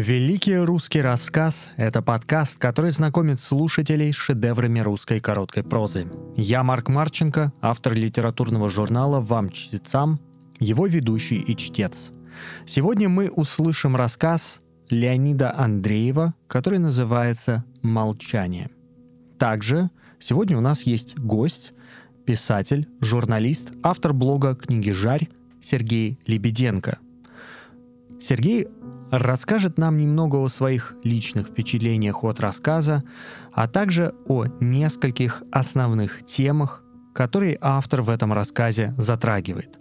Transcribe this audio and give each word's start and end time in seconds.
Великий 0.00 0.56
русский 0.56 1.02
рассказ— 1.02 1.68
это 1.76 2.00
подкаст, 2.00 2.56
который 2.58 2.90
знакомит 2.90 3.38
слушателей 3.38 4.14
с 4.14 4.16
шедеврами 4.16 4.80
русской 4.80 5.20
короткой 5.20 5.62
прозы. 5.62 6.10
Я 6.38 6.62
Марк 6.62 6.88
Марченко, 6.88 7.52
автор 7.60 7.92
литературного 7.92 8.70
журнала 8.70 9.20
«Вам 9.20 9.50
чтецам», 9.50 10.18
его 10.58 10.86
ведущий 10.86 11.36
и 11.36 11.54
чтец. 11.54 12.12
Сегодня 12.64 13.10
мы 13.10 13.28
услышим 13.28 13.94
рассказ 13.94 14.62
Леонида 14.88 15.54
Андреева, 15.54 16.32
который 16.46 16.78
называется 16.78 17.66
«Молчание». 17.82 18.70
Также 19.38 19.90
сегодня 20.18 20.56
у 20.56 20.62
нас 20.62 20.84
есть 20.84 21.18
гость, 21.18 21.74
писатель, 22.24 22.88
журналист, 23.02 23.72
автор 23.82 24.14
блога 24.14 24.54
«Книги 24.54 24.92
Жарь» 24.92 25.28
Сергей 25.60 26.18
Лебеденко. 26.26 27.00
Сергей 28.18 28.66
расскажет 29.10 29.78
нам 29.78 29.98
немного 29.98 30.36
о 30.36 30.48
своих 30.48 30.94
личных 31.02 31.48
впечатлениях 31.48 32.24
от 32.24 32.40
рассказа, 32.40 33.04
а 33.52 33.68
также 33.68 34.14
о 34.26 34.46
нескольких 34.60 35.42
основных 35.50 36.24
темах, 36.24 36.84
которые 37.14 37.58
автор 37.60 38.02
в 38.02 38.10
этом 38.10 38.32
рассказе 38.32 38.94
затрагивает. 38.96 39.78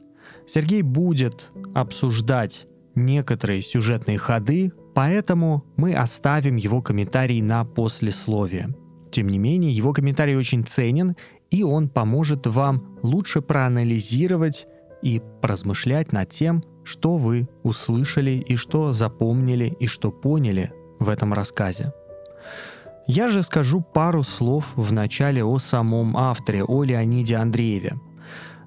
Сергей 0.47 0.81
будет 0.81 1.51
обсуждать 1.75 2.65
некоторые 2.95 3.61
сюжетные 3.61 4.17
ходы, 4.17 4.71
поэтому 4.95 5.63
мы 5.77 5.93
оставим 5.93 6.55
его 6.55 6.81
комментарий 6.81 7.41
на 7.41 7.63
послесловие. 7.65 8.75
Тем 9.11 9.27
не 9.27 9.37
менее, 9.37 9.71
его 9.71 9.93
комментарий 9.93 10.35
очень 10.35 10.65
ценен, 10.65 11.15
и 11.51 11.63
он 11.63 11.89
поможет 11.89 12.45
вам 12.47 12.97
лучше 13.01 13.41
проанализировать 13.41 14.67
и 15.01 15.21
поразмышлять 15.41 16.11
над 16.11 16.29
тем, 16.29 16.61
что 16.83 17.17
вы 17.17 17.47
услышали 17.63 18.31
и 18.31 18.55
что 18.55 18.93
запомнили 18.93 19.75
и 19.79 19.87
что 19.87 20.11
поняли 20.11 20.73
в 20.99 21.09
этом 21.09 21.33
рассказе. 21.33 21.93
Я 23.07 23.29
же 23.29 23.41
скажу 23.43 23.81
пару 23.81 24.23
слов 24.23 24.65
в 24.75 24.93
начале 24.93 25.43
о 25.43 25.57
самом 25.57 26.15
авторе, 26.15 26.63
о 26.63 26.83
Леониде 26.83 27.37
Андрееве. 27.37 27.99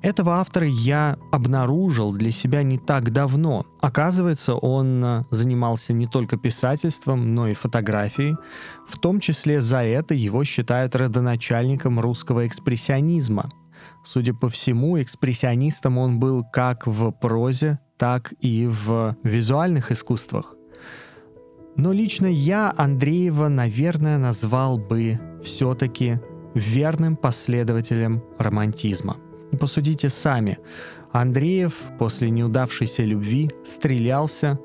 Этого 0.03 0.41
автора 0.41 0.67
я 0.67 1.17
обнаружил 1.31 2.13
для 2.13 2.33
себя 2.33 2.65
не 2.65 2.77
так 2.77 3.13
давно. 3.13 3.65
Оказывается, 3.81 4.57
он 4.57 5.05
э, 5.05 5.25
занимался 5.31 5.93
не 5.93 6.07
только 6.07 6.37
писательством, 6.37 7.37
но 7.37 7.47
и 7.47 7.55
фотографией. 7.55 8.35
В 8.89 8.99
том 8.99 9.21
числе 9.21 9.61
за 9.61 9.85
это 9.85 10.13
его 10.15 10.43
считают 10.43 10.97
родоначальником 10.97 12.01
русского 12.01 12.49
экспрессионизма. 12.49 13.49
Судя 14.05 14.35
по 14.35 14.49
всему, 14.49 15.01
экспрессионистом 15.01 15.99
он 15.99 16.19
был 16.19 16.45
как 16.53 16.87
в 16.87 17.11
прозе, 17.13 17.79
так 17.97 18.35
и 18.41 18.67
в 18.67 19.17
визуальных 19.23 19.93
искусствах. 19.93 20.57
Но 21.77 21.93
лично 21.93 22.27
я 22.27 22.75
Андреева, 22.77 23.49
наверное, 23.49 24.19
назвал 24.19 24.79
бы 24.79 25.19
все-таки 25.43 26.21
верным 26.55 27.17
последователем 27.17 28.23
романтизма. 28.39 29.17
Посудите 29.59 30.09
сами. 30.09 30.59
Андреев 31.13 31.75
после 31.99 32.31
неудавшейся 32.31 33.05
любви 33.05 33.51
стрелялся 33.65 34.59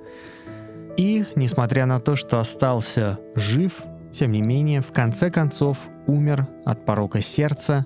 и, 0.98 1.26
несмотря 1.36 1.86
на 1.86 2.00
то, 2.00 2.16
что 2.16 2.40
остался 2.40 3.20
жив, 3.36 3.84
тем 4.12 4.32
не 4.32 4.42
менее, 4.42 4.82
в 4.82 4.92
конце 4.92 5.30
концов 5.30 5.78
умер 6.08 6.48
от 6.66 6.86
порока 6.86 7.22
сердца, 7.22 7.86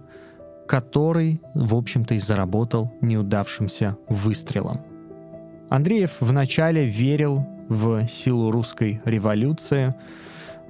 который, 0.71 1.41
в 1.53 1.75
общем-то, 1.75 2.13
и 2.13 2.19
заработал 2.19 2.93
неудавшимся 3.01 3.97
выстрелом. 4.07 4.77
Андреев 5.69 6.15
вначале 6.21 6.87
верил 6.87 7.45
в 7.67 8.07
силу 8.07 8.51
русской 8.51 9.01
революции. 9.03 9.93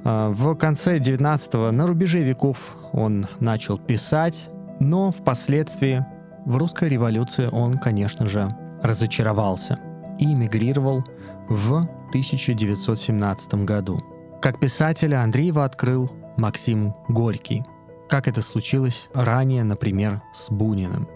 А, 0.03 0.31
в 0.31 0.55
конце 0.55 0.97
19-го, 0.97 1.71
на 1.71 1.85
рубеже 1.85 2.23
веков, 2.23 2.57
он 2.93 3.27
начал 3.39 3.77
писать, 3.77 4.49
но 4.79 5.11
впоследствии 5.11 6.03
в 6.45 6.57
русской 6.57 6.89
революции 6.89 7.47
он, 7.51 7.77
конечно 7.77 8.25
же, 8.25 8.49
разочаровался 8.81 9.77
и 10.17 10.25
эмигрировал 10.25 11.05
в 11.47 11.87
1917 12.09 13.53
году. 13.65 13.99
Как 14.41 14.59
писателя 14.59 15.21
Андреева 15.21 15.63
открыл 15.63 16.11
Максим 16.37 16.95
Горький– 17.07 17.63
как 18.11 18.27
это 18.27 18.41
случилось 18.41 19.09
ранее, 19.13 19.63
например, 19.63 20.21
с 20.33 20.51
Буниным. 20.51 21.07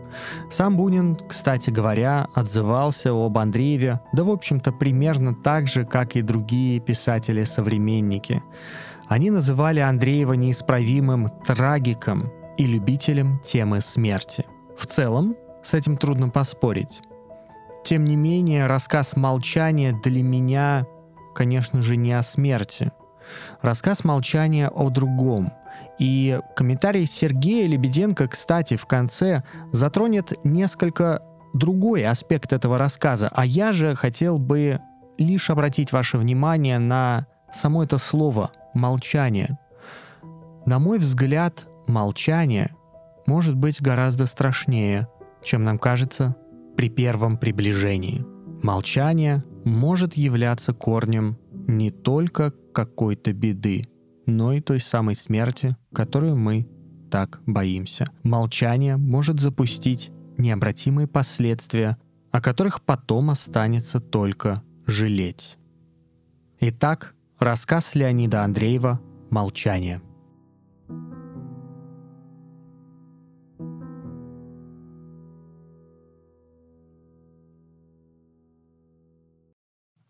Сам 0.50 0.78
Бунин, 0.78 1.18
кстати 1.28 1.70
говоря, 1.70 2.30
отзывался 2.34 3.12
об 3.12 3.38
Андрееве, 3.38 4.00
да 4.14 4.24
в 4.24 4.30
общем-то 4.30 4.72
примерно 4.72 5.36
так 5.36 5.68
же, 5.68 5.84
как 5.84 6.16
и 6.16 6.22
другие 6.22 6.80
писатели-современники. 6.80 8.42
Они 9.10 9.30
называли 9.30 9.82
Андреева 9.82 10.34
неисправимым 10.34 11.32
трагиком 11.46 12.32
и 12.58 12.66
любителем 12.66 13.40
темы 13.40 13.82
смерти. 13.82 14.46
В 14.78 14.88
целом, 14.88 15.36
с 15.66 15.74
этим 15.74 15.98
трудно 15.98 16.30
поспорить. 16.30 17.02
Тем 17.84 18.06
не 18.06 18.16
менее, 18.16 18.68
рассказ 18.68 19.18
«Молчание» 19.18 19.92
для 20.02 20.24
меня, 20.24 20.88
конечно 21.36 21.82
же, 21.82 21.98
не 21.98 22.14
о 22.14 22.24
смерти. 22.24 22.94
Рассказ 23.62 24.06
«Молчание» 24.06 24.70
о 24.70 24.90
другом– 24.90 25.50
и 26.00 26.40
комментарий 26.56 27.06
Сергея 27.06 27.68
Лебеденко, 27.68 28.28
кстати, 28.28 28.76
в 28.76 28.86
конце 28.86 29.44
затронет 29.72 30.34
несколько 30.44 31.22
другой 31.54 32.06
аспект 32.06 32.52
этого 32.54 32.78
рассказа, 32.78 33.30
а 33.34 33.46
я 33.46 33.72
же 33.72 33.96
хотел 33.96 34.38
бы 34.38 34.82
лишь 35.18 35.50
обратить 35.50 35.94
ваше 35.94 36.18
внимание 36.18 36.80
на 36.80 37.28
само 37.54 37.84
это 37.84 37.98
слово 37.98 38.52
«молчание». 38.74 39.58
На 40.66 40.80
мой 40.80 40.98
взгляд, 40.98 41.68
молчание 41.88 42.76
может 43.28 43.56
быть 43.56 43.82
гораздо 43.82 44.26
страшнее, 44.26 45.08
чем 45.44 45.64
нам 45.64 45.78
кажется 45.78 46.36
при 46.76 46.90
первом 46.90 47.38
приближении. 47.38 48.26
Молчание 48.64 49.44
может 49.64 50.16
являться 50.16 50.74
корнем 50.74 51.38
не 51.52 51.92
только 51.92 52.52
какой-то 52.74 53.32
беды, 53.32 53.86
но 54.26 54.54
и 54.54 54.62
той 54.62 54.80
самой 54.80 55.16
смерти, 55.16 55.76
которую 55.94 56.36
мы 56.36 56.68
так 57.12 57.42
боимся. 57.46 58.08
Молчание 58.24 58.98
может 58.98 59.40
запустить 59.40 60.12
необратимые 60.38 61.08
последствия, 61.08 61.98
о 62.32 62.42
которых 62.42 62.82
потом 62.82 63.30
останется 63.30 64.00
только 64.00 64.62
жалеть. 64.86 65.58
Итак, 66.60 67.16
рассказ 67.40 67.96
Леонида 67.96 68.44
Андреева 68.44 69.00
«Молчание». 69.30 70.02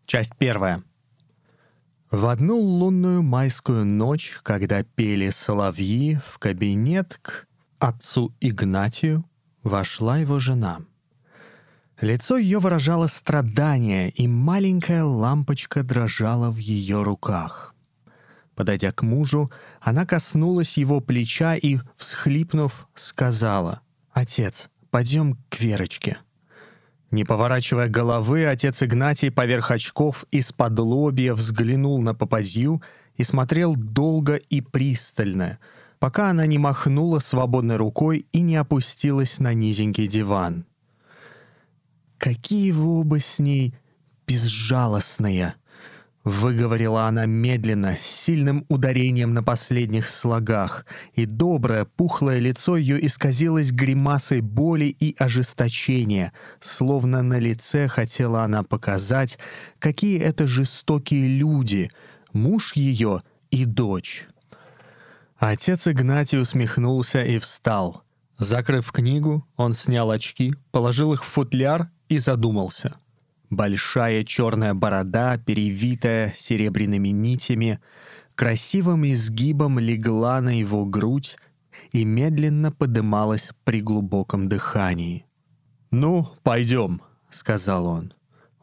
Часть 0.06 0.36
первая. 0.38 0.82
В 2.10 2.26
одну 2.26 2.56
лунную 2.56 3.22
майскую 3.22 3.84
ночь, 3.84 4.38
когда 4.44 4.84
пели 4.84 5.30
соловьи, 5.30 6.20
в 6.24 6.38
кабинет 6.38 7.18
к 7.20 7.48
отцу 7.80 8.32
Игнатию 8.40 9.24
вошла 9.64 10.18
его 10.18 10.38
жена. 10.38 10.80
Лицо 12.00 12.36
ее 12.36 12.60
выражало 12.60 13.08
страдание, 13.08 14.10
и 14.10 14.28
маленькая 14.28 15.02
лампочка 15.02 15.82
дрожала 15.82 16.50
в 16.50 16.58
ее 16.58 17.02
руках. 17.02 17.74
Подойдя 18.54 18.92
к 18.92 19.02
мужу, 19.02 19.50
она 19.80 20.06
коснулась 20.06 20.78
его 20.78 21.00
плеча 21.00 21.56
и, 21.56 21.78
всхлипнув, 21.96 22.88
сказала, 22.94 23.80
«Отец, 24.12 24.70
пойдем 24.90 25.38
к 25.48 25.58
Верочке». 25.58 26.18
Не 27.16 27.24
поворачивая 27.24 27.88
головы, 27.88 28.44
отец 28.44 28.82
Игнатий 28.82 29.30
поверх 29.30 29.70
очков 29.70 30.26
из-под 30.30 30.78
лобья 30.78 31.32
взглянул 31.32 31.98
на 32.02 32.14
попадью 32.14 32.82
и 33.14 33.24
смотрел 33.24 33.74
долго 33.74 34.34
и 34.34 34.60
пристально, 34.60 35.58
пока 35.98 36.28
она 36.28 36.44
не 36.44 36.58
махнула 36.58 37.20
свободной 37.20 37.76
рукой 37.76 38.26
и 38.32 38.42
не 38.42 38.56
опустилась 38.56 39.38
на 39.38 39.54
низенький 39.54 40.08
диван. 40.08 40.66
«Какие 42.18 42.72
вы 42.72 43.00
оба 43.00 43.18
с 43.18 43.38
ней 43.38 43.74
безжалостные!» 44.26 45.54
Выговорила 46.26 47.06
она 47.06 47.24
медленно, 47.24 47.96
с 48.02 48.04
сильным 48.04 48.66
ударением 48.68 49.32
на 49.32 49.44
последних 49.44 50.08
слогах, 50.08 50.84
и 51.14 51.24
доброе, 51.24 51.84
пухлое 51.84 52.40
лицо 52.40 52.76
ее 52.76 53.06
исказилось 53.06 53.70
гримасой 53.70 54.40
боли 54.40 54.86
и 54.86 55.14
ожесточения, 55.20 56.32
словно 56.58 57.22
на 57.22 57.38
лице 57.38 57.86
хотела 57.86 58.42
она 58.42 58.64
показать, 58.64 59.38
какие 59.78 60.18
это 60.18 60.48
жестокие 60.48 61.28
люди, 61.28 61.92
муж 62.32 62.74
ее 62.74 63.22
и 63.52 63.64
дочь. 63.64 64.26
Отец 65.36 65.86
Игнатий 65.86 66.40
усмехнулся 66.40 67.22
и 67.22 67.38
встал. 67.38 68.02
Закрыв 68.36 68.90
книгу, 68.90 69.46
он 69.54 69.74
снял 69.74 70.10
очки, 70.10 70.56
положил 70.72 71.12
их 71.12 71.22
в 71.22 71.28
футляр 71.28 71.88
и 72.08 72.18
задумался— 72.18 72.96
Большая 73.50 74.24
черная 74.24 74.74
борода, 74.74 75.38
перевитая 75.38 76.32
серебряными 76.36 77.08
нитями, 77.08 77.80
красивым 78.34 79.04
изгибом 79.04 79.78
легла 79.78 80.40
на 80.40 80.58
его 80.58 80.84
грудь 80.84 81.36
и 81.92 82.04
медленно 82.04 82.72
подымалась 82.72 83.50
при 83.64 83.80
глубоком 83.80 84.48
дыхании. 84.48 85.26
«Ну, 85.90 86.28
пойдем»,— 86.42 87.02
сказал 87.30 87.86
он. 87.86 88.12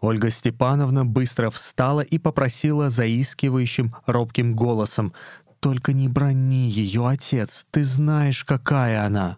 Ольга 0.01 0.29
Степановна 0.29 1.05
быстро 1.05 1.49
встала 1.49 2.01
и 2.01 2.19
попросила 2.19 2.89
заискивающим, 2.89 3.93
робким 4.05 4.53
голосом. 4.53 5.13
«Только 5.61 5.93
не 5.93 6.09
брони 6.09 6.67
ее, 6.69 7.07
отец, 7.07 7.65
ты 7.71 7.85
знаешь, 7.85 8.43
какая 8.43 9.05
она!» 9.05 9.37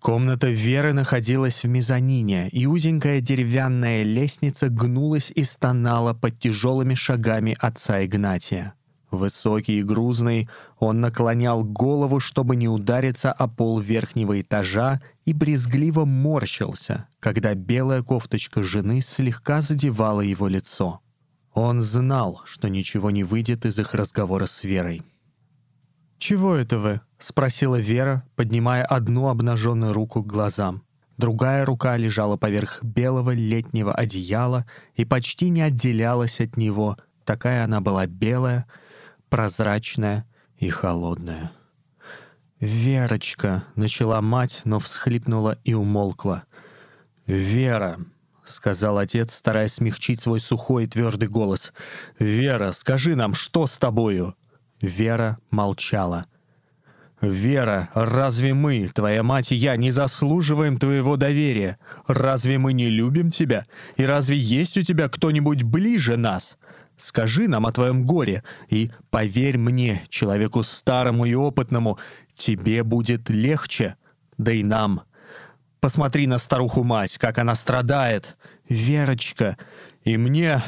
Комната 0.00 0.48
Веры 0.48 0.92
находилась 0.92 1.64
в 1.64 1.68
мезонине, 1.68 2.48
и 2.50 2.66
узенькая 2.66 3.20
деревянная 3.20 4.04
лестница 4.04 4.68
гнулась 4.68 5.32
и 5.34 5.42
стонала 5.42 6.14
под 6.14 6.38
тяжелыми 6.38 6.94
шагами 6.94 7.56
отца 7.58 8.04
Игнатия. 8.04 8.74
Высокий 9.10 9.78
и 9.78 9.82
грузный, 9.82 10.48
он 10.78 11.00
наклонял 11.00 11.64
голову, 11.64 12.20
чтобы 12.20 12.56
не 12.56 12.68
удариться 12.68 13.32
о 13.32 13.48
пол 13.48 13.80
верхнего 13.80 14.40
этажа, 14.40 15.00
и 15.24 15.32
брезгливо 15.32 16.04
морщился, 16.04 17.08
когда 17.18 17.54
белая 17.54 18.02
кофточка 18.02 18.62
жены 18.62 19.00
слегка 19.00 19.62
задевала 19.62 20.20
его 20.20 20.46
лицо. 20.46 21.00
Он 21.54 21.82
знал, 21.82 22.42
что 22.44 22.68
ничего 22.68 23.10
не 23.10 23.24
выйдет 23.24 23.64
из 23.64 23.78
их 23.78 23.94
разговора 23.94 24.46
с 24.46 24.62
Верой. 24.62 25.02
«Чего 26.18 26.56
это 26.56 26.78
вы?»— 26.78 27.00
спросила 27.18 27.80
Вера, 27.80 28.24
поднимая 28.34 28.84
одну 28.84 29.28
обнаженную 29.28 29.92
руку 29.92 30.22
к 30.22 30.26
глазам. 30.26 30.82
Другая 31.16 31.64
рука 31.64 31.96
лежала 31.96 32.36
поверх 32.36 32.82
белого 32.82 33.32
летнего 33.32 33.92
одеяла 33.92 34.66
и 34.94 35.04
почти 35.04 35.48
не 35.48 35.62
отделялась 35.62 36.40
от 36.40 36.56
него, 36.56 36.96
такая 37.24 37.64
она 37.64 37.80
была 37.80 38.06
белая, 38.06 38.66
прозрачная 39.28 40.26
и 40.58 40.68
холодная. 40.68 41.52
«Верочка!»— 42.60 43.64
начала 43.76 44.20
мать, 44.20 44.62
но 44.64 44.80
всхлипнула 44.80 45.58
и 45.64 45.74
умолкла. 45.74 46.44
«Вера!»— 47.26 47.98
сказал 48.44 48.98
отец, 48.98 49.34
стараясь 49.34 49.74
смягчить 49.74 50.20
свой 50.20 50.40
сухой 50.40 50.84
и 50.84 50.88
твердый 50.88 51.28
голос. 51.28 51.72
«Вера, 52.18 52.72
скажи 52.72 53.14
нам, 53.14 53.34
что 53.34 53.66
с 53.68 53.78
тобою?» 53.78 54.34
Вера 54.80 55.36
молчала. 55.50 56.26
«Вера, 57.20 57.88
разве 57.94 58.54
мы, 58.54 58.86
твоя 58.88 59.24
мать 59.24 59.50
и 59.50 59.56
я, 59.56 59.76
не 59.76 59.90
заслуживаем 59.90 60.78
твоего 60.78 61.16
доверия? 61.16 61.78
Разве 62.06 62.58
мы 62.58 62.72
не 62.72 62.88
любим 62.88 63.32
тебя? 63.32 63.66
И 63.96 64.04
разве 64.04 64.38
есть 64.38 64.76
у 64.76 64.82
тебя 64.82 65.08
кто-нибудь 65.08 65.64
ближе 65.64 66.16
нас? 66.16 66.58
Скажи 66.96 67.48
нам 67.48 67.66
о 67.66 67.72
твоем 67.72 68.06
горе, 68.06 68.44
и 68.68 68.92
поверь 69.10 69.58
мне, 69.58 70.02
человеку 70.08 70.62
старому 70.62 71.24
и 71.24 71.34
опытному, 71.34 71.98
тебе 72.34 72.84
будет 72.84 73.30
легче, 73.30 73.96
да 74.36 74.52
и 74.52 74.62
нам. 74.62 75.02
Посмотри 75.80 76.26
на 76.26 76.38
старуху-мать, 76.38 77.18
как 77.18 77.38
она 77.38 77.54
страдает. 77.54 78.36
Верочка, 78.68 79.56
и 80.08 80.16
мне...» 80.16 80.62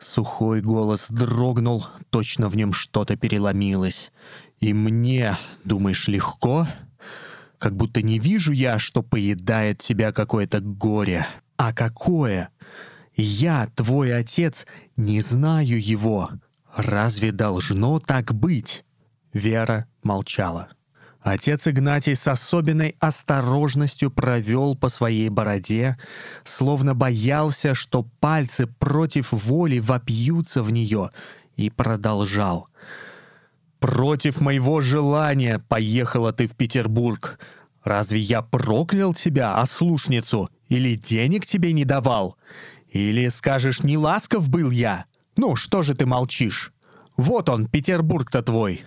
Сухой 0.00 0.60
голос 0.60 1.06
дрогнул, 1.10 1.86
точно 2.10 2.48
в 2.48 2.56
нем 2.56 2.72
что-то 2.72 3.16
переломилось. 3.16 4.12
«И 4.58 4.74
мне, 4.74 5.36
думаешь, 5.64 6.08
легко? 6.08 6.66
Как 7.58 7.76
будто 7.76 8.02
не 8.02 8.18
вижу 8.18 8.52
я, 8.52 8.80
что 8.80 9.02
поедает 9.02 9.78
тебя 9.78 10.10
какое-то 10.10 10.60
горе. 10.60 11.24
А 11.56 11.72
какое? 11.72 12.48
Я, 13.14 13.68
твой 13.76 14.12
отец, 14.12 14.66
не 14.96 15.20
знаю 15.20 15.80
его. 15.80 16.30
Разве 16.74 17.30
должно 17.30 18.00
так 18.00 18.34
быть?» 18.34 18.84
Вера 19.32 19.86
молчала. 20.02 20.68
Отец 21.22 21.68
Игнатий 21.68 22.16
с 22.16 22.26
особенной 22.26 22.96
осторожностью 22.98 24.10
провел 24.10 24.74
по 24.74 24.88
своей 24.88 25.28
бороде, 25.28 25.98
словно 26.44 26.94
боялся, 26.94 27.74
что 27.74 28.04
пальцы 28.20 28.66
против 28.66 29.32
воли 29.32 29.80
вопьются 29.80 30.62
в 30.62 30.72
нее, 30.72 31.10
и 31.56 31.68
продолжал. 31.68 32.68
«Против 33.80 34.40
моего 34.40 34.80
желания 34.80 35.58
поехала 35.58 36.32
ты 36.32 36.46
в 36.46 36.54
Петербург. 36.54 37.38
Разве 37.84 38.20
я 38.20 38.42
проклял 38.42 39.14
тебя, 39.14 39.58
ослушницу, 39.58 40.50
или 40.68 40.96
денег 40.96 41.46
тебе 41.46 41.72
не 41.72 41.84
давал? 41.84 42.36
Или 42.90 43.28
скажешь, 43.28 43.82
не 43.82 43.96
ласков 43.96 44.48
был 44.48 44.70
я? 44.70 45.06
Ну, 45.36 45.56
что 45.56 45.82
же 45.82 45.94
ты 45.94 46.04
молчишь? 46.04 46.72
Вот 47.16 47.48
он, 47.48 47.66
Петербург-то 47.66 48.42
твой, 48.42 48.82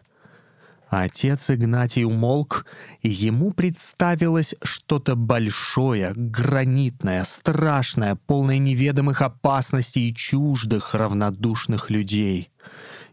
Отец 1.02 1.50
Игнатий 1.50 2.04
умолк, 2.04 2.66
и 3.02 3.10
ему 3.10 3.52
представилось 3.52 4.56
что-то 4.62 5.16
большое, 5.16 6.14
гранитное, 6.16 7.24
страшное, 7.24 8.16
полное 8.16 8.60
неведомых 8.60 9.22
опасностей 9.22 10.10
и 10.10 10.16
чуждых, 10.16 10.94
равнодушных 10.94 11.90
людей. 11.90 12.52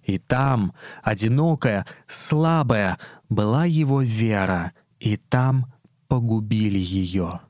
И 0.04 0.18
там, 0.18 0.72
одинокая, 1.02 1.86
слабая, 2.06 2.98
была 3.28 3.64
его 3.64 4.02
вера, 4.02 4.72
и 4.98 5.16
там 5.16 5.72
погубили 6.08 6.78
ее. 6.78 7.40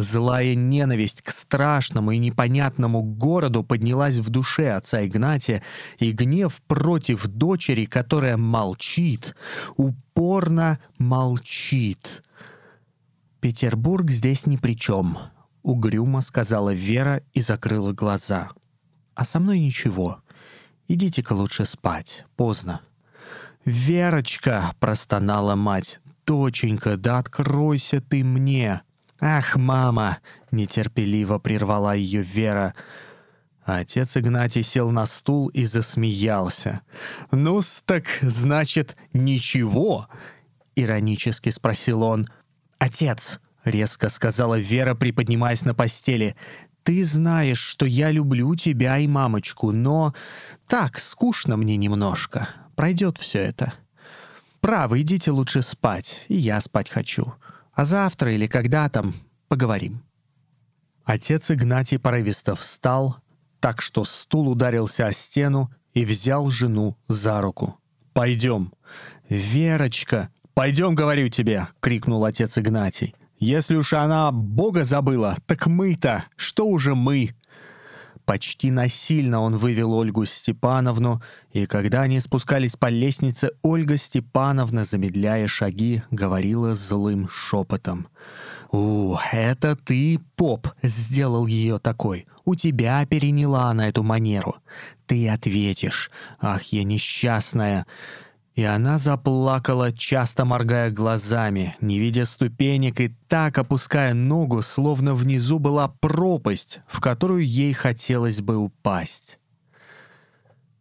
Злая 0.00 0.54
ненависть 0.54 1.20
к 1.20 1.30
страшному 1.30 2.12
и 2.12 2.18
непонятному 2.18 3.02
городу 3.02 3.62
поднялась 3.62 4.16
в 4.16 4.30
душе 4.30 4.70
отца 4.70 5.04
Игнатия, 5.04 5.62
и 5.98 6.12
гнев 6.12 6.62
против 6.62 7.26
дочери, 7.26 7.84
которая 7.84 8.38
молчит, 8.38 9.36
упорно 9.76 10.78
молчит. 10.98 12.22
«Петербург 13.40 14.10
здесь 14.10 14.46
ни 14.46 14.56
при 14.56 14.74
чем»,— 14.74 15.18
угрюмо 15.62 16.22
сказала 16.22 16.72
Вера 16.72 17.22
и 17.34 17.42
закрыла 17.42 17.92
глаза. 17.92 18.50
«А 19.14 19.24
со 19.26 19.38
мной 19.38 19.60
ничего. 19.60 20.22
Идите-ка 20.88 21.34
лучше 21.34 21.66
спать. 21.66 22.24
Поздно». 22.36 22.80
«Верочка!»— 23.66 24.72
простонала 24.80 25.56
мать. 25.56 26.00
«Доченька, 26.24 26.96
да 26.96 27.18
откройся 27.18 28.00
ты 28.00 28.24
мне!» 28.24 28.82
«Ах, 29.20 29.56
мама!»— 29.56 30.18
нетерпеливо 30.50 31.38
прервала 31.38 31.94
ее 31.94 32.22
Вера. 32.22 32.74
Отец 33.64 34.16
Игнатий 34.16 34.62
сел 34.62 34.90
на 34.90 35.06
стул 35.06 35.48
и 35.48 35.64
засмеялся. 35.64 36.80
ну 37.30 37.60
так, 37.84 38.04
значит, 38.22 38.96
ничего?»— 39.12 40.08
иронически 40.74 41.50
спросил 41.50 42.02
он. 42.02 42.28
«Отец!»— 42.78 43.40
резко 43.64 44.08
сказала 44.08 44.58
Вера, 44.58 44.94
приподнимаясь 44.94 45.62
на 45.62 45.74
постели. 45.74 46.34
«Ты 46.82 47.04
знаешь, 47.04 47.60
что 47.60 47.84
я 47.84 48.10
люблю 48.10 48.54
тебя 48.56 48.96
и 48.98 49.06
мамочку, 49.06 49.70
но 49.70 50.14
так, 50.66 50.98
скучно 50.98 51.58
мне 51.58 51.76
немножко. 51.76 52.48
Пройдет 52.74 53.18
все 53.18 53.40
это. 53.40 53.74
Право, 54.62 54.98
идите 55.00 55.30
лучше 55.30 55.60
спать, 55.60 56.24
и 56.28 56.36
я 56.36 56.58
спать 56.62 56.88
хочу. 56.88 57.34
А 57.80 57.86
завтра 57.86 58.34
или 58.34 58.46
когда 58.46 58.90
там 58.90 59.14
поговорим». 59.48 60.02
Отец 61.04 61.50
Игнатий 61.50 61.98
порывисто 61.98 62.54
встал, 62.54 63.16
так 63.58 63.80
что 63.80 64.04
стул 64.04 64.50
ударился 64.50 65.06
о 65.06 65.12
стену 65.12 65.70
и 65.94 66.04
взял 66.04 66.50
жену 66.50 66.98
за 67.08 67.40
руку. 67.40 67.80
«Пойдем». 68.12 68.74
«Верочка, 69.30 70.28
пойдем, 70.52 70.94
говорю 70.94 71.30
тебе!»— 71.30 71.68
крикнул 71.80 72.26
отец 72.26 72.58
Игнатий. 72.58 73.14
«Если 73.38 73.76
уж 73.76 73.94
она 73.94 74.30
Бога 74.30 74.84
забыла, 74.84 75.38
так 75.46 75.66
мы-то, 75.66 76.26
что 76.36 76.66
уже 76.66 76.94
мы?» 76.94 77.34
Почти 78.30 78.70
насильно 78.70 79.40
он 79.40 79.56
вывел 79.56 79.92
Ольгу 79.92 80.24
Степановну, 80.24 81.20
и 81.50 81.66
когда 81.66 82.02
они 82.02 82.20
спускались 82.20 82.76
по 82.76 82.86
лестнице, 82.86 83.50
Ольга 83.62 83.96
Степановна, 83.96 84.84
замедляя 84.84 85.48
шаги, 85.48 86.04
говорила 86.12 86.76
злым 86.76 87.28
шепотом. 87.28 88.06
«У, 88.70 89.16
это 89.32 89.74
ты, 89.74 90.20
поп, 90.36 90.68
сделал 90.80 91.48
ее 91.48 91.80
такой. 91.80 92.28
У 92.44 92.54
тебя 92.54 93.04
переняла 93.04 93.64
она 93.64 93.88
эту 93.88 94.04
манеру. 94.04 94.58
Ты 95.06 95.28
ответишь. 95.28 96.08
Ах, 96.40 96.62
я 96.66 96.84
несчастная. 96.84 97.84
И 98.60 98.62
она 98.62 98.98
заплакала, 98.98 99.90
часто 99.90 100.44
моргая 100.44 100.90
глазами, 100.90 101.74
не 101.80 101.98
видя 101.98 102.26
ступенек 102.26 103.00
и 103.00 103.08
так 103.26 103.56
опуская 103.56 104.12
ногу, 104.12 104.60
словно 104.60 105.14
внизу 105.14 105.58
была 105.58 105.88
пропасть, 105.88 106.80
в 106.86 107.00
которую 107.00 107.42
ей 107.42 107.72
хотелось 107.72 108.42
бы 108.42 108.58
упасть. 108.58 109.38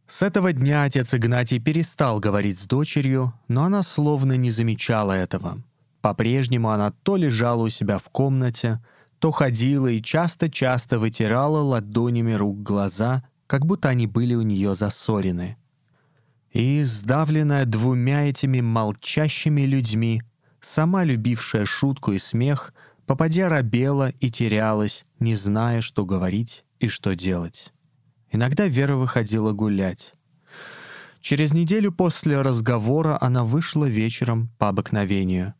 С 0.07 0.21
этого 0.23 0.51
дня 0.51 0.83
отец 0.83 1.13
Игнатий 1.13 1.59
перестал 1.59 2.19
говорить 2.19 2.59
с 2.59 2.67
дочерью, 2.67 3.33
но 3.47 3.63
она 3.63 3.81
словно 3.81 4.33
не 4.33 4.51
замечала 4.51 5.13
этого. 5.13 5.55
По-прежнему 6.01 6.71
она 6.71 6.91
то 6.91 7.15
лежала 7.15 7.63
у 7.63 7.69
себя 7.69 7.97
в 7.97 8.09
комнате, 8.09 8.83
то 9.19 9.31
ходила 9.31 9.87
и 9.87 10.01
часто-часто 10.01 10.99
вытирала 10.99 11.61
ладонями 11.61 12.33
рук 12.33 12.61
глаза, 12.61 13.23
как 13.47 13.65
будто 13.65 13.87
они 13.87 14.05
были 14.05 14.35
у 14.35 14.41
нее 14.41 14.75
засорены. 14.75 15.55
И, 16.51 16.83
сдавленная 16.83 17.65
двумя 17.65 18.27
этими 18.27 18.61
молчащими 18.61 19.61
людьми, 19.61 20.21
сама 20.61 21.03
любившая 21.03 21.65
шутку 21.65 22.13
и 22.13 22.17
смех, 22.17 22.73
попадя 23.05 23.49
робела 23.49 24.09
и 24.19 24.31
терялась, 24.31 25.05
не 25.19 25.35
зная, 25.35 25.81
что 25.81 26.05
говорить 26.05 26.65
и 26.79 26.87
что 26.87 27.15
делать. 27.15 27.73
Иногда 28.31 28.67
Вера 28.67 28.95
выходила 28.95 29.51
гулять. 29.51 30.13
Через 31.21 31.53
неделю 31.53 31.91
после 31.91 32.41
разговора 32.41 33.17
она 33.19 33.43
вышла 33.43 33.85
вечером 33.85 34.49
по 34.57 34.69
обыкновению. 34.69 35.53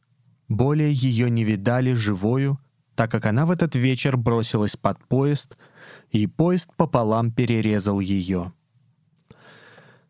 Более 0.47 0.91
ее 0.91 1.29
не 1.29 1.43
видали 1.43 1.93
живою, 1.93 2.59
так 2.95 3.11
как 3.11 3.25
она 3.25 3.45
в 3.45 3.51
этот 3.51 3.75
вечер 3.75 4.17
бросилась 4.17 4.75
под 4.75 5.03
поезд, 5.07 5.57
и 6.11 6.27
поезд 6.27 6.69
пополам 6.75 7.31
перерезал 7.31 7.99
ее. 7.99 8.53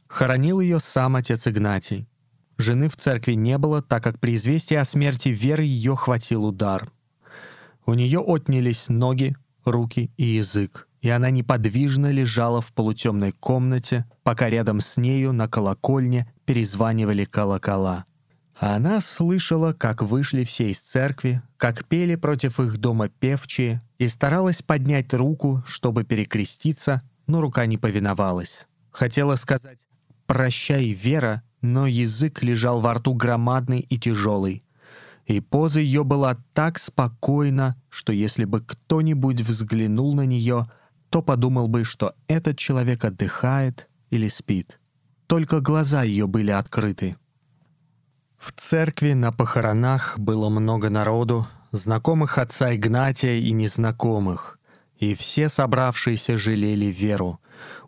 Хоронил 0.09 0.59
ее 0.59 0.81
сам 0.81 1.15
отец 1.15 1.47
Игнатий. 1.47 2.09
Жены 2.57 2.89
в 2.89 2.97
церкви 2.97 3.33
не 3.33 3.57
было, 3.57 3.81
так 3.81 4.03
как 4.03 4.19
при 4.19 4.35
известии 4.35 4.75
о 4.75 4.83
смерти 4.83 5.29
Веры 5.29 5.63
ее 5.63 5.95
хватил 5.95 6.43
удар. 6.43 6.85
У 7.85 7.93
нее 7.93 8.19
отнялись 8.19 8.89
ноги, 8.89 9.37
руки 9.63 10.11
и 10.17 10.25
язык 10.25 10.89
и 11.01 11.09
она 11.09 11.29
неподвижно 11.29 12.11
лежала 12.11 12.61
в 12.61 12.73
полутемной 12.73 13.31
комнате, 13.31 14.05
пока 14.23 14.49
рядом 14.49 14.79
с 14.79 14.97
нею 14.97 15.33
на 15.33 15.47
колокольне 15.47 16.31
перезванивали 16.45 17.25
колокола. 17.25 18.05
Она 18.57 18.99
слышала, 18.99 19.71
как 19.71 20.01
вышли 20.01 20.43
все 20.43 20.71
из 20.71 20.79
церкви, 20.79 21.41
как 21.55 21.85
пели 21.85 22.15
против 22.15 22.59
их 22.59 22.77
дома 22.77 23.07
певчие, 23.07 23.79
и 23.97 24.07
старалась 24.09 24.61
поднять 24.61 25.13
руку, 25.13 25.63
чтобы 25.65 26.03
перекреститься, 26.03 27.01
но 27.27 27.39
рука 27.39 27.65
не 27.65 27.77
повиновалась. 27.77 28.67
Хотела 28.91 29.37
сказать 29.37 29.88
«Прощай, 30.29 30.91
Вера», 30.91 31.43
но 31.62 31.88
язык 31.88 32.43
лежал 32.43 32.79
во 32.79 32.93
рту 32.93 33.13
громадный 33.13 33.81
и 33.81 33.98
тяжелый. 33.98 34.63
И 35.25 35.41
поза 35.41 35.81
ее 35.81 36.03
была 36.03 36.38
так 36.53 36.79
спокойна, 36.79 37.75
что 37.89 38.13
если 38.13 38.45
бы 38.45 38.62
кто-нибудь 38.62 39.41
взглянул 39.41 40.15
на 40.15 40.25
нее— 40.25 40.63
то 41.09 41.21
подумал 41.21 41.67
бы, 41.67 41.83
что 41.83 42.13
этот 42.27 42.57
человек 42.57 43.03
отдыхает 43.03 43.89
или 44.09 44.27
спит. 44.27 44.79
Только 45.27 45.59
глаза 45.59 46.03
ее 46.03 46.27
были 46.27 46.51
открыты. 46.51 47.15
В 48.38 48.51
церкви 48.53 49.13
на 49.13 49.31
похоронах 49.31 50.17
было 50.17 50.50
много 50.50 50.89
народу, 50.89 51.45
знакомых 51.71 52.38
отца 52.38 52.74
Игнатия 52.74 53.38
и 53.38 53.51
незнакомых, 53.51 54.59
и 54.98 55.13
все 55.13 55.50
собравшиеся 55.50 56.38
жалели 56.38 56.86
Веру, 56.86 57.39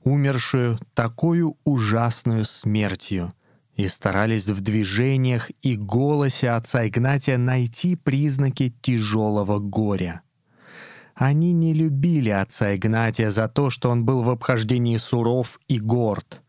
умершую 0.04 0.80
такую 0.94 1.58
ужасную 1.64 2.46
смертью, 2.46 3.32
и 3.76 3.88
старались 3.88 4.48
в 4.48 4.62
движениях 4.62 5.50
и 5.62 5.76
голосе 5.76 6.52
отца 6.52 6.88
Игнатия 6.88 7.38
найти 7.38 7.96
признаки 7.96 8.74
тяжелого 8.82 9.60
горя— 9.60 10.22
они 11.22 11.52
не 11.54 11.74
любили 11.76 12.30
отца 12.30 12.76
Игнатия 12.76 13.30
за 13.30 13.48
то, 13.48 13.70
что 13.70 13.92
он 13.92 14.06
был 14.06 14.24
в 14.24 14.30
обхождении 14.30 14.98
суров 14.98 15.60
и 15.68 15.80
горд, 15.80 16.42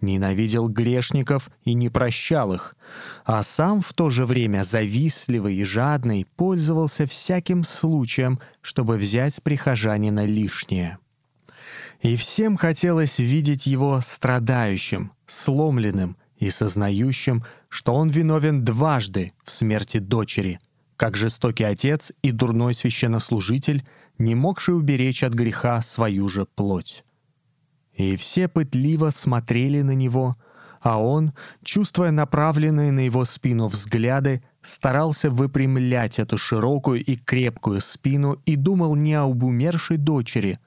ненавидел 0.00 0.68
грешников 0.68 1.50
и 1.64 1.74
не 1.74 1.88
прощал 1.88 2.52
их, 2.52 2.76
а 3.24 3.42
сам 3.42 3.82
в 3.82 3.92
то 3.92 4.08
же 4.08 4.26
время 4.26 4.62
завистливый 4.62 5.56
и 5.56 5.64
жадный 5.64 6.26
пользовался 6.36 7.06
всяким 7.06 7.64
случаем, 7.64 8.38
чтобы 8.60 8.98
взять 8.98 9.34
с 9.34 9.40
прихожанина 9.40 10.24
лишнее. 10.26 10.98
И 12.00 12.16
всем 12.16 12.56
хотелось 12.56 13.18
видеть 13.18 13.66
его 13.66 14.00
страдающим, 14.00 15.12
сломленным 15.26 16.16
и 16.38 16.50
сознающим, 16.50 17.44
что 17.68 17.94
он 17.94 18.08
виновен 18.08 18.64
дважды 18.64 19.32
в 19.44 19.50
смерти 19.50 19.98
дочери, 19.98 20.58
как 20.96 21.16
жестокий 21.16 21.64
отец 21.64 22.12
и 22.22 22.30
дурной 22.30 22.74
священнослужитель— 22.74 23.84
не 24.20 24.34
могший 24.34 24.76
уберечь 24.76 25.24
от 25.24 25.32
греха 25.32 25.80
свою 25.82 26.28
же 26.28 26.44
плоть. 26.44 27.04
И 27.94 28.16
все 28.16 28.48
пытливо 28.48 29.10
смотрели 29.10 29.80
на 29.80 29.92
него, 29.92 30.36
а 30.80 31.02
он, 31.02 31.32
чувствуя 31.62 32.10
направленные 32.10 32.92
на 32.92 33.00
его 33.00 33.24
спину 33.24 33.66
взгляды, 33.66 34.42
старался 34.62 35.30
выпрямлять 35.30 36.18
эту 36.18 36.38
широкую 36.38 37.02
и 37.02 37.16
крепкую 37.16 37.80
спину 37.80 38.40
и 38.44 38.56
думал 38.56 38.94
не 38.94 39.14
об 39.14 39.42
умершей 39.42 39.96
дочери, 39.96 40.58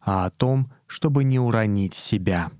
а 0.00 0.26
о 0.26 0.30
том, 0.30 0.70
чтобы 0.86 1.24
не 1.24 1.38
уронить 1.38 1.94
себя. 1.94 2.50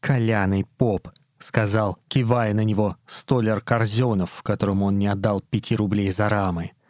«Коляный 0.00 0.64
поп»,— 0.64 1.08
сказал, 1.38 1.98
кивая 2.08 2.54
на 2.54 2.64
него 2.64 2.96
столяр 3.06 3.60
Корзенов, 3.60 4.42
которому 4.42 4.86
он 4.86 4.98
не 4.98 5.06
отдал 5.06 5.40
пяти 5.40 5.76
рублей 5.76 6.10
за 6.10 6.28
рамы— 6.28 6.72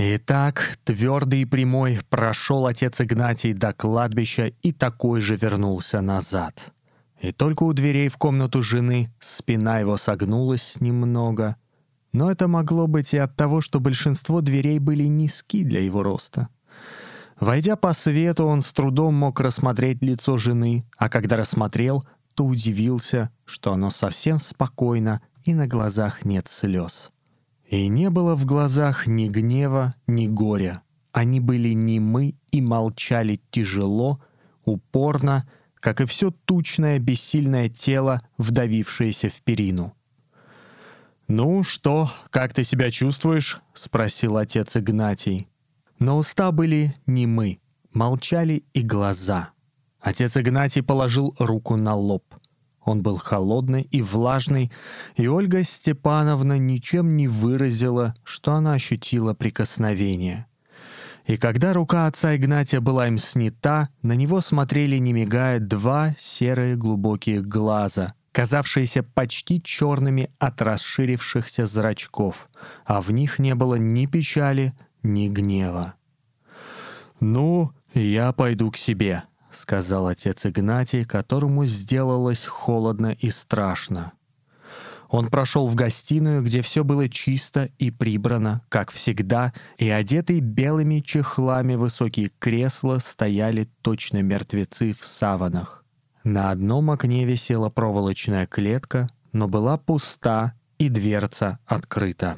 Итак, 0.00 0.78
твердый 0.84 1.42
и 1.42 1.44
прямой 1.44 1.98
прошел 2.08 2.66
отец 2.66 3.00
Игнатий 3.00 3.52
до 3.52 3.72
кладбища 3.72 4.52
и 4.62 4.70
такой 4.70 5.20
же 5.20 5.34
вернулся 5.34 6.00
назад. 6.00 6.72
И 7.20 7.32
только 7.32 7.64
у 7.64 7.72
дверей 7.72 8.08
в 8.08 8.16
комнату 8.16 8.62
жены 8.62 9.12
спина 9.18 9.80
его 9.80 9.96
согнулась 9.96 10.80
немного. 10.80 11.56
Но 12.12 12.30
это 12.30 12.46
могло 12.46 12.86
быть 12.86 13.12
и 13.12 13.18
от 13.18 13.34
того, 13.34 13.60
что 13.60 13.80
большинство 13.80 14.40
дверей 14.40 14.78
были 14.78 15.02
низки 15.02 15.64
для 15.64 15.80
его 15.80 16.04
роста. 16.04 16.48
Войдя 17.40 17.76
по 17.76 17.92
свету, 17.92 18.46
он 18.46 18.62
с 18.62 18.72
трудом 18.72 19.14
мог 19.14 19.40
рассмотреть 19.40 20.02
лицо 20.02 20.38
жены, 20.38 20.84
а 20.96 21.08
когда 21.08 21.36
рассмотрел, 21.36 22.04
то 22.34 22.44
удивился, 22.44 23.30
что 23.44 23.72
оно 23.72 23.90
совсем 23.90 24.38
спокойно 24.38 25.20
и 25.44 25.54
на 25.54 25.66
глазах 25.66 26.24
нет 26.24 26.48
слез. 26.48 27.10
И 27.68 27.86
не 27.88 28.10
было 28.10 28.34
в 28.34 28.44
глазах 28.44 29.06
ни 29.06 29.28
гнева, 29.28 29.94
ни 30.06 30.26
горя. 30.26 30.82
Они 31.12 31.38
были 31.38 31.70
немы 31.70 32.34
и 32.50 32.60
молчали 32.60 33.40
тяжело, 33.50 34.20
упорно, 34.64 35.48
как 35.76 36.00
и 36.00 36.06
все 36.06 36.30
тучное 36.30 36.98
бессильное 36.98 37.68
тело, 37.68 38.20
вдавившееся 38.36 39.28
в 39.28 39.42
перину. 39.42 39.94
«Ну 41.28 41.62
что, 41.62 42.10
как 42.30 42.54
ты 42.54 42.64
себя 42.64 42.90
чувствуешь?»— 42.90 43.60
спросил 43.74 44.38
отец 44.38 44.76
Игнатий. 44.76 45.46
Но 45.98 46.18
уста 46.18 46.52
были 46.52 46.94
немы, 47.06 47.60
молчали 47.92 48.64
и 48.72 48.82
глаза. 48.82 49.50
Отец 50.00 50.36
Игнатий 50.36 50.82
положил 50.82 51.34
руку 51.38 51.76
на 51.76 51.94
лоб— 51.94 52.24
он 52.88 53.02
был 53.02 53.18
холодный 53.18 53.82
и 53.82 54.00
влажный, 54.00 54.72
и 55.14 55.26
Ольга 55.26 55.62
Степановна 55.62 56.58
ничем 56.58 57.16
не 57.16 57.28
выразила, 57.28 58.14
что 58.24 58.54
она 58.54 58.72
ощутила 58.72 59.34
прикосновение. 59.34 60.46
И 61.26 61.36
когда 61.36 61.74
рука 61.74 62.06
отца 62.06 62.34
Игнатия 62.34 62.80
была 62.80 63.06
им 63.06 63.18
снята, 63.18 63.90
на 64.00 64.12
него 64.12 64.40
смотрели, 64.40 64.96
не 64.96 65.12
мигая, 65.12 65.60
два 65.60 66.14
серые 66.18 66.76
глубокие 66.76 67.42
глаза, 67.42 68.14
казавшиеся 68.32 69.02
почти 69.02 69.62
черными 69.62 70.30
от 70.38 70.62
расширившихся 70.62 71.66
зрачков, 71.66 72.48
а 72.86 73.02
в 73.02 73.10
них 73.10 73.38
не 73.38 73.54
было 73.54 73.74
ни 73.74 74.06
печали, 74.06 74.72
ни 75.02 75.28
гнева. 75.28 75.94
«Ну, 77.20 77.72
я 77.94 78.32
пойду 78.32 78.70
к 78.70 78.76
себе»,— 78.76 79.24
сказал 79.50 80.06
отец 80.06 80.46
Игнатий, 80.46 81.04
которому 81.04 81.66
сделалось 81.66 82.46
холодно 82.46 83.16
и 83.18 83.30
страшно. 83.30 84.12
Он 85.08 85.30
прошел 85.30 85.66
в 85.66 85.74
гостиную, 85.74 86.42
где 86.42 86.60
все 86.60 86.84
было 86.84 87.08
чисто 87.08 87.70
и 87.78 87.90
прибрано, 87.90 88.62
как 88.68 88.90
всегда, 88.90 89.54
и 89.78 89.88
одетые 89.88 90.40
белыми 90.40 91.00
чехлами 91.00 91.76
высокие 91.76 92.30
кресла 92.38 92.98
стояли 92.98 93.68
точно 93.80 94.22
мертвецы 94.22 94.92
в 94.92 95.06
саванах. 95.06 95.84
На 96.24 96.50
одном 96.50 96.90
окне 96.90 97.24
висела 97.24 97.70
проволочная 97.70 98.46
клетка, 98.46 99.08
но 99.32 99.48
была 99.48 99.78
пуста 99.78 100.52
и 100.76 100.90
дверца 100.90 101.58
открыта. 101.64 102.36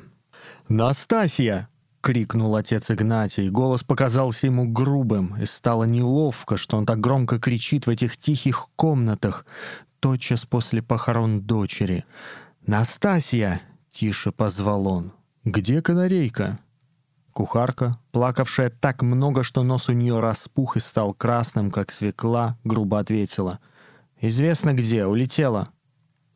«Настасья!»— 0.69 1.69
крикнул 2.01 2.57
отец 2.57 2.91
Игнатий. 2.91 3.49
Голос 3.51 3.83
показался 3.83 4.47
ему 4.47 4.67
грубым, 4.67 5.37
и 5.41 5.45
стало 5.45 5.85
неловко, 5.85 6.57
что 6.57 6.77
он 6.77 6.87
так 6.87 7.01
громко 7.01 7.39
кричит 7.39 7.87
в 7.87 7.91
этих 7.91 8.17
тихих 8.17 8.69
комнатах, 8.77 9.47
тотчас 10.01 10.47
после 10.47 10.83
похорон 10.83 11.41
дочери. 11.41 12.05
«Настасья!»— 12.67 13.61
тише 13.91 14.33
позвал 14.33 14.87
он. 14.87 15.13
«Где 15.45 15.83
канарейка?» 15.83 16.59
Кухарка, 17.33 17.95
плакавшая 18.13 18.71
так 18.71 19.03
много, 19.03 19.43
что 19.43 19.63
нос 19.63 19.89
у 19.89 19.93
нее 19.93 20.19
распух 20.21 20.77
и 20.77 20.81
стал 20.81 21.15
красным, 21.15 21.71
как 21.71 21.93
свекла, 21.93 22.59
грубо 22.65 22.99
ответила. 22.99 23.61
«Известно 24.21 24.75
где, 24.75 25.07
улетела». 25.07 25.69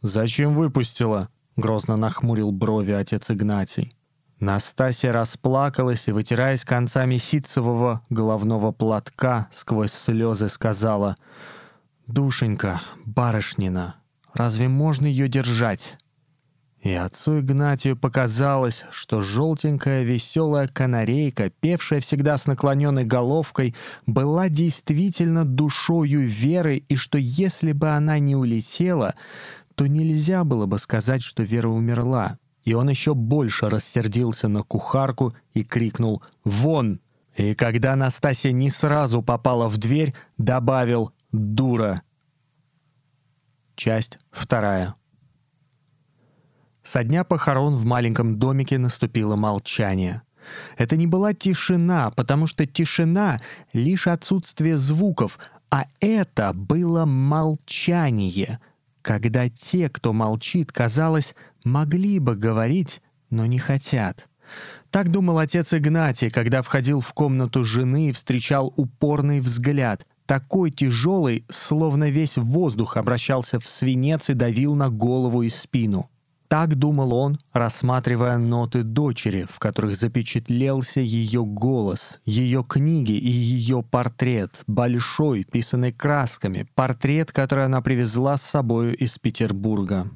«Зачем 0.03 0.55
выпустила?»— 0.55 1.29
грозно 1.57 1.97
нахмурил 1.97 2.53
брови 2.53 2.93
отец 2.93 3.31
Игнатий. 3.31 3.93
Настасья 4.41 5.13
расплакалась 5.13 6.09
и, 6.09 6.13
вытираясь 6.13 6.65
концами 6.65 7.17
ситцевого 7.17 8.03
головного 8.11 8.73
платка, 8.73 9.49
сквозь 9.53 9.93
слезы 9.93 10.49
сказала 10.49 11.17
«Душенька, 12.07 12.81
барышнина, 13.05 13.97
разве 14.35 14.69
можно 14.69 15.07
ее 15.07 15.29
держать?» 15.29 15.97
И 16.85 16.93
отцу 16.93 17.41
Игнатию 17.41 17.97
показалось, 17.97 18.85
что 18.91 19.23
желтенькая 19.23 20.03
веселая 20.03 20.69
канарейка, 20.69 21.49
певшая 21.49 22.01
всегда 22.01 22.37
с 22.37 22.47
наклоненной 22.47 23.05
головкой, 23.05 23.75
была 24.07 24.51
действительно 24.51 25.47
душою 25.47 26.29
Веры, 26.29 26.77
и 26.77 26.97
что 26.97 27.17
если 27.17 27.73
бы 27.73 27.89
она 27.89 28.19
не 28.19 28.37
улетела, 28.37 29.15
то 29.77 29.87
нельзя 29.87 30.45
было 30.45 30.67
бы 30.67 30.79
сказать, 30.79 31.23
что 31.23 31.43
Вера 31.43 31.69
умерла. 31.69 32.39
И 32.65 32.75
он 32.75 32.89
еще 32.89 33.15
больше 33.15 33.69
рассердился 33.69 34.49
на 34.49 34.63
кухарку 34.63 35.35
и 35.53 35.65
крикнул 35.65 36.23
«Вон!». 36.45 37.01
И 37.37 37.55
когда 37.55 37.97
Настасья 37.97 38.53
не 38.53 38.71
сразу 38.71 39.23
попала 39.23 39.69
в 39.69 39.77
дверь, 39.77 40.15
добавил 40.39 41.13
«Дура!». 41.33 42.03
Часть 43.77 44.19
вторая. 44.31 44.95
Со 46.83 47.03
дня 47.03 47.25
похорон 47.25 47.75
в 47.77 47.85
маленьком 47.85 48.39
домике 48.39 48.79
наступило 48.79 49.37
молчание. 49.37 50.23
Это 50.77 50.97
не 50.97 51.07
была 51.07 51.33
тишина, 51.33 52.11
потому 52.11 52.47
что 52.47 52.67
тишина— 52.67 53.41
лишь 53.73 54.07
отсутствие 54.07 54.77
звуков, 54.77 55.39
а 55.71 55.87
это 56.01 56.53
было 56.53 57.07
молчание, 57.07 58.61
когда 59.03 59.49
те, 59.49 59.89
кто 59.89 60.13
молчит, 60.13 60.71
казалось, 60.71 61.35
могли 61.65 62.19
бы 62.19 62.37
говорить, 62.37 63.03
но 63.31 63.47
не 63.47 63.59
хотят. 63.59 64.29
Так 64.91 65.11
думал 65.11 65.39
отец 65.39 65.73
Игнатий, 65.73 66.31
когда 66.31 66.63
входил 66.63 67.01
в 67.01 67.13
комнату 67.13 67.65
жены 67.65 68.11
и 68.11 68.13
встречал 68.13 68.73
упорный 68.77 69.41
взгляд, 69.41 70.07
такой 70.27 70.71
тяжелый, 70.71 71.45
словно 71.49 72.11
весь 72.11 72.37
воздух 72.37 72.97
обращался 72.97 73.59
в 73.59 73.67
свинец 73.67 74.31
и 74.31 74.35
давил 74.35 74.75
на 74.75 74.91
голову 74.91 75.43
и 75.43 75.49
спину— 75.49 76.09
так 76.55 76.77
думал 76.77 77.13
он, 77.15 77.39
рассматривая 77.53 78.39
ноты 78.39 78.85
дочери, 78.85 79.45
в 79.51 79.59
которых 79.59 79.97
запечатлелся 79.97 81.01
ее 81.01 81.45
голос, 81.45 82.21
ее 82.25 82.63
книги 82.63 83.11
и 83.11 83.29
ее 83.29 83.83
портрет, 83.83 84.63
большой, 84.69 85.43
писанный 85.43 85.91
красками, 85.91 86.69
портрет, 86.77 87.33
который 87.33 87.65
она 87.65 87.81
привезла 87.81 88.37
с 88.37 88.43
собою 88.43 88.97
из 88.97 89.19
Петербурга. 89.19 90.09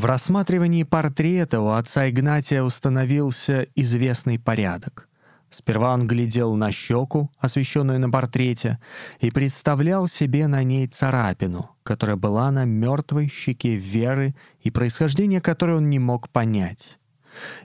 В 0.00 0.06
рассматривании 0.06 0.84
портрета 0.84 1.60
у 1.60 1.68
отца 1.68 2.08
Игнатия 2.08 2.62
установился 2.62 3.66
известный 3.74 4.38
порядок. 4.38 5.10
Сперва 5.50 5.92
он 5.92 6.06
глядел 6.06 6.54
на 6.54 6.72
щеку, 6.72 7.30
освещенную 7.38 8.00
на 8.00 8.08
портрете, 8.08 8.78
и 9.18 9.30
представлял 9.30 10.08
себе 10.08 10.46
на 10.46 10.62
ней 10.62 10.86
царапину, 10.86 11.72
которая 11.82 12.16
была 12.16 12.50
на 12.50 12.64
мертвой 12.64 13.28
щеке 13.28 13.76
Веры 13.76 14.34
и 14.62 14.70
происхождение 14.70 15.42
которой 15.42 15.76
он 15.76 15.90
не 15.90 15.98
мог 15.98 16.30
понять. 16.30 16.98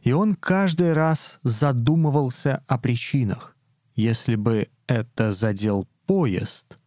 И 0.01 0.12
он 0.12 0.36
каждый 0.36 0.92
раз 0.92 1.39
задумывался 1.42 2.65
о 2.68 2.77
причинах. 2.77 3.56
Если 3.96 4.36
бы 4.36 4.68
это 4.88 5.32
задел 5.32 5.88
поезд, 6.06 6.80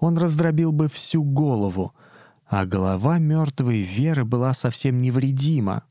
он 0.00 0.18
раздробил 0.18 0.72
бы 0.72 0.88
всю 0.88 1.22
голову, 1.22 1.94
а 2.48 2.64
голова 2.64 3.18
мертвой 3.18 3.82
Веры 3.82 4.24
была 4.24 4.54
совсем 4.54 5.02
невредима, 5.02 5.84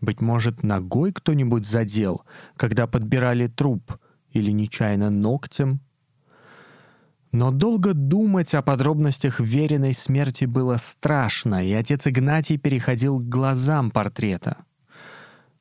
быть 0.00 0.20
может, 0.20 0.62
ногой 0.62 1.12
кто-нибудь 1.12 1.66
задел, 1.66 2.22
когда 2.56 2.86
подбирали 2.86 3.48
труп, 3.48 3.98
или 4.30 4.52
нечаянно 4.52 5.10
ногтем. 5.10 5.80
Но 7.32 7.50
долго 7.50 7.92
думать 7.92 8.54
о 8.54 8.62
подробностях 8.62 9.40
веренной 9.40 9.92
смерти 9.92 10.44
было 10.46 10.76
страшно, 10.76 11.64
и 11.64 11.72
отец 11.72 12.06
Игнатий 12.06 12.56
переходил 12.56 13.18
к 13.18 13.28
глазам 13.28 13.90
портрета. 13.90 14.58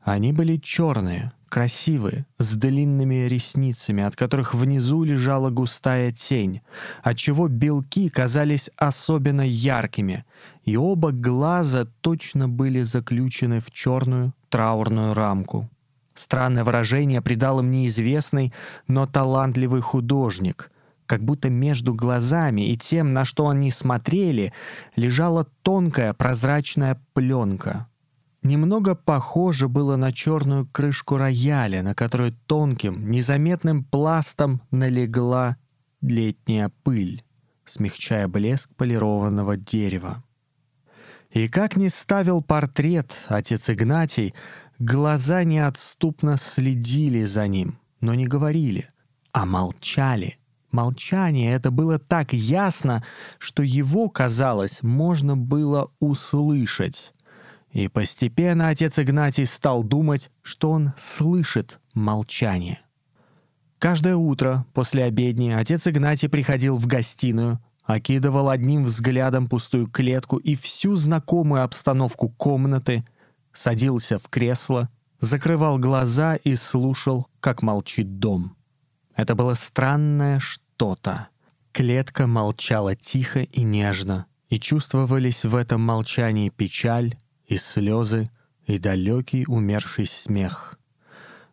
Они 0.02 0.32
были 0.32 0.58
черные, 0.58 1.32
красивые, 1.50 2.26
с 2.38 2.56
длинными 2.56 3.28
ресницами, 3.28 4.04
от 4.04 4.16
которых 4.16 4.54
внизу 4.54 5.04
лежала 5.04 5.50
густая 5.50 6.12
тень, 6.12 6.62
отчего 7.04 7.48
белки 7.48 8.10
казались 8.10 8.70
особенно 8.78 9.42
яркими, 9.42 10.26
и 10.64 10.78
оба 10.78 11.12
глаза 11.12 11.86
точно 12.02 12.48
были 12.48 12.84
заключены 12.84 13.60
в 13.60 13.72
черную 13.72 14.34
траурную 14.50 15.14
рамку. 15.14 15.70
Странное 16.14 16.64
выражение 16.64 17.22
придал 17.22 17.60
им 17.60 17.72
неизвестный, 17.72 18.54
но 18.88 19.06
талантливый 19.06 19.82
художник, 19.82 20.72
как 21.06 21.24
будто 21.24 21.50
между 21.50 21.94
глазами 21.94 22.70
и 22.70 22.78
тем, 22.78 23.14
на 23.14 23.26
что 23.26 23.48
они 23.50 23.72
смотрели, 23.72 24.54
лежала 24.96 25.48
тонкая 25.64 26.14
прозрачная 26.14 27.02
пленка— 27.14 27.88
немного 28.44 28.96
похоже 28.96 29.68
было 29.68 29.96
на 29.96 30.12
черную 30.12 30.68
крышку 30.68 31.18
рояля, 31.18 31.84
на 31.84 31.96
которую 31.96 32.34
тонким, 32.46 33.10
незаметным 33.10 33.84
пластом 33.84 34.62
налегла 34.72 35.58
летняя 36.02 36.72
пыль, 36.84 37.24
смягчая 37.66 38.28
блеск 38.28 38.70
полированного 38.76 39.58
дерева. 39.58 40.24
И 41.32 41.48
как 41.48 41.78
ни 41.78 41.90
ставил 41.90 42.42
портрет 42.42 43.14
отец 43.28 43.70
Игнатий, 43.70 44.34
глаза 44.80 45.44
неотступно 45.44 46.38
следили 46.38 47.26
за 47.26 47.48
ним, 47.48 47.78
но 48.02 48.16
не 48.16 48.26
говорили, 48.26 48.90
а 49.32 49.46
молчали. 49.46 50.40
Молчание 50.72 51.54
это 51.54 51.72
было 51.72 51.98
так 51.98 52.34
ясно, 52.34 53.04
что 53.40 53.64
его, 53.64 54.10
казалось, 54.10 54.84
можно 54.84 55.36
было 55.36 55.92
услышать. 56.00 57.14
И 57.72 57.88
постепенно 57.88 58.70
отец 58.70 58.98
Игнатий 58.98 59.46
стал 59.46 59.84
думать, 59.84 60.32
что 60.42 60.72
он 60.72 60.94
слышит 60.98 61.80
молчание. 61.94 62.80
Каждое 63.78 64.16
утро 64.16 64.66
после 64.74 65.04
обедни 65.04 65.52
отец 65.52 65.88
Игнатий 65.88 66.30
приходил 66.30 66.76
в 66.78 66.88
гостиную, 66.88 67.60
окидывал 67.86 68.50
одним 68.50 68.86
взглядом 68.86 69.48
пустую 69.48 69.88
клетку 69.88 70.38
и 70.38 70.56
всю 70.56 70.96
знакомую 70.96 71.64
обстановку 71.64 72.30
комнаты, 72.30 73.06
садился 73.54 74.20
в 74.20 74.28
кресло, 74.28 74.90
закрывал 75.20 75.78
глаза 75.78 76.36
и 76.36 76.56
слушал, 76.56 77.28
как 77.40 77.62
молчит 77.62 78.20
дом. 78.20 78.56
Это 79.16 79.36
было 79.36 79.54
странное 79.54 80.40
что-то. 80.40 81.30
Клетка 81.72 82.28
молчала 82.28 82.96
тихо 82.96 83.42
и 83.42 83.64
нежно, 83.64 84.26
и 84.50 84.60
чувствовались 84.60 85.46
в 85.46 85.56
этом 85.56 85.82
молчании 85.82 86.50
печаль, 86.50 87.16
и 87.50 87.58
слезы, 87.58 88.28
и 88.66 88.78
далекий 88.78 89.46
умерший 89.48 90.06
смех. 90.06 90.80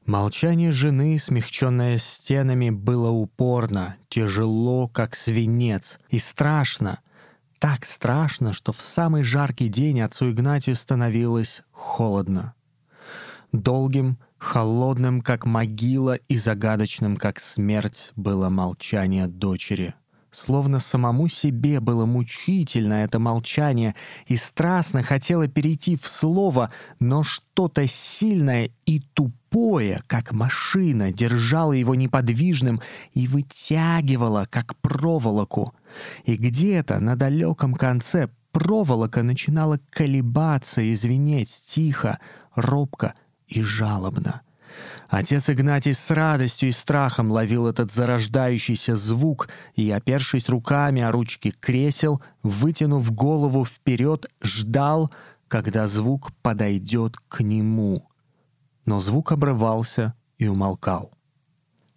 Молчание 0.04 0.70
жены, 0.70 1.18
смягченное 1.18 1.98
стенами, 1.98 2.70
было 2.70 3.10
упорно, 3.10 3.96
тяжело, 4.08 4.86
как 4.86 5.16
свинец, 5.16 5.98
и 6.10 6.18
страшно, 6.18 7.00
так 7.58 7.84
страшно, 7.84 8.52
что 8.52 8.72
в 8.72 8.80
самый 8.82 9.24
жаркий 9.24 9.68
день 9.68 10.00
отцу 10.02 10.30
Игнатию 10.30 10.76
становилось 10.76 11.62
холодно. 11.72 12.54
Долгим, 13.50 14.18
холодным, 14.38 15.22
как 15.22 15.46
могила, 15.46 16.14
и 16.14 16.36
загадочным, 16.36 17.16
как 17.16 17.40
смерть, 17.40 18.12
было 18.14 18.50
молчание 18.50 19.26
дочери— 19.26 19.94
Словно 20.36 20.80
самому 20.80 21.28
себе 21.28 21.80
было 21.80 22.04
мучительно 22.04 22.92
это 23.04 23.18
молчание, 23.18 23.94
и 24.26 24.36
страстно 24.36 25.02
хотела 25.02 25.48
перейти 25.48 25.96
в 25.96 26.06
слово, 26.06 26.70
но 27.00 27.22
что-то 27.22 27.86
сильное 27.86 28.68
и 28.84 29.00
тупое, 29.14 30.02
как 30.06 30.32
машина, 30.32 31.10
держало 31.10 31.72
его 31.72 31.94
неподвижным 31.94 32.82
и 33.14 33.26
вытягивало, 33.26 34.46
как 34.50 34.76
проволоку. 34.82 35.72
И 36.26 36.36
где-то 36.36 37.00
на 37.00 37.16
далеком 37.16 37.72
конце 37.72 38.28
проволока 38.52 39.22
начинала 39.22 39.80
колебаться 39.88 40.82
и 40.82 40.94
звенеть 40.94 41.48
тихо, 41.66 42.18
робко 42.54 43.14
и 43.46 43.62
жалобно. 43.62 44.42
Отец 45.08 45.48
Игнатий 45.48 45.94
с 45.94 46.10
радостью 46.10 46.70
и 46.70 46.72
страхом 46.72 47.30
ловил 47.30 47.66
этот 47.66 47.92
зарождающийся 47.92 48.96
звук 48.96 49.48
и, 49.74 49.90
опершись 49.90 50.48
руками 50.48 51.02
о 51.02 51.12
ручки 51.12 51.50
кресел, 51.50 52.20
вытянув 52.42 53.10
голову 53.12 53.64
вперед, 53.64 54.26
ждал, 54.42 55.12
когда 55.48 55.86
звук 55.86 56.32
подойдет 56.42 57.16
к 57.28 57.42
нему. 57.42 58.08
Но 58.84 59.00
звук 59.00 59.32
обрывался 59.32 60.14
и 60.38 60.48
умолкал. 60.48 61.12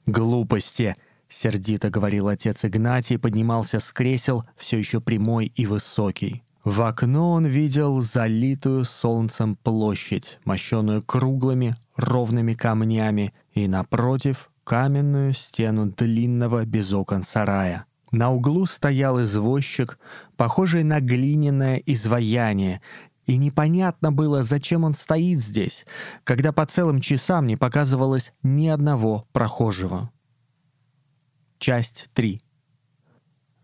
«Глупости!»— 0.06 0.96
сердито 1.28 1.90
говорил 1.90 2.28
отец 2.28 2.66
Игнатий, 2.66 3.18
поднимался 3.18 3.80
с 3.80 3.92
кресел, 3.92 4.46
все 4.56 4.78
еще 4.78 5.02
прямой 5.02 5.48
и 5.48 5.66
высокий. 5.66 6.44
В 6.64 6.82
окно 6.82 7.32
он 7.32 7.46
видел 7.46 8.02
залитую 8.02 8.84
солнцем 8.84 9.56
площадь, 9.56 10.40
мощенную 10.44 11.02
круглыми 11.02 11.78
ровными 11.96 12.54
камнями, 12.54 13.34
и 13.52 13.68
напротив 13.68 14.52
каменную 14.64 15.34
стену 15.34 15.88
длинного 15.88 16.66
без 16.66 16.94
окон 16.94 17.24
сарая. 17.24 17.86
На 18.12 18.32
углу 18.32 18.66
стоял 18.66 19.22
извозчик, 19.22 20.00
похожий 20.36 20.84
на 20.84 21.00
глиняное 21.00 21.78
изваяние, 21.86 22.82
и 23.26 23.38
непонятно 23.38 24.12
было, 24.12 24.44
зачем 24.44 24.84
он 24.84 24.94
стоит 24.94 25.42
здесь, 25.42 25.86
когда 26.24 26.52
по 26.52 26.66
целым 26.66 27.02
часам 27.02 27.46
не 27.48 27.58
показывалось 27.58 28.32
ни 28.42 28.68
одного 28.68 29.28
прохожего. 29.32 30.10
Часть 31.60 32.10
3. 32.14 32.40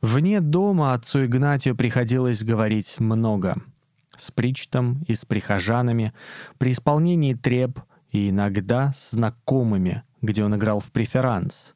Вне 0.02 0.42
дома 0.42 0.94
отцу 0.94 1.26
Игнатию 1.26 1.76
приходилось 1.76 2.44
говорить 2.44 3.00
много. 3.00 3.56
С 4.18 4.32
причтом 4.32 5.04
и 5.08 5.16
с 5.16 5.26
прихожанами, 5.26 6.14
при 6.58 6.72
исполнении 6.72 7.34
треб 7.34 7.80
и 8.12 8.30
иногда 8.30 8.94
с 8.94 9.12
знакомыми, 9.12 10.04
где 10.22 10.44
он 10.44 10.56
играл 10.56 10.80
в 10.80 10.92
преферанс. 10.92 11.76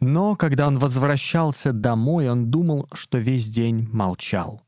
Но 0.00 0.36
когда 0.36 0.66
он 0.66 0.78
возвращался 0.78 1.72
домой, 1.72 2.28
он 2.28 2.50
думал, 2.50 2.88
что 2.92 3.18
весь 3.18 3.48
день 3.48 3.88
молчал. 3.92 4.62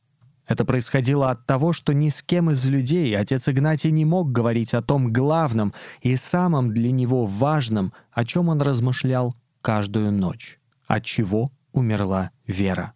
Это 0.47 0.65
происходило 0.65 1.31
от 1.31 1.47
того, 1.47 1.73
что 1.73 1.93
ни 1.95 2.09
с 2.09 2.23
кем 2.23 2.51
из 2.51 2.67
людей 2.67 3.17
отец 3.17 3.49
Игнатий 3.49 3.93
не 3.93 4.05
мог 4.05 4.33
говорить 4.33 4.75
о 4.75 4.83
том 4.83 5.13
главном 5.13 5.73
и 6.01 6.17
самом 6.17 6.75
для 6.75 6.91
него 6.91 7.25
важном, 7.25 7.93
о 8.11 8.25
чем 8.25 8.49
он 8.49 8.61
размышлял 8.61 9.37
каждую 9.63 10.11
ночь. 10.11 10.59
От 10.89 11.05
чего 11.05 11.51
умерла 11.73 12.31
Вера. 12.47 12.95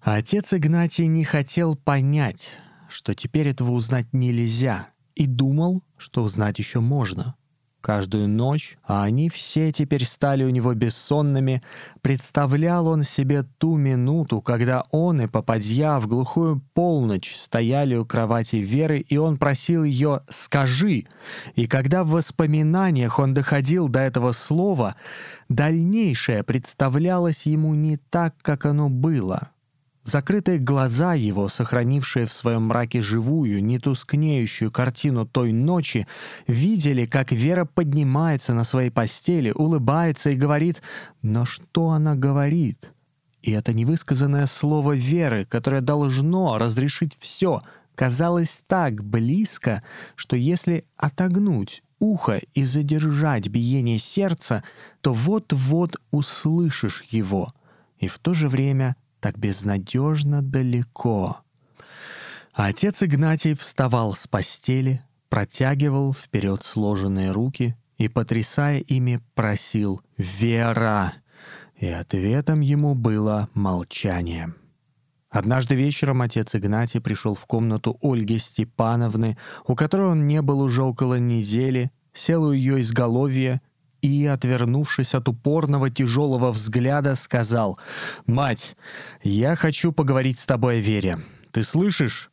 А 0.00 0.14
отец 0.14 0.54
Игнатий 0.54 1.06
не 1.06 1.24
хотел 1.24 1.76
понять, 1.76 2.56
что 2.88 3.14
теперь 3.14 3.48
этого 3.48 3.72
узнать 3.72 4.12
нельзя, 4.12 4.88
и 5.14 5.26
думал, 5.26 5.82
что 5.96 6.22
узнать 6.22 6.58
еще 6.58 6.80
можно 6.80 7.34
каждую 7.80 8.28
ночь, 8.28 8.78
а 8.84 9.04
они 9.04 9.28
все 9.28 9.72
теперь 9.72 10.04
стали 10.04 10.44
у 10.44 10.50
него 10.50 10.74
бессонными, 10.74 11.62
представлял 12.00 12.86
он 12.86 13.02
себе 13.02 13.44
ту 13.58 13.76
минуту, 13.76 14.40
когда 14.40 14.82
он 14.90 15.20
и 15.22 15.26
попадья 15.26 15.98
в 15.98 16.06
глухую 16.06 16.62
полночь 16.74 17.36
стояли 17.36 17.94
у 17.96 18.04
кровати 18.04 18.56
Веры, 18.56 18.98
и 18.98 19.16
он 19.16 19.36
просил 19.36 19.84
ее 19.84 20.20
«скажи». 20.28 21.06
И 21.54 21.66
когда 21.66 22.04
в 22.04 22.10
воспоминаниях 22.10 23.18
он 23.18 23.34
доходил 23.34 23.88
до 23.88 24.00
этого 24.00 24.32
слова, 24.32 24.96
дальнейшее 25.48 26.42
представлялось 26.42 27.46
ему 27.46 27.74
не 27.74 27.96
так, 27.96 28.34
как 28.42 28.66
оно 28.66 28.88
было— 28.88 29.50
Закрытые 30.08 30.58
глаза 30.58 31.12
его, 31.12 31.50
сохранившие 31.50 32.24
в 32.24 32.32
своем 32.32 32.68
мраке 32.68 33.02
живую, 33.02 33.62
не 33.62 33.78
тускнеющую 33.78 34.72
картину 34.72 35.26
той 35.26 35.52
ночи, 35.52 36.06
видели, 36.46 37.04
как 37.04 37.30
Вера 37.30 37.66
поднимается 37.66 38.54
на 38.54 38.64
своей 38.64 38.88
постели, 38.88 39.50
улыбается 39.50 40.30
и 40.30 40.34
говорит 40.34 40.80
«Но 41.20 41.44
что 41.44 41.90
она 41.90 42.14
говорит?» 42.14 42.90
И 43.42 43.50
это 43.50 43.74
невысказанное 43.74 44.46
слово 44.46 44.96
Веры, 44.96 45.44
которое 45.44 45.82
должно 45.82 46.56
разрешить 46.56 47.14
все, 47.20 47.60
казалось 47.94 48.64
так 48.66 49.04
близко, 49.04 49.82
что 50.14 50.36
если 50.36 50.86
отогнуть 50.96 51.82
ухо 51.98 52.40
и 52.54 52.64
задержать 52.64 53.48
биение 53.48 53.98
сердца, 53.98 54.64
то 55.02 55.12
вот-вот 55.12 55.96
услышишь 56.12 57.04
его, 57.10 57.52
и 57.98 58.08
в 58.08 58.18
то 58.18 58.32
же 58.32 58.48
время— 58.48 58.96
так 59.20 59.38
безнадежно 59.38 60.42
далеко. 60.42 61.38
Отец 62.52 63.02
Игнатий 63.02 63.54
вставал 63.54 64.14
с 64.14 64.26
постели, 64.26 65.02
протягивал 65.28 66.12
вперед 66.12 66.64
сложенные 66.64 67.30
руки 67.30 67.76
и, 67.98 68.08
потрясая 68.08 68.80
ими, 68.80 69.20
просил 69.34 70.00
«Вера!» 70.16 71.14
И 71.76 71.86
ответом 71.86 72.60
ему 72.60 72.94
было 72.94 73.48
молчание. 73.54 74.54
Однажды 75.30 75.74
вечером 75.74 76.22
отец 76.22 76.54
Игнатий 76.54 77.00
пришел 77.00 77.34
в 77.34 77.44
комнату 77.46 77.98
Ольги 78.02 78.38
Степановны, 78.38 79.36
у 79.66 79.74
которой 79.74 80.08
он 80.08 80.26
не 80.26 80.40
был 80.42 80.60
уже 80.60 80.82
около 80.82 81.18
недели, 81.18 81.92
сел 82.12 82.44
у 82.44 82.52
ее 82.52 82.80
изголовья 82.80 83.60
и, 84.02 84.26
отвернувшись 84.26 85.14
от 85.14 85.28
упорного 85.28 85.90
тяжелого 85.90 86.50
взгляда, 86.52 87.14
сказал 87.14 87.78
«Мать, 88.26 88.76
я 89.22 89.56
хочу 89.56 89.92
поговорить 89.92 90.38
с 90.38 90.46
тобой 90.46 90.78
о 90.78 90.80
вере. 90.80 91.18
Ты 91.50 91.62
слышишь?» 91.62 92.30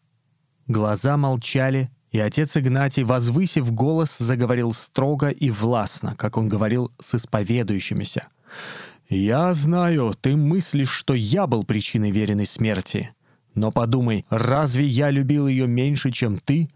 Глаза 0.68 1.18
молчали, 1.18 1.90
и 2.12 2.20
отец 2.20 2.58
Игнатий, 2.58 3.04
возвысив 3.04 3.72
голос, 3.72 4.18
заговорил 4.18 4.74
строго 4.74 5.30
и 5.30 5.50
властно, 5.50 6.16
как 6.18 6.38
он 6.38 6.50
говорил 6.50 6.92
с 7.00 7.16
исповедующимися. 7.16 8.28
«Я 9.10 9.54
знаю, 9.54 10.16
ты 10.20 10.36
мыслишь, 10.36 10.90
что 10.90 11.14
я 11.14 11.46
был 11.46 11.64
причиной 11.64 12.12
веренной 12.12 12.46
смерти. 12.46 13.12
Но 13.54 13.72
подумай, 13.72 14.26
разве 14.30 14.86
я 14.86 15.12
любил 15.12 15.48
ее 15.48 15.68
меньше, 15.68 16.12
чем 16.12 16.40
ты?» 16.40 16.70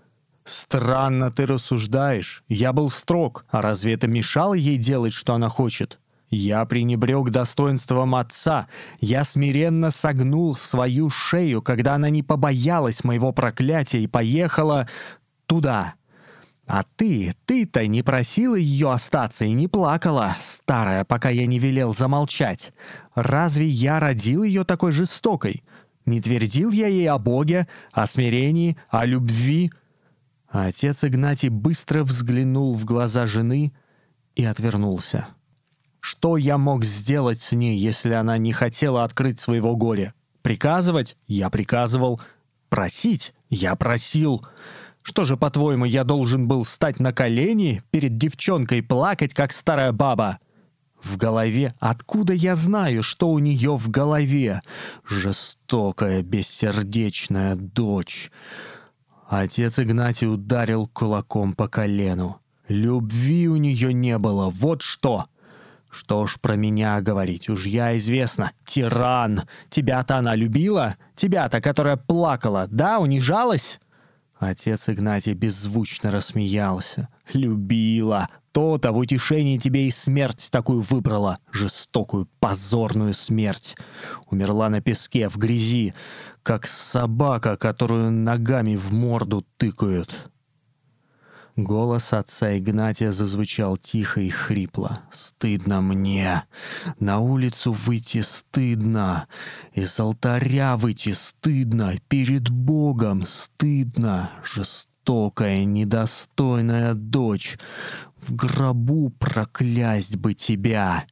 «Странно 0.49 1.29
ты 1.29 1.45
рассуждаешь. 1.45 2.43
Я 2.47 2.73
был 2.73 2.89
строг. 2.89 3.45
А 3.49 3.62
разве 3.62 3.93
это 3.93 4.07
мешало 4.07 4.55
ей 4.55 4.77
делать, 4.77 5.13
что 5.13 5.35
она 5.35 5.47
хочет?» 5.47 5.99
Я 6.31 6.65
пренебрег 6.65 7.29
достоинством 7.29 8.15
отца. 8.15 8.67
Я 8.99 9.23
смиренно 9.23 9.91
согнул 9.91 10.55
свою 10.55 11.09
шею, 11.12 11.62
когда 11.62 11.95
она 11.95 12.09
не 12.09 12.23
побоялась 12.23 13.03
моего 13.03 13.31
проклятия 13.31 14.01
и 14.01 14.07
поехала 14.07 14.88
туда. 15.45 15.93
А 16.65 16.83
ты, 16.95 17.35
ты-то 17.45 17.85
не 17.88 18.03
просила 18.03 18.55
ее 18.55 18.91
остаться 18.91 19.45
и 19.45 19.53
не 19.53 19.67
плакала, 19.67 20.35
старая, 20.39 21.03
пока 21.03 21.29
я 21.29 21.47
не 21.47 21.57
велел 21.57 21.93
замолчать. 21.93 22.73
Разве 23.15 23.67
я 23.67 23.99
родил 23.99 24.43
ее 24.43 24.63
такой 24.63 24.91
жестокой? 24.91 25.63
Не 26.05 26.21
твердил 26.21 26.71
я 26.71 26.88
ей 26.88 27.07
о 27.09 27.19
Боге, 27.19 27.67
о 27.91 28.07
смирении, 28.07 28.77
о 28.89 29.05
любви?» 29.05 29.71
А 30.51 30.65
отец 30.65 31.03
Игнатий 31.03 31.49
быстро 31.49 32.03
взглянул 32.03 32.73
в 32.75 32.83
глаза 32.85 33.27
жены 33.27 33.71
и 34.35 34.43
отвернулся. 34.43 35.27
Что 35.99 36.38
я 36.38 36.57
мог 36.57 36.83
сделать 36.83 37.39
с 37.39 37.51
ней, 37.51 37.77
если 37.77 38.13
она 38.13 38.38
не 38.38 38.53
хотела 38.53 39.03
открыть 39.03 39.39
своего 39.39 39.75
горя? 39.75 40.13
Приказывать? 40.41 41.17
Я 41.27 41.49
приказывал. 41.49 42.19
Просить? 42.69 43.33
Я 43.49 43.75
просил. 43.75 44.45
Что 45.03 45.23
же, 45.23 45.38
по-твоему, 45.38 45.85
я 45.85 46.03
должен 46.03 46.47
был 46.47 46.65
стать 46.65 46.99
на 46.99 47.13
колени 47.13 47.83
перед 47.91 48.17
девчонкой 48.17 48.81
плакать, 48.81 49.33
как 49.33 49.51
старая 49.51 49.91
баба? 49.91 50.39
В 51.03 51.17
голове? 51.17 51.73
Откуда 51.79 52.33
я 52.33 52.55
знаю, 52.55 53.03
что 53.03 53.29
у 53.29 53.39
нее 53.39 53.77
в 53.77 53.89
голове? 53.89 54.62
Жестокая, 55.07 56.21
бессердечная 56.21 57.55
дочь. 57.55 58.31
Отец 59.29 59.77
Игнатий 59.77 60.27
ударил 60.27 60.87
кулаком 60.87 61.53
по 61.53 61.67
колену. 61.67 62.41
Любви 62.67 63.47
у 63.47 63.57
нее 63.57 63.93
не 63.93 64.17
было, 64.17 64.49
вот 64.49 64.81
что. 64.81 65.25
Что 65.91 66.25
ж 66.25 66.39
про 66.39 66.55
меня 66.55 66.99
говорить, 66.99 67.47
уж 67.47 67.67
я 67.67 67.95
известно. 67.97 68.51
Тиран! 68.65 69.41
Тебя-то 69.69 70.17
она 70.17 70.33
любила? 70.33 70.95
Тебя-то, 71.15 71.61
которая 71.61 71.95
плакала, 71.95 72.65
да, 72.71 72.97
унижалась? 72.97 73.79
Отец 74.39 74.89
Игнатий 74.89 75.33
беззвучно 75.33 76.09
рассмеялся. 76.09 77.07
«Любила! 77.33 78.27
То-то 78.51 78.91
в 78.91 78.97
утешении 78.97 79.57
тебе 79.57 79.87
и 79.87 79.91
смерть 79.91 80.49
такую 80.51 80.81
выбрала, 80.81 81.37
жестокую, 81.51 82.27
позорную 82.39 83.13
смерть. 83.13 83.77
Умерла 84.31 84.69
на 84.69 84.81
песке, 84.81 85.29
в 85.29 85.37
грязи, 85.37 85.93
как 86.41 86.65
собака, 86.65 87.57
которую 87.57 88.11
ногами 88.11 88.75
в 88.75 88.91
морду 88.91 89.45
тыкают. 89.57 90.31
Голос 91.63 92.13
отца 92.13 92.57
Игнатия 92.57 93.11
зазвучал 93.11 93.77
тихо 93.77 94.21
и 94.21 94.29
хрипло. 94.29 95.01
«Стыдно 95.11 95.81
мне! 95.81 96.43
На 96.99 97.19
улицу 97.19 97.73
выйти 97.73 98.21
стыдно! 98.21 99.27
Из 99.73 99.99
алтаря 99.99 100.77
выйти 100.77 101.11
стыдно! 101.11 101.95
Перед 102.07 102.49
Богом 102.49 103.25
стыдно! 103.27 104.31
Жестокая, 104.99 105.63
недостойная 105.63 106.93
дочь! 106.93 107.57
В 108.17 108.35
гробу 108.35 109.09
проклясть 109.09 110.17
бы 110.17 110.33
тебя!» 110.33 111.05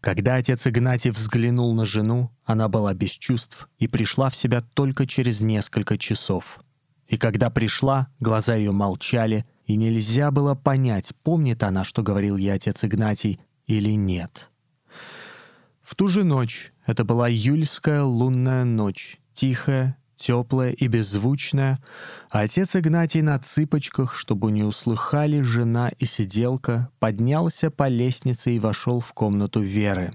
Когда 0.00 0.36
отец 0.36 0.66
Игнатий 0.66 1.10
взглянул 1.10 1.74
на 1.74 1.86
жену, 1.86 2.30
она 2.44 2.68
была 2.68 2.92
без 2.94 3.10
чувств 3.10 3.68
и 3.78 3.88
пришла 3.88 4.30
в 4.30 4.36
себя 4.36 4.60
только 4.60 5.06
через 5.06 5.40
несколько 5.40 5.96
часов. 5.98 6.60
И 7.08 7.16
когда 7.16 7.50
пришла, 7.50 8.08
глаза 8.20 8.54
ее 8.54 8.70
молчали, 8.70 9.44
и 9.64 9.76
нельзя 9.76 10.30
было 10.30 10.54
понять, 10.54 11.12
помнит 11.22 11.62
она, 11.62 11.84
что 11.84 12.02
говорил 12.02 12.36
ей 12.36 12.52
отец 12.52 12.84
Игнатий, 12.84 13.40
или 13.66 13.90
нет. 13.96 14.50
В 15.80 15.94
ту 15.94 16.06
же 16.06 16.22
ночь, 16.22 16.72
это 16.86 17.04
была 17.04 17.30
июльская 17.30 18.02
лунная 18.02 18.64
ночь, 18.64 19.18
тихая, 19.34 19.96
теплая 20.22 20.70
и 20.70 20.86
беззвучная, 20.86 21.80
отец 22.30 22.76
Игнатий 22.76 23.22
на 23.22 23.38
цыпочках, 23.38 24.14
чтобы 24.14 24.52
не 24.52 24.62
услыхали 24.62 25.40
жена 25.40 25.90
и 25.98 26.04
сиделка, 26.04 26.90
поднялся 27.00 27.70
по 27.70 27.88
лестнице 27.88 28.52
и 28.52 28.60
вошел 28.60 29.00
в 29.00 29.12
комнату 29.12 29.60
Веры. 29.60 30.12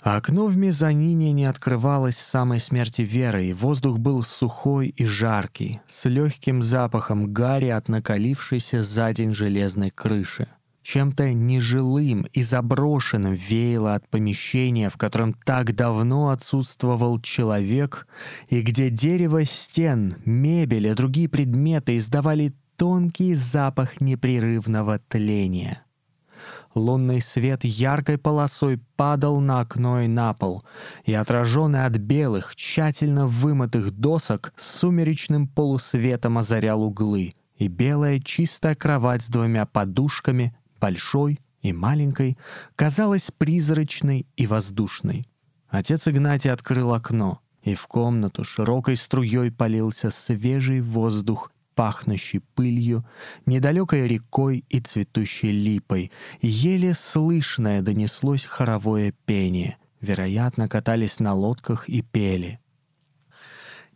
Окно 0.00 0.46
в 0.46 0.56
мезонине 0.56 1.32
не 1.32 1.46
открывалось 1.46 2.16
с 2.16 2.24
самой 2.24 2.60
смерти 2.60 3.02
Веры, 3.02 3.46
и 3.46 3.52
воздух 3.52 3.98
был 3.98 4.22
сухой 4.22 4.88
и 4.88 5.04
жаркий, 5.04 5.80
с 5.88 6.04
легким 6.04 6.62
запахом 6.62 7.32
гари 7.32 7.70
от 7.70 7.88
накалившейся 7.88 8.82
за 8.82 9.12
день 9.12 9.34
железной 9.34 9.90
крыши. 9.90 10.46
Чем-то 10.86 11.32
нежилым 11.32 12.28
и 12.32 12.42
заброшенным 12.42 13.34
веяло 13.34 13.96
от 13.96 14.08
помещения, 14.08 14.88
в 14.88 14.96
котором 14.96 15.34
так 15.34 15.74
давно 15.74 16.28
отсутствовал 16.28 17.20
человек, 17.20 18.06
и 18.48 18.62
где 18.62 18.88
дерево 18.88 19.44
стен, 19.44 20.14
мебель 20.24 20.86
и 20.86 20.94
другие 20.94 21.28
предметы 21.28 21.96
издавали 21.96 22.54
тонкий 22.76 23.34
запах 23.34 24.00
непрерывного 24.00 25.00
тления. 25.00 25.82
Лунный 26.76 27.20
свет 27.20 27.64
яркой 27.64 28.16
полосой 28.16 28.78
падал 28.94 29.40
на 29.40 29.58
окно 29.58 30.02
и 30.02 30.06
на 30.06 30.34
пол, 30.34 30.62
и 31.04 31.12
отраженный 31.12 31.84
от 31.84 31.96
белых, 31.96 32.54
тщательно 32.54 33.26
вымытых 33.26 33.90
досок 33.90 34.52
сумеречным 34.54 35.48
полусветом 35.48 36.38
озарял 36.38 36.84
углы, 36.84 37.34
и 37.56 37.66
белая 37.66 38.20
чистая 38.20 38.76
кровать 38.76 39.24
с 39.24 39.28
двумя 39.28 39.66
подушками 39.66 40.54
большой 40.80 41.40
и 41.62 41.72
маленькой, 41.72 42.36
казалась 42.74 43.30
призрачной 43.30 44.26
и 44.36 44.46
воздушной. 44.46 45.26
Отец 45.68 46.06
Игнатий 46.08 46.50
открыл 46.50 46.94
окно, 46.94 47.40
и 47.62 47.74
в 47.74 47.86
комнату 47.86 48.44
широкой 48.44 48.96
струей 48.96 49.50
полился 49.50 50.10
свежий 50.10 50.80
воздух, 50.80 51.50
пахнущий 51.74 52.40
пылью, 52.54 53.04
недалекой 53.44 54.08
рекой 54.08 54.64
и 54.68 54.80
цветущей 54.80 55.52
липой. 55.52 56.10
Еле 56.40 56.94
слышное 56.94 57.82
донеслось 57.82 58.46
хоровое 58.46 59.12
пение. 59.26 59.76
Вероятно, 60.00 60.68
катались 60.68 61.20
на 61.20 61.34
лодках 61.34 61.88
и 61.88 62.02
пели. 62.02 62.60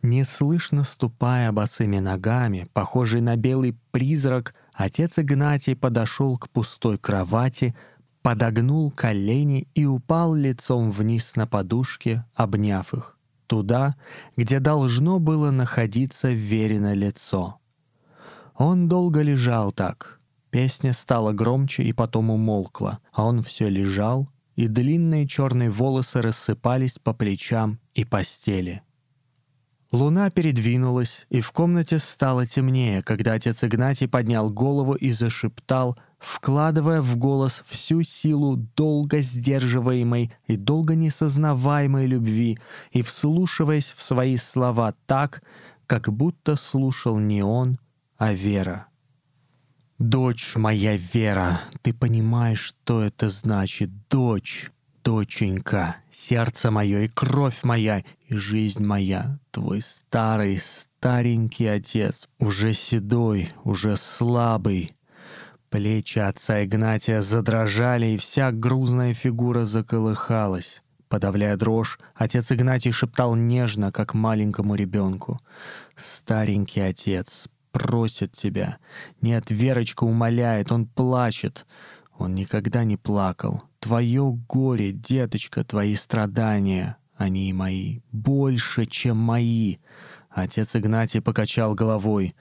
Неслышно 0.03 0.85
ступая 0.85 1.53
босыми 1.53 1.99
ногами, 1.99 2.69
похожий 2.73 3.21
на 3.21 3.37
белый 3.37 3.77
призрак, 3.91 4.55
Отец 4.81 5.19
Игнатий 5.19 5.77
подошел 5.77 6.39
к 6.39 6.49
пустой 6.49 6.97
кровати, 6.97 7.75
подогнул 8.23 8.91
колени 8.91 9.69
и 9.75 9.85
упал 9.85 10.35
лицом 10.35 10.91
вниз 10.91 11.37
на 11.37 11.47
подушке, 11.47 12.25
обняв 12.35 12.95
их, 12.95 13.19
туда, 13.47 13.97
где 14.39 14.59
должно 14.59 15.19
было 15.19 15.51
находиться 15.51 16.31
верено 16.31 16.95
лицо. 16.95 17.61
Он 18.57 18.89
долго 18.89 19.21
лежал 19.21 19.71
так. 19.71 20.19
Песня 20.49 20.95
стала 20.95 21.35
громче 21.35 21.83
и 21.83 21.93
потом 21.93 22.31
умолкла, 22.31 23.01
а 23.13 23.27
он 23.27 23.43
все 23.43 23.69
лежал, 23.69 24.31
и 24.57 24.67
длинные 24.67 25.29
черные 25.29 25.69
волосы 25.71 26.23
рассыпались 26.23 26.99
по 26.99 27.13
плечам 27.13 27.81
и 27.93 28.07
постели— 28.07 28.81
Луна 29.93 30.31
передвинулась, 30.31 31.27
и 31.31 31.41
в 31.41 31.51
комнате 31.51 31.99
стало 31.99 32.47
темнее, 32.47 33.03
когда 33.03 33.33
отец 33.33 33.65
Игнатий 33.65 34.07
поднял 34.07 34.49
голову 34.49 34.95
и 34.95 35.11
зашептал, 35.11 35.99
вкладывая 36.19 37.03
в 37.03 37.17
голос 37.17 37.65
всю 37.67 38.03
силу 38.05 38.57
долго 38.57 39.21
сдерживаемой 39.21 40.33
и 40.47 40.57
долго 40.57 40.95
несознаваемой 40.95 42.07
любви 42.07 42.59
и 42.93 43.03
вслушиваясь 43.03 43.91
в 43.91 44.03
свои 44.03 44.37
слова 44.37 44.95
так, 45.07 45.43
как 45.87 46.13
будто 46.13 46.55
слушал 46.55 47.19
не 47.19 47.43
он, 47.43 47.81
а 48.17 48.33
Вера. 48.33 48.87
«Дочь 49.99 50.55
моя 50.55 50.97
Вера, 50.97 51.61
ты 51.83 51.93
понимаешь, 51.93 52.61
что 52.61 53.03
это 53.03 53.29
значит, 53.29 53.91
дочь?» 54.09 54.71
Доченька, 55.05 55.97
сердце 56.11 56.71
мое 56.71 57.01
и 57.01 57.09
кровь 57.09 57.63
моя, 57.63 58.03
и 58.27 58.35
жизнь 58.35 58.85
моя, 58.85 59.39
твой 59.51 59.81
старый, 59.81 60.59
старенький 60.59 61.67
отец, 61.67 62.29
уже 62.39 62.73
седой, 62.73 63.51
уже 63.65 63.97
слабый. 63.97 64.93
Плечи 65.69 66.19
отца 66.19 66.65
Игнатия 66.65 67.21
задрожали, 67.21 68.07
и 68.07 68.17
вся 68.17 68.51
грузная 68.51 69.15
фигура 69.15 69.65
заколыхалась. 69.65 70.83
Подавляя 71.09 71.57
дрожь, 71.57 71.99
отец 72.15 72.53
Игнатий 72.53 72.93
шептал 72.93 73.35
нежно, 73.35 73.93
как 73.93 74.15
маленькому 74.15 74.75
ребенку. 74.75 75.39
«Старенький 75.97 76.81
отец 76.81 77.49
просит 77.73 78.33
тебя. 78.33 78.79
Нет, 79.21 79.51
Верочка 79.51 80.05
умоляет, 80.05 80.73
он 80.73 80.87
плачет. 80.87 81.67
Он 82.21 82.35
никогда 82.35 82.85
не 82.85 82.99
плакал. 82.99 83.63
Твое 83.79 84.39
горе, 84.47 84.93
деточка, 84.93 85.65
твои 85.65 85.95
страдания, 85.95 86.99
они 87.17 87.49
и 87.49 87.55
мои, 87.55 88.01
больше, 88.13 88.85
чем 88.85 89.19
мои. 89.19 89.79
Отец 90.29 90.77
Игнатий 90.77 91.23
покачал 91.23 91.75
головой. 91.75 92.35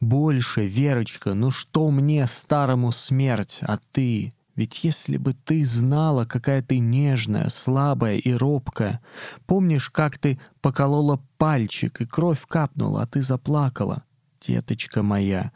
«Больше, 0.00 0.66
Верочка, 0.68 1.34
ну 1.34 1.50
что 1.50 1.90
мне, 1.90 2.28
старому, 2.28 2.92
смерть, 2.92 3.58
а 3.62 3.78
ты? 3.90 4.32
Ведь 4.54 4.84
если 4.84 5.16
бы 5.16 5.32
ты 5.34 5.64
знала, 5.64 6.26
какая 6.26 6.62
ты 6.62 6.78
нежная, 6.78 7.48
слабая 7.48 8.18
и 8.18 8.32
робкая, 8.32 9.00
помнишь, 9.46 9.90
как 9.90 10.16
ты 10.16 10.38
поколола 10.60 11.20
пальчик, 11.38 12.00
и 12.00 12.06
кровь 12.06 12.46
капнула, 12.46 13.02
а 13.02 13.06
ты 13.08 13.20
заплакала? 13.20 14.04
Деточка 14.40 15.02
моя, 15.02 15.50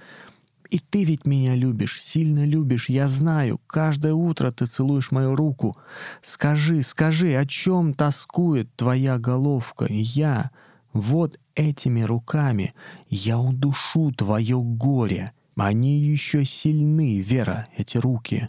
и 0.70 0.78
ты 0.78 1.04
ведь 1.04 1.26
меня 1.26 1.54
любишь, 1.54 2.02
сильно 2.02 2.44
любишь, 2.44 2.88
я 2.88 3.08
знаю. 3.08 3.60
Каждое 3.66 4.12
утро 4.12 4.50
ты 4.50 4.66
целуешь 4.66 5.10
мою 5.10 5.34
руку. 5.34 5.76
Скажи, 6.20 6.82
скажи, 6.82 7.34
о 7.36 7.46
чем 7.46 7.94
тоскует 7.94 8.74
твоя 8.76 9.18
головка? 9.18 9.86
Я 9.88 10.50
вот 10.92 11.38
этими 11.54 12.02
руками 12.02 12.74
я 13.08 13.38
удушу 13.38 14.12
твое 14.12 14.58
горе. 14.58 15.32
Они 15.56 15.98
еще 15.98 16.44
сильны, 16.44 17.18
Вера, 17.20 17.66
эти 17.76 17.98
руки. 17.98 18.48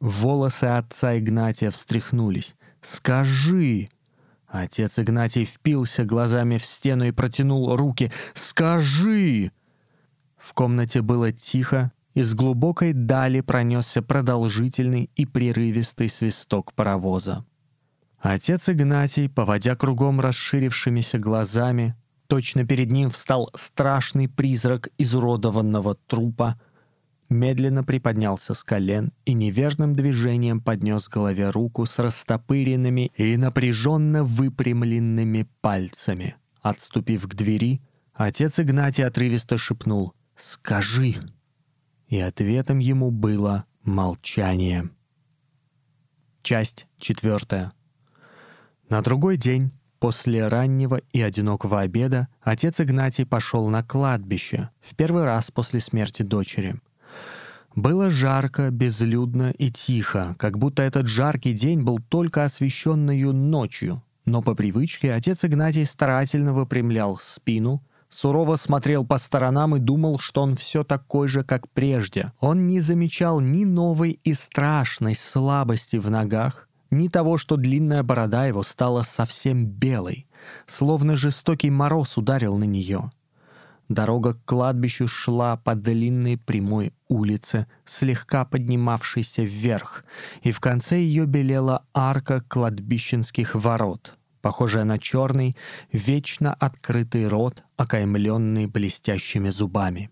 Волосы 0.00 0.64
отца 0.64 1.16
Игнатия 1.16 1.70
встряхнулись. 1.70 2.56
«Скажи!» 2.80 3.88
Отец 4.48 4.98
Игнатий 4.98 5.44
впился 5.44 6.04
глазами 6.04 6.58
в 6.58 6.66
стену 6.66 7.04
и 7.04 7.12
протянул 7.12 7.76
руки. 7.76 8.10
«Скажи!» 8.34 9.52
В 10.42 10.54
комнате 10.54 11.02
было 11.02 11.30
тихо, 11.30 11.92
из 12.14 12.34
глубокой 12.34 12.92
дали 12.92 13.40
пронесся 13.40 14.02
продолжительный 14.02 15.08
и 15.14 15.24
прерывистый 15.24 16.08
свисток 16.08 16.74
паровоза. 16.74 17.44
Отец 18.18 18.68
Игнатий, 18.68 19.28
поводя 19.28 19.76
кругом 19.76 20.20
расширившимися 20.20 21.20
глазами, 21.20 21.94
точно 22.26 22.66
перед 22.66 22.90
ним 22.90 23.08
встал 23.10 23.50
страшный 23.54 24.28
призрак 24.28 24.88
изуродованного 24.98 25.94
трупа, 25.94 26.60
медленно 27.28 27.84
приподнялся 27.84 28.54
с 28.54 28.64
колен 28.64 29.12
и 29.24 29.34
неверным 29.34 29.94
движением 29.94 30.60
поднес 30.60 31.08
голове 31.08 31.50
руку 31.50 31.86
с 31.86 32.00
растопыренными 32.00 33.12
и 33.16 33.36
напряженно 33.36 34.24
выпрямленными 34.24 35.46
пальцами. 35.60 36.34
Отступив 36.62 37.28
к 37.28 37.34
двери, 37.34 37.80
отец 38.12 38.58
Игнатий 38.58 39.06
отрывисто 39.06 39.56
шепнул 39.56 40.14
«Скажи!» 40.36 41.16
И 42.08 42.18
ответом 42.18 42.78
ему 42.78 43.10
было 43.10 43.64
молчание. 43.84 44.90
Часть 46.42 46.86
четвертая. 46.98 47.72
На 48.88 49.00
другой 49.00 49.36
день, 49.36 49.72
после 49.98 50.48
раннего 50.48 51.00
и 51.12 51.22
одинокого 51.22 51.80
обеда, 51.80 52.28
отец 52.40 52.80
Игнатий 52.80 53.24
пошел 53.24 53.68
на 53.68 53.82
кладбище, 53.82 54.70
в 54.80 54.94
первый 54.94 55.24
раз 55.24 55.50
после 55.50 55.80
смерти 55.80 56.22
дочери. 56.22 56.80
Было 57.74 58.10
жарко, 58.10 58.70
безлюдно 58.70 59.50
и 59.56 59.70
тихо, 59.70 60.36
как 60.38 60.58
будто 60.58 60.82
этот 60.82 61.06
жаркий 61.06 61.54
день 61.54 61.82
был 61.82 62.00
только 62.00 62.44
освещенную 62.44 63.32
ночью. 63.32 64.02
Но 64.24 64.42
по 64.42 64.54
привычке 64.54 65.12
отец 65.12 65.44
Игнатий 65.44 65.86
старательно 65.86 66.52
выпрямлял 66.52 67.18
спину, 67.18 67.82
сурово 68.12 68.56
смотрел 68.56 69.04
по 69.04 69.18
сторонам 69.18 69.76
и 69.76 69.78
думал, 69.80 70.18
что 70.18 70.42
он 70.42 70.54
все 70.54 70.84
такой 70.84 71.28
же, 71.28 71.42
как 71.42 71.68
прежде. 71.70 72.32
Он 72.40 72.68
не 72.68 72.80
замечал 72.80 73.40
ни 73.40 73.64
новой 73.64 74.20
и 74.22 74.34
страшной 74.34 75.14
слабости 75.14 75.96
в 75.96 76.10
ногах, 76.10 76.68
ни 76.90 77.08
того, 77.08 77.38
что 77.38 77.56
длинная 77.56 78.02
борода 78.02 78.46
его 78.46 78.62
стала 78.62 79.02
совсем 79.02 79.66
белой, 79.66 80.26
словно 80.66 81.16
жестокий 81.16 81.70
мороз 81.70 82.18
ударил 82.18 82.58
на 82.58 82.64
нее. 82.64 83.10
Дорога 83.88 84.34
к 84.34 84.44
кладбищу 84.44 85.08
шла 85.08 85.56
по 85.56 85.74
длинной 85.74 86.38
прямой 86.38 86.94
улице, 87.08 87.66
слегка 87.84 88.44
поднимавшейся 88.44 89.42
вверх, 89.42 90.04
и 90.42 90.52
в 90.52 90.60
конце 90.60 90.98
ее 90.98 91.26
белела 91.26 91.84
арка 91.92 92.42
кладбищенских 92.42 93.54
ворот— 93.54 94.14
похожая 94.42 94.84
на 94.84 94.98
черный, 94.98 95.56
вечно 95.92 96.52
открытый 96.52 97.28
рот, 97.28 97.62
окаймленный 97.76 98.66
блестящими 98.66 99.48
зубами. 99.48 100.10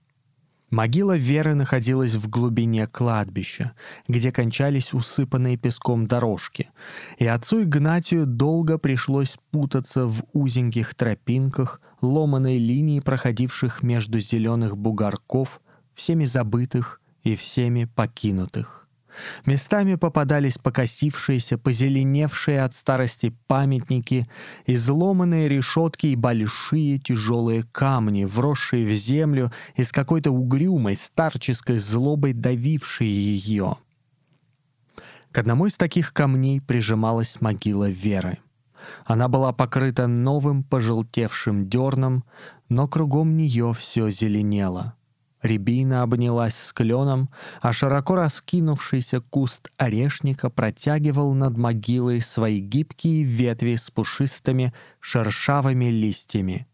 Могила 0.70 1.16
Веры 1.16 1.54
находилась 1.56 2.14
в 2.14 2.30
глубине 2.30 2.86
кладбища, 2.86 3.72
где 4.06 4.30
кончались 4.30 4.94
усыпанные 4.94 5.56
песком 5.56 6.06
дорожки, 6.06 6.70
и 7.18 7.26
отцу 7.26 7.64
Игнатию 7.64 8.24
долго 8.24 8.78
пришлось 8.78 9.36
путаться 9.50 10.06
в 10.06 10.22
узеньких 10.32 10.94
тропинках, 10.94 11.80
ломаной 12.00 12.58
линии, 12.58 13.00
проходивших 13.00 13.82
между 13.82 14.20
зеленых 14.20 14.76
бугорков, 14.76 15.60
всеми 15.94 16.24
забытых 16.24 17.00
и 17.24 17.34
всеми 17.34 17.86
покинутых. 17.86 18.79
Местами 19.46 19.94
попадались 19.94 20.58
покосившиеся, 20.58 21.58
позеленевшие 21.58 22.62
от 22.62 22.74
старости 22.74 23.34
памятники, 23.46 24.26
изломанные 24.66 25.48
решетки 25.48 26.06
и 26.06 26.16
большие 26.16 26.98
тяжелые 26.98 27.62
камни, 27.62 28.24
вросшие 28.24 28.86
в 28.86 28.92
землю 28.94 29.52
и 29.76 29.84
с 29.84 29.92
какой-то 29.92 30.30
угрюмой 30.30 30.96
старческой 30.96 31.78
злобой 31.78 32.32
давившие 32.32 33.10
ее. 33.10 33.76
К 35.32 35.38
одному 35.38 35.66
из 35.66 35.76
таких 35.76 36.12
камней 36.12 36.60
прижималась 36.60 37.40
могила 37.40 37.88
Веры. 37.88 38.38
Она 39.04 39.28
была 39.28 39.52
покрыта 39.52 40.06
новым 40.06 40.64
пожелтевшим 40.64 41.68
дерном, 41.68 42.24
но 42.68 42.88
кругом 42.88 43.36
нее 43.36 43.72
все 43.74 44.10
зеленело— 44.10 44.94
Рябина 45.42 46.02
обнялась 46.02 46.54
с 46.54 46.72
кленом, 46.72 47.30
а 47.60 47.72
широко 47.72 48.14
раскинувшийся 48.14 49.20
куст 49.20 49.70
орешника 49.78 50.50
протягивал 50.50 51.34
над 51.34 51.56
могилой 51.56 52.20
свои 52.20 52.60
гибкие 52.60 53.24
ветви 53.24 53.76
с 53.76 53.90
пушистыми 53.90 54.74
шершавыми 55.00 55.86
листьями. 55.86 56.66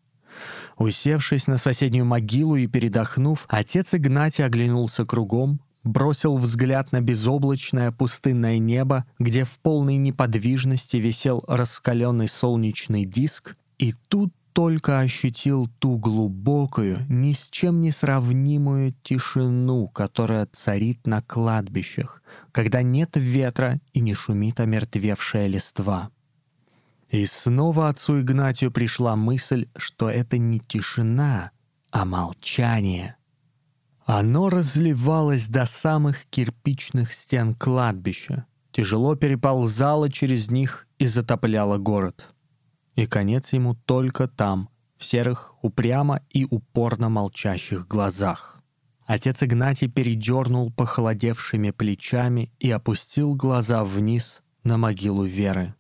Усевшись 0.77 1.47
на 1.47 1.57
соседнюю 1.57 2.05
могилу 2.05 2.57
и 2.57 2.67
передохнув, 2.67 3.47
отец 3.49 3.95
Игнатий 3.95 4.45
оглянулся 4.45 5.07
кругом, 5.07 5.61
бросил 5.85 6.37
взгляд 6.37 6.93
на 6.93 7.01
безоблачное 7.01 7.93
пустынное 7.93 8.59
небо, 8.59 9.07
где 9.19 9.45
в 9.45 9.59
полной 9.61 9.97
неподвижности 9.97 10.97
висел 10.97 11.43
раскаленный 11.47 12.29
солнечный 12.29 13.05
диск, 13.05 13.57
и 13.79 13.93
тут 14.09 14.33
только 14.57 15.01
ощутил 15.01 15.69
ту 15.81 15.99
глубокую, 15.99 17.05
ни 17.11 17.33
с 17.33 17.51
чем 17.51 17.83
не 17.83 17.91
сравнимую 17.91 18.93
тишину, 19.03 19.87
которая 19.87 20.47
царит 20.47 21.07
на 21.07 21.21
кладбищах, 21.21 22.23
когда 22.53 22.81
нет 22.81 23.17
ветра 23.17 23.81
и 23.93 24.01
не 24.01 24.15
шумит 24.15 24.59
омертвевшая 24.59 25.47
листва. 25.47 26.09
И 27.11 27.27
снова 27.27 27.91
отцу 27.91 28.23
Игнатию 28.23 28.71
пришла 28.71 29.15
мысль, 29.15 29.69
что 29.77 30.09
это 30.09 30.39
не 30.39 30.59
тишина, 30.59 31.51
а 31.91 32.07
молчание. 32.07 33.17
Оно 34.07 34.49
разливалось 34.49 35.49
до 35.49 35.67
самых 35.67 36.25
кирпичных 36.31 37.13
стен 37.13 37.55
кладбища, 37.55 38.47
тяжело 38.73 39.17
переползало 39.17 40.11
через 40.11 40.51
них 40.51 40.87
и 40.99 41.05
затопляло 41.05 41.77
город— 41.77 42.29
и 42.97 43.07
конец 43.07 43.53
ему 43.53 43.75
только 43.75 44.27
там, 44.27 44.69
в 44.97 45.05
серых, 45.05 45.55
упрямо 45.63 46.23
и 46.31 46.47
упорно 46.51 47.09
молчащих 47.09 47.87
глазах. 47.87 48.61
Отец 49.07 49.43
Игнатий 49.43 49.89
передернул 49.89 50.73
похолодевшими 50.73 51.71
плечами 51.71 52.51
и 52.59 52.71
опустил 52.71 53.35
глаза 53.37 53.85
вниз 53.85 54.43
на 54.65 54.79
могилу 54.79 55.25
Веры. 55.25 55.75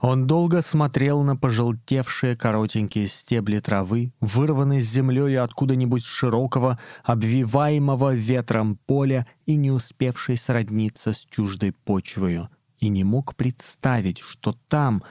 Он 0.00 0.28
долго 0.28 0.62
смотрел 0.62 1.22
на 1.24 1.36
пожелтевшие 1.36 2.36
коротенькие 2.36 3.08
стебли 3.08 3.58
травы, 3.58 4.12
вырванные 4.20 4.80
с 4.80 4.84
землей 4.84 5.40
откуда-нибудь 5.40 6.04
широкого, 6.04 6.78
обвиваемого 7.02 8.14
ветром 8.14 8.76
поля 8.86 9.26
и 9.44 9.56
не 9.56 9.72
успевшей 9.72 10.36
сродниться 10.36 11.12
с 11.12 11.26
чуждой 11.28 11.72
почвою, 11.72 12.48
и 12.78 12.88
не 12.88 13.02
мог 13.02 13.34
представить, 13.34 14.20
что 14.20 14.56
там, 14.68 15.02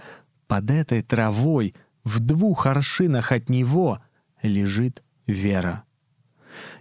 под 0.47 0.71
этой 0.71 1.01
травой, 1.01 1.75
в 2.03 2.19
двух 2.19 2.65
аршинах 2.65 3.31
от 3.31 3.49
него, 3.49 3.99
лежит 4.41 5.03
Вера. 5.25 5.83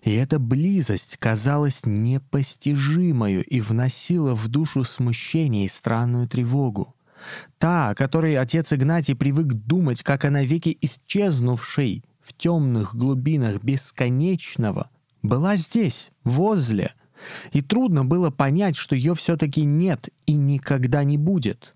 И 0.02 0.14
эта 0.14 0.38
близость 0.38 1.16
казалась 1.16 1.83
непостижимою 1.85 3.44
и 3.44 3.61
вносила 3.61 4.35
в 4.35 4.48
душу 4.48 4.85
смущение 4.85 5.66
и 5.66 5.68
странную 5.68 6.29
тревогу. 6.29 6.94
Та, 7.59 7.90
о 7.90 7.94
которой 7.94 8.38
отец 8.38 8.72
Игнатий 8.72 9.16
привык 9.16 9.48
думать, 9.48 10.02
как 10.02 10.24
о 10.24 10.31
навеки 10.31 10.79
исчезнувшей 10.81 12.05
в 12.22 12.33
темных 12.35 12.94
глубинах 12.94 13.62
бесконечного, 13.64 14.90
была 15.22 15.57
здесь, 15.57 16.12
возле, 16.22 16.94
и 17.52 17.62
трудно 17.62 18.05
было 18.05 18.31
понять, 18.31 18.76
что 18.76 18.94
ее 18.94 19.14
все-таки 19.14 19.64
нет 19.64 20.09
и 20.26 20.35
никогда 20.35 21.02
не 21.02 21.18
будет 21.18 21.74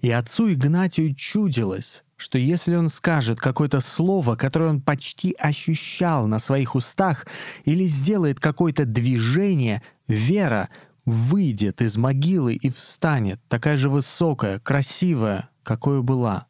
и 0.00 0.10
отцу 0.10 0.52
Игнатию 0.52 1.14
чудилось, 1.14 2.04
что 2.16 2.38
если 2.38 2.74
он 2.74 2.88
скажет 2.88 3.38
какое-то 3.38 3.80
слово, 3.80 4.36
которое 4.36 4.70
он 4.70 4.80
почти 4.80 5.34
ощущал 5.38 6.26
на 6.26 6.38
своих 6.38 6.74
устах, 6.74 7.26
или 7.64 7.84
сделает 7.86 8.40
какое-то 8.40 8.84
движение, 8.84 9.82
вера 10.08 10.68
выйдет 11.04 11.82
из 11.82 11.96
могилы 11.96 12.54
и 12.54 12.70
встанет, 12.70 13.40
такая 13.48 13.76
же 13.76 13.88
высокая, 13.88 14.58
красивая, 14.58 15.50
какой 15.62 16.02
была. 16.02 16.46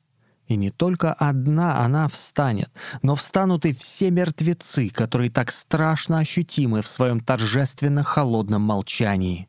И 0.46 0.57
не 0.57 0.70
только 0.70 1.12
одна 1.12 1.85
она 1.85 2.09
встанет, 2.09 2.70
но 3.02 3.16
встанут 3.16 3.66
и 3.66 3.72
все 3.72 4.11
мертвецы, 4.11 4.88
которые 4.90 5.31
так 5.31 5.50
страшно 5.50 6.18
ощутимы 6.18 6.83
в 6.83 6.88
своем 6.88 7.20
торжественно 7.20 8.05
холодном 8.05 8.62
молчании. 8.62 9.48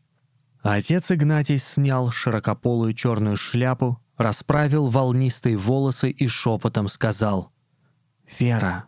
Отец 0.69 1.11
Игнатий 1.13 1.59
снял 1.59 2.11
широкополую 2.11 2.93
черную 2.93 3.37
шляпу, 3.37 4.01
расправил 4.17 4.87
волнистые 4.87 5.55
волосы 5.55 6.11
и 6.11 6.27
шепотом 6.27 6.89
сказал 6.89 7.53
«Вера». 8.37 8.83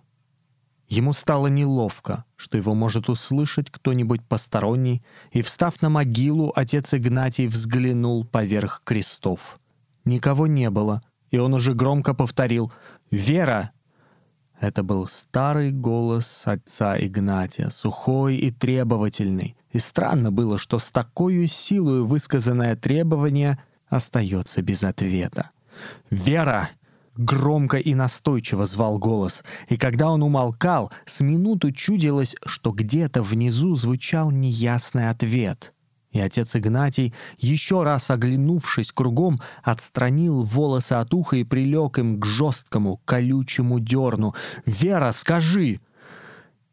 Ему 0.89 1.13
стало 1.13 1.48
неловко, 1.48 2.26
что 2.36 2.58
его 2.58 2.74
может 2.74 3.08
услышать 3.08 3.72
кто-нибудь 3.72 4.28
посторонний, 4.28 5.02
и, 5.32 5.42
встав 5.42 5.82
на 5.82 5.89
могилу, 5.89 6.52
отец 6.54 6.94
Игнатий 6.94 7.48
взглянул 7.48 8.26
поверх 8.26 8.82
крестов. 8.84 9.58
Никого 10.04 10.48
не 10.48 10.70
было, 10.70 11.02
и 11.32 11.38
он 11.38 11.54
уже 11.54 11.74
громко 11.74 12.13
повторил 12.13 12.74
«Вера!» 13.10 13.72
Это 14.60 14.84
был 14.84 15.08
старый 15.08 15.72
голос 15.72 16.42
отца 16.44 17.00
Игнатия, 17.00 17.70
сухой 17.70 18.36
и 18.36 18.52
требовательный, 18.52 19.56
и 19.71 19.79
странно 19.79 20.32
было, 20.32 20.58
что 20.58 20.79
с 20.79 20.91
такой 20.91 21.47
силой 21.47 22.01
высказанное 22.01 22.75
требование 22.75 23.60
остается 23.88 24.62
без 24.62 24.84
ответа. 24.84 25.51
«Вера!»— 26.10 26.69
громко 27.17 27.77
и 27.77 27.93
настойчиво 27.93 28.65
звал 28.65 28.97
голос, 28.97 29.43
и 29.67 29.77
когда 29.77 30.10
он 30.12 30.23
умолкал, 30.23 30.91
с 31.05 31.21
минуту 31.21 31.71
чудилось, 31.71 32.36
что 32.45 32.71
где-то 32.71 33.21
внизу 33.21 33.75
звучал 33.75 34.32
неясный 34.32 35.10
ответ. 35.10 35.73
И 36.12 36.19
отец 36.19 36.55
Игнатий, 36.55 37.13
еще 37.38 37.84
раз 37.84 38.10
оглянувшись 38.10 38.91
кругом, 38.91 39.39
отстранил 39.63 40.41
волосы 40.41 40.93
от 40.93 41.13
уха 41.13 41.36
и 41.36 41.43
прилег 41.43 41.99
им 41.99 42.19
к 42.19 42.25
жесткому, 42.25 42.99
колючему 43.05 43.79
дерну. 43.79 44.34
«Вера, 44.65 45.12
скажи!» 45.12 45.79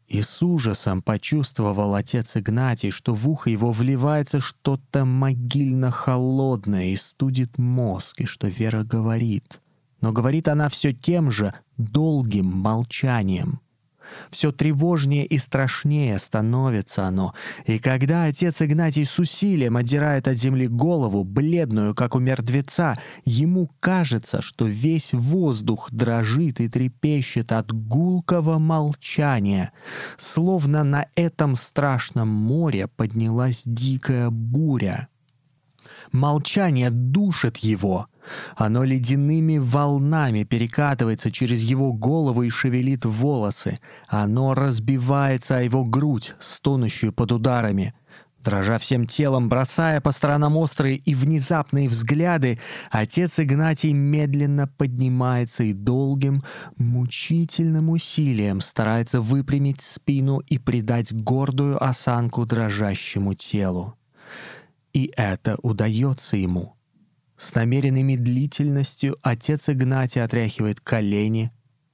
И 0.07 0.21
с 0.21 0.41
ужасом 0.41 1.01
почувствовал 1.01 1.93
отец 1.93 2.37
Игнатий, 2.37 2.91
что 2.91 3.13
в 3.13 3.29
ухо 3.29 3.49
его 3.49 3.71
вливается 3.71 4.39
что-то 4.39 5.03
могильно-холодное 5.03 6.87
и 6.87 6.95
студит 6.95 7.57
мозг, 7.57 8.21
и 8.21 8.25
что 8.25 8.47
Вера 8.47 8.83
говорит. 8.83 9.61
Но 9.99 10.13
говорит 10.13 10.47
она 10.47 10.69
все 10.69 10.93
тем 10.93 11.29
же 11.29 11.53
долгим 11.77 12.45
молчанием— 12.47 13.59
все 14.29 14.51
тревожнее 14.51 15.25
и 15.25 15.37
страшнее 15.37 16.19
становится 16.19 17.05
оно. 17.05 17.33
И 17.65 17.79
когда 17.79 18.25
отец 18.25 18.61
Игнатий 18.61 19.05
с 19.05 19.19
усилием 19.19 19.77
отдирает 19.77 20.27
от 20.27 20.37
земли 20.37 20.67
голову, 20.67 21.23
бледную, 21.23 21.95
как 21.95 22.15
у 22.15 22.19
мертвеца, 22.19 22.97
ему 23.25 23.71
кажется, 23.79 24.41
что 24.41 24.65
весь 24.65 25.13
воздух 25.13 25.89
дрожит 25.91 26.59
и 26.59 26.67
трепещет 26.67 27.51
от 27.51 27.71
гулкого 27.71 28.59
молчания. 28.59 29.71
Словно 30.17 30.83
на 30.83 31.07
этом 31.15 31.55
страшном 31.55 32.27
море 32.27 32.87
поднялась 32.87 33.63
дикая 33.65 34.29
буря. 34.29 35.07
Молчание 36.11 36.89
душит 36.89 37.57
его— 37.57 38.07
оно 38.55 38.83
ледяными 38.83 39.57
волнами 39.57 40.43
перекатывается 40.43 41.31
через 41.31 41.63
его 41.63 41.93
голову 41.93 42.43
и 42.43 42.49
шевелит 42.49 43.05
волосы. 43.05 43.79
Оно 44.07 44.53
разбивается 44.53 45.57
о 45.57 45.61
его 45.61 45.83
грудь, 45.83 46.35
стонущую 46.39 47.13
под 47.13 47.31
ударами. 47.31 47.93
Дрожа 48.47 48.77
всем 48.77 49.05
телом, 49.05 49.49
бросая 49.49 49.99
по 49.99 50.13
сторонам 50.13 50.55
острые 50.55 50.95
и 50.95 51.13
внезапные 51.13 51.89
взгляды, 51.89 52.59
отец 52.89 53.41
Игнатий 53.41 53.91
медленно 53.91 54.67
поднимается 54.67 55.65
и 55.65 55.73
долгим, 55.73 56.41
мучительным 56.77 57.89
усилием 57.89 58.61
старается 58.61 59.19
выпрямить 59.19 59.81
спину 59.81 60.39
и 60.39 60.59
придать 60.59 61.11
гордую 61.11 61.83
осанку 61.83 62.45
дрожащему 62.45 63.33
телу. 63.33 63.97
И 64.93 65.11
это 65.17 65.57
удается 65.61 66.37
ему. 66.37 66.76
С 67.37 67.53
намеренной 67.53 68.01
медлительностью 68.01 69.17
отец 69.21 69.69
Игнатий 69.69 70.23
отряхивает 70.23 70.81
колени, 70.81 71.51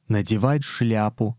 надевает 0.07 0.63
шляпу, 0.63 1.37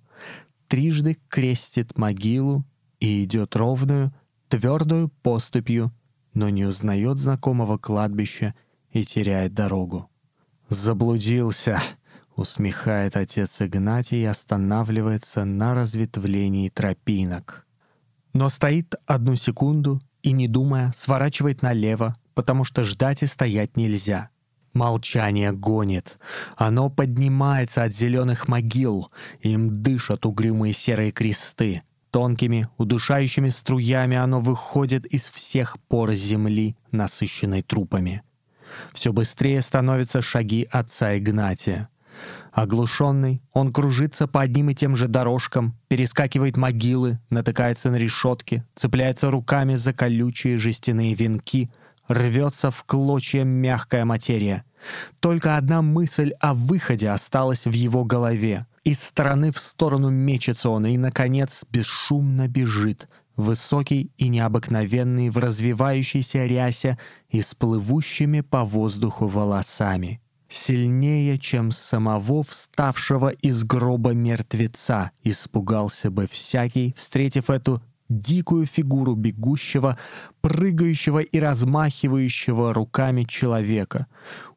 трижды 0.68 1.16
крестит 1.28 1.96
могилу 1.96 2.66
и 3.00 3.24
идет 3.24 3.56
ровную, 3.56 4.14
твердую 4.48 5.08
поступью, 5.08 5.90
но 6.34 6.50
не 6.50 6.66
узнает 6.66 7.18
знакомого 7.18 7.78
кладбища 7.78 8.54
и 8.92 9.04
теряет 9.04 9.54
дорогу. 9.54 10.10
«Заблудился!»— 10.68 11.80
усмехает 12.36 13.16
отец 13.16 13.62
Игнатий 13.62 14.22
и 14.22 14.26
останавливается 14.26 15.44
на 15.44 15.74
разветвлении 15.74 16.68
тропинок. 16.68 17.66
Но 18.34 18.50
стоит 18.50 18.96
одну 19.06 19.36
секунду 19.36 20.02
и, 20.22 20.32
не 20.32 20.48
думая, 20.48 20.90
сворачивает 20.94 21.62
налево, 21.62 22.14
потому 22.34 22.64
что 22.64 22.84
ждать 22.84 23.22
и 23.22 23.26
стоять 23.26 23.76
нельзя. 23.76 24.30
Молчание 24.72 25.52
гонит. 25.52 26.18
Оно 26.56 26.90
поднимается 26.90 27.84
от 27.84 27.92
зеленых 27.92 28.48
могил, 28.48 29.10
им 29.40 29.82
дышат 29.82 30.26
угрюмые 30.26 30.72
серые 30.72 31.12
кресты— 31.12 31.82
Тонкими, 32.14 32.68
удушающими 32.76 33.48
струями 33.48 34.16
оно 34.16 34.38
выходит 34.38 35.04
из 35.04 35.28
всех 35.28 35.80
пор 35.88 36.12
земли, 36.12 36.76
насыщенной 36.92 37.62
трупами. 37.62 38.22
Все 38.92 39.12
быстрее 39.12 39.60
становятся 39.60 40.22
шаги 40.22 40.64
отца 40.70 41.18
Игнатия. 41.18 41.88
Оглушенный, 42.52 43.42
он 43.52 43.72
кружится 43.72 44.28
по 44.28 44.42
одним 44.42 44.70
и 44.70 44.76
тем 44.76 44.94
же 44.94 45.08
дорожкам, 45.08 45.76
перескакивает 45.88 46.56
могилы, 46.56 47.18
натыкается 47.30 47.90
на 47.90 47.96
решетки, 47.96 48.64
цепляется 48.76 49.32
руками 49.32 49.74
за 49.74 49.92
колючие 49.92 50.56
жестяные 50.56 51.14
венки, 51.14 51.68
рвется 52.08 52.70
в 52.70 52.84
клочья 52.84 53.44
мягкая 53.44 54.04
материя. 54.04 54.64
Только 55.20 55.56
одна 55.56 55.82
мысль 55.82 56.32
о 56.40 56.54
выходе 56.54 57.10
осталась 57.10 57.66
в 57.66 57.72
его 57.72 58.04
голове— 58.04 58.66
из 58.84 59.02
стороны 59.02 59.50
в 59.50 59.58
сторону 59.58 60.10
мечется 60.10 60.68
он 60.68 60.84
и, 60.84 60.98
наконец, 60.98 61.64
бесшумно 61.70 62.48
бежит, 62.48 63.08
высокий 63.34 64.12
и 64.18 64.28
необыкновенный 64.28 65.30
в 65.30 65.38
развивающейся 65.38 66.44
рясе 66.44 66.98
и 67.30 67.40
с 67.40 67.54
плывущими 67.54 68.42
по 68.42 68.64
воздуху 68.66 69.26
волосами. 69.26 70.20
Сильнее, 70.50 71.38
чем 71.38 71.72
самого 71.72 72.42
вставшего 72.42 73.30
из 73.30 73.64
гроба 73.64 74.10
мертвеца, 74.10 75.12
испугался 75.22 76.10
бы 76.10 76.26
всякий, 76.26 76.94
встретив 76.96 77.48
эту 77.48 77.82
дикую 78.08 78.66
фигуру 78.66 79.14
бегущего, 79.14 79.98
прыгающего 80.40 81.20
и 81.20 81.38
размахивающего 81.38 82.74
руками 82.74 83.24
человека. 83.24 84.06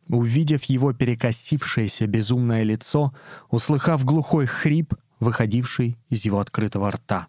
Увидев 0.09 0.63
его 0.65 0.93
перекосившееся 0.93 2.07
безумное 2.07 2.63
лицо, 2.63 3.13
услыхав 3.49 4.05
глухой 4.05 4.45
хрип, 4.45 4.93
выходивший 5.19 5.97
из 6.09 6.25
его 6.25 6.39
открытого 6.39 6.91
рта. 6.91 7.27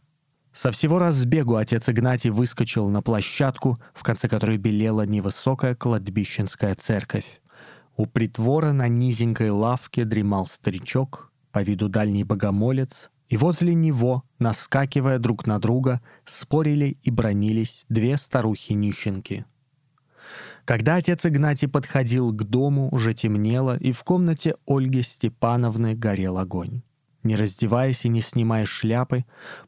Со 0.52 0.72
всего 0.72 0.98
разбегу 0.98 1.54
отец 1.54 1.88
Игнатий 1.88 2.30
выскочил 2.30 2.88
на 2.88 3.02
площадку, 3.02 3.78
в 3.94 4.02
конце 4.02 4.28
которой 4.28 4.56
белела 4.58 5.06
невысокая 5.06 5.74
кладбищенская 5.74 6.74
церковь. 6.74 7.40
У 7.96 8.06
притвора 8.06 8.72
на 8.72 8.88
низенькой 8.88 9.50
лавке 9.50 10.04
дремал 10.04 10.46
старичок, 10.46 11.32
по 11.52 11.62
виду 11.62 11.88
дальний 11.88 12.24
богомолец, 12.24 13.10
и 13.28 13.36
возле 13.36 13.74
него, 13.74 14.24
наскакивая 14.38 15.18
друг 15.18 15.46
на 15.46 15.58
друга, 15.58 16.00
спорили 16.24 16.96
и 17.02 17.10
бронились 17.10 17.84
две 17.88 18.16
старухи-нищенки— 18.16 19.44
когда 20.68 20.96
отец 20.96 21.24
Игнатий 21.24 21.66
подходил 21.66 22.30
к 22.30 22.44
дому, 22.44 22.90
уже 22.92 23.14
темнело, 23.14 23.74
и 23.78 23.90
в 23.90 24.04
комнате 24.04 24.54
Ольги 24.66 25.00
Степановны 25.00 25.94
горел 25.94 26.36
огонь. 26.36 26.82
Не 27.22 27.36
раздеваясь 27.36 28.04
и 28.04 28.10
не 28.10 28.20
снимая 28.20 28.66
шляпы, 28.66 29.24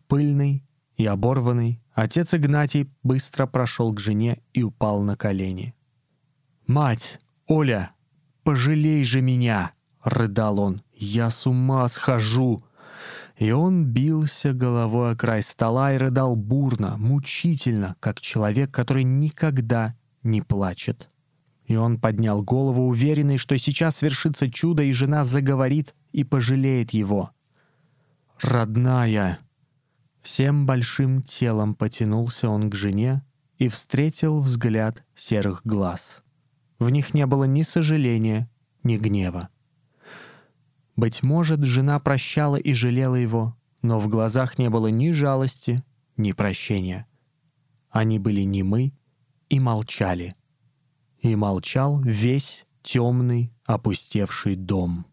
пыльный 0.08 0.62
и 0.96 1.06
оборванный, 1.06 1.80
отец 1.94 2.34
Игнатий 2.34 2.90
быстро 3.02 3.46
прошел 3.46 3.94
к 3.94 3.98
жене 3.98 4.42
и 4.52 4.62
упал 4.62 5.00
на 5.00 5.16
колени. 5.16 5.74
«Мать! 6.66 7.18
Оля! 7.46 7.92
Пожалей 8.42 9.02
же 9.02 9.22
меня!»— 9.22 9.72
рыдал 10.04 10.60
он. 10.60 10.82
«Я 10.92 11.30
с 11.30 11.46
ума 11.46 11.88
схожу!» 11.88 12.62
И 13.40 13.52
он 13.52 13.86
бился 13.86 14.52
головой 14.52 15.12
о 15.12 15.16
край 15.16 15.42
стола 15.42 15.94
и 15.94 15.96
рыдал 15.96 16.36
бурно, 16.36 16.98
мучительно, 16.98 17.96
как 17.98 18.20
человек, 18.20 18.70
который 18.70 19.02
никогда 19.02 19.96
не 20.22 20.42
плачет. 20.42 21.08
И 21.64 21.74
он 21.74 21.98
поднял 21.98 22.42
голову, 22.42 22.86
уверенный, 22.86 23.38
что 23.38 23.56
сейчас 23.56 23.96
свершится 23.96 24.50
чудо, 24.50 24.82
и 24.82 24.92
жена 24.92 25.24
заговорит 25.24 25.94
и 26.12 26.22
пожалеет 26.22 26.90
его. 26.90 27.30
«Родная!» 28.42 29.38
Всем 30.20 30.66
большим 30.66 31.22
телом 31.22 31.74
потянулся 31.74 32.50
он 32.50 32.68
к 32.68 32.74
жене 32.74 33.22
и 33.56 33.68
встретил 33.68 34.42
взгляд 34.42 35.02
серых 35.14 35.62
глаз. 35.64 36.22
В 36.78 36.90
них 36.90 37.14
не 37.14 37.24
было 37.24 37.44
ни 37.44 37.62
сожаления, 37.62 38.50
ни 38.82 38.98
гнева. 38.98 39.48
Быть 40.96 41.22
может, 41.22 41.62
жена 41.62 41.98
прощала 41.98 42.56
и 42.56 42.74
жалела 42.74 43.14
его, 43.14 43.56
но 43.82 43.98
в 43.98 44.08
глазах 44.08 44.58
не 44.58 44.68
было 44.68 44.88
ни 44.88 45.12
жалости, 45.12 45.82
ни 46.16 46.32
прощения. 46.32 47.06
Они 47.90 48.18
были 48.18 48.42
немы 48.42 48.92
и 49.48 49.58
молчали. 49.58 50.34
И 51.20 51.34
молчал 51.36 52.00
весь 52.00 52.66
темный, 52.82 53.52
опустевший 53.64 54.56
дом. 54.56 55.06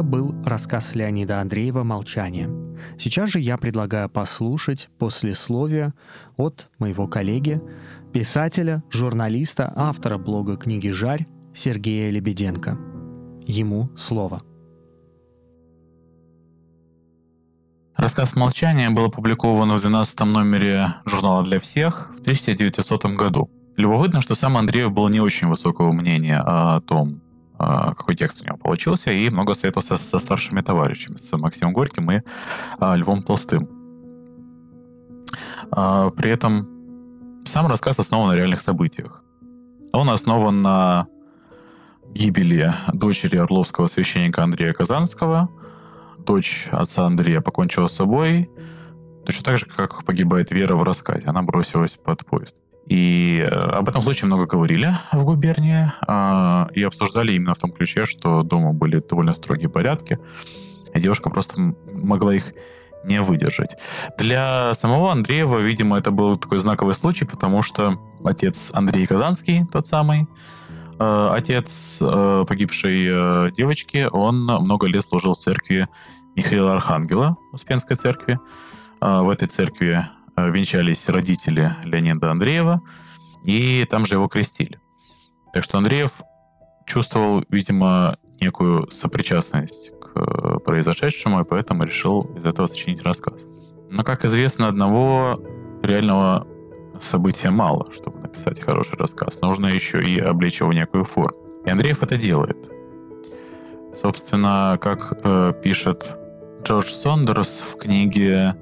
Это 0.00 0.08
был 0.08 0.34
рассказ 0.46 0.94
Леонида 0.94 1.42
Андреева 1.42 1.82
«Молчание». 1.82 2.48
Сейчас 2.98 3.28
же 3.28 3.38
я 3.38 3.58
предлагаю 3.58 4.08
послушать 4.08 4.88
послесловие 4.98 5.92
от 6.38 6.70
моего 6.78 7.06
коллеги, 7.06 7.60
писателя, 8.10 8.82
журналиста, 8.88 9.70
автора 9.76 10.16
блога 10.16 10.56
книги 10.56 10.88
«Жарь» 10.88 11.26
Сергея 11.54 12.10
Лебеденко. 12.10 12.78
Ему 13.46 13.90
слово– 13.94 14.40
Рассказ 17.94 18.36
«Молчание» 18.36 18.88
был 18.88 19.04
опубликован 19.04 19.70
в 19.70 19.80
12 19.82 20.20
номере 20.20 20.94
журнала 21.04 21.44
«Для 21.44 21.60
всех» 21.60 22.10
в 22.16 22.20
1900 22.20 23.04
году. 23.16 23.50
Любопытно, 23.76 24.22
что 24.22 24.34
сам 24.34 24.56
Андреев 24.56 24.92
был 24.92 25.10
не 25.10 25.20
очень 25.20 25.48
высокого 25.48 25.92
мнения 25.92 26.40
о 26.40 26.80
том, 26.80 27.20
какой 27.96 28.16
текст 28.16 28.42
у 28.42 28.44
него 28.44 28.56
получился, 28.56 29.12
и 29.12 29.30
много 29.30 29.54
советовался 29.54 29.96
со 29.96 30.18
старшими 30.18 30.60
товарищами, 30.60 31.16
с 31.16 31.36
Максимом 31.36 31.72
Горьким 31.72 32.10
и 32.10 32.22
а, 32.78 32.96
Львом 32.96 33.22
Толстым. 33.22 33.68
А, 35.70 36.10
при 36.10 36.30
этом 36.30 36.64
сам 37.44 37.66
рассказ 37.66 37.98
основан 37.98 38.30
на 38.30 38.36
реальных 38.36 38.60
событиях. 38.60 39.22
Он 39.92 40.08
основан 40.10 40.62
на 40.62 41.06
гибели 42.14 42.72
дочери 42.92 43.36
орловского 43.36 43.88
священника 43.88 44.42
Андрея 44.42 44.72
Казанского– 44.72 45.48
дочь 46.24 46.68
отца 46.70 47.06
Андрея 47.06 47.40
покончила 47.40 47.88
с 47.88 47.94
собой, 47.94 48.50
точно 49.26 49.44
так 49.44 49.58
же, 49.58 49.66
как 49.66 50.04
погибает 50.04 50.50
Вера 50.50 50.76
в 50.76 50.82
рассказе. 50.82 51.26
Она 51.26 51.42
бросилась 51.42 51.96
под 51.96 52.24
поезд. 52.24 52.56
И 52.86 53.38
э, 53.38 53.46
об 53.48 53.88
этом 53.88 54.02
случае 54.02 54.26
много 54.26 54.46
говорили 54.46 54.92
в 55.12 55.24
губернии 55.24 55.92
э, 56.06 56.72
и 56.74 56.82
обсуждали 56.82 57.32
именно 57.32 57.54
в 57.54 57.58
том 57.58 57.72
ключе, 57.72 58.04
что 58.06 58.42
дома 58.42 58.72
были 58.72 59.00
довольно 59.00 59.32
строгие 59.34 59.68
порядки, 59.68 60.18
и 60.92 61.00
девушка 61.00 61.30
просто 61.30 61.74
могла 61.94 62.34
их 62.34 62.52
не 63.04 63.20
выдержать. 63.22 63.76
Для 64.18 64.74
самого 64.74 65.12
Андреева, 65.12 65.58
видимо, 65.58 65.98
это 65.98 66.10
был 66.10 66.36
такой 66.36 66.58
знаковый 66.58 66.94
случай, 66.94 67.24
потому 67.24 67.62
что 67.62 67.98
отец 68.24 68.72
Андрей 68.74 69.06
Казанский, 69.06 69.64
тот 69.72 69.86
самый, 69.86 70.26
э, 70.98 71.28
отец 71.32 71.98
э, 72.02 72.44
погибшей 72.46 73.52
девочки, 73.52 74.08
он 74.10 74.36
много 74.38 74.86
лет 74.88 75.02
служил 75.02 75.34
в 75.34 75.38
церкви 75.38 75.88
Михаила 76.34 76.72
Архангела 76.72 77.36
Успенской 77.52 77.96
церкви. 77.96 78.38
А, 79.00 79.22
в 79.22 79.30
этой 79.30 79.48
церкви 79.48 79.92
а, 79.94 80.10
венчались 80.48 81.08
родители 81.08 81.76
Леонида 81.84 82.30
Андреева, 82.30 82.80
и 83.44 83.86
там 83.90 84.06
же 84.06 84.14
его 84.14 84.28
крестили. 84.28 84.80
Так 85.52 85.64
что 85.64 85.78
Андреев 85.78 86.22
чувствовал, 86.86 87.44
видимо, 87.50 88.14
некую 88.40 88.90
сопричастность 88.90 89.92
к 90.00 90.10
э, 90.14 90.58
произошедшему, 90.64 91.40
и 91.40 91.48
поэтому 91.48 91.84
решил 91.84 92.20
из 92.36 92.44
этого 92.44 92.66
сочинить 92.66 93.02
рассказ. 93.02 93.42
Но, 93.90 94.04
как 94.04 94.24
известно, 94.24 94.68
одного 94.68 95.40
реального 95.82 96.46
события 97.00 97.50
мало, 97.50 97.90
чтобы 97.92 98.20
написать 98.20 98.60
хороший 98.60 98.98
рассказ. 98.98 99.40
Нужно 99.40 99.66
еще 99.66 100.00
и 100.02 100.20
облечь 100.20 100.60
его 100.60 100.70
в 100.70 100.74
некую 100.74 101.04
форму. 101.04 101.36
И 101.64 101.70
Андреев 101.70 102.02
это 102.02 102.16
делает. 102.16 102.70
Собственно, 103.94 104.78
как 104.80 105.18
э, 105.24 105.52
пишет 105.62 106.16
Джордж 106.62 106.88
Сондерс 106.88 107.60
в 107.60 107.78
книге 107.78 108.56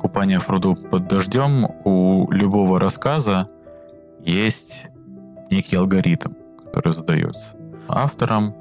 «Купание 0.00 0.38
в 0.38 0.46
пруду 0.46 0.74
под 0.90 1.08
дождем», 1.08 1.66
у 1.84 2.30
любого 2.30 2.80
рассказа 2.80 3.48
есть 4.20 4.88
некий 5.50 5.76
алгоритм, 5.76 6.32
который 6.64 6.92
задается 6.92 7.54
автором 7.88 8.54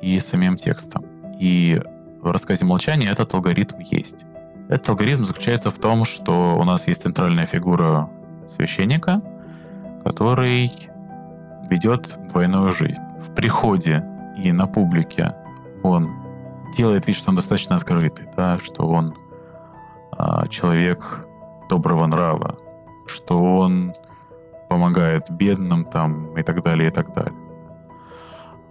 и 0.00 0.20
самим 0.20 0.56
текстом. 0.56 1.04
И 1.38 1.80
в 2.20 2.30
рассказе 2.30 2.64
«Молчание» 2.64 3.10
этот 3.10 3.34
алгоритм 3.34 3.78
есть. 3.80 4.24
Этот 4.68 4.88
алгоритм 4.90 5.24
заключается 5.24 5.70
в 5.70 5.78
том, 5.78 6.04
что 6.04 6.54
у 6.54 6.64
нас 6.64 6.88
есть 6.88 7.02
центральная 7.02 7.46
фигура 7.46 8.08
священника, 8.48 9.20
который 10.04 10.70
ведет 11.68 12.16
двойную 12.30 12.72
жизнь. 12.72 13.02
В 13.20 13.34
приходе 13.34 14.04
и 14.36 14.52
на 14.52 14.66
публике 14.66 15.34
он 15.82 16.10
делает 16.76 17.06
вид, 17.06 17.16
что 17.16 17.30
он 17.30 17.36
достаточно 17.36 17.76
открытый, 17.76 18.28
да, 18.36 18.58
что 18.58 18.86
он 18.86 19.14
человек 20.48 21.26
доброго 21.68 22.06
нрава, 22.06 22.56
что 23.06 23.34
он 23.34 23.92
помогает 24.68 25.30
бедным 25.30 25.84
там 25.84 26.36
и 26.38 26.42
так 26.42 26.62
далее, 26.62 26.88
и 26.88 26.92
так 26.92 27.12
далее. 27.14 27.34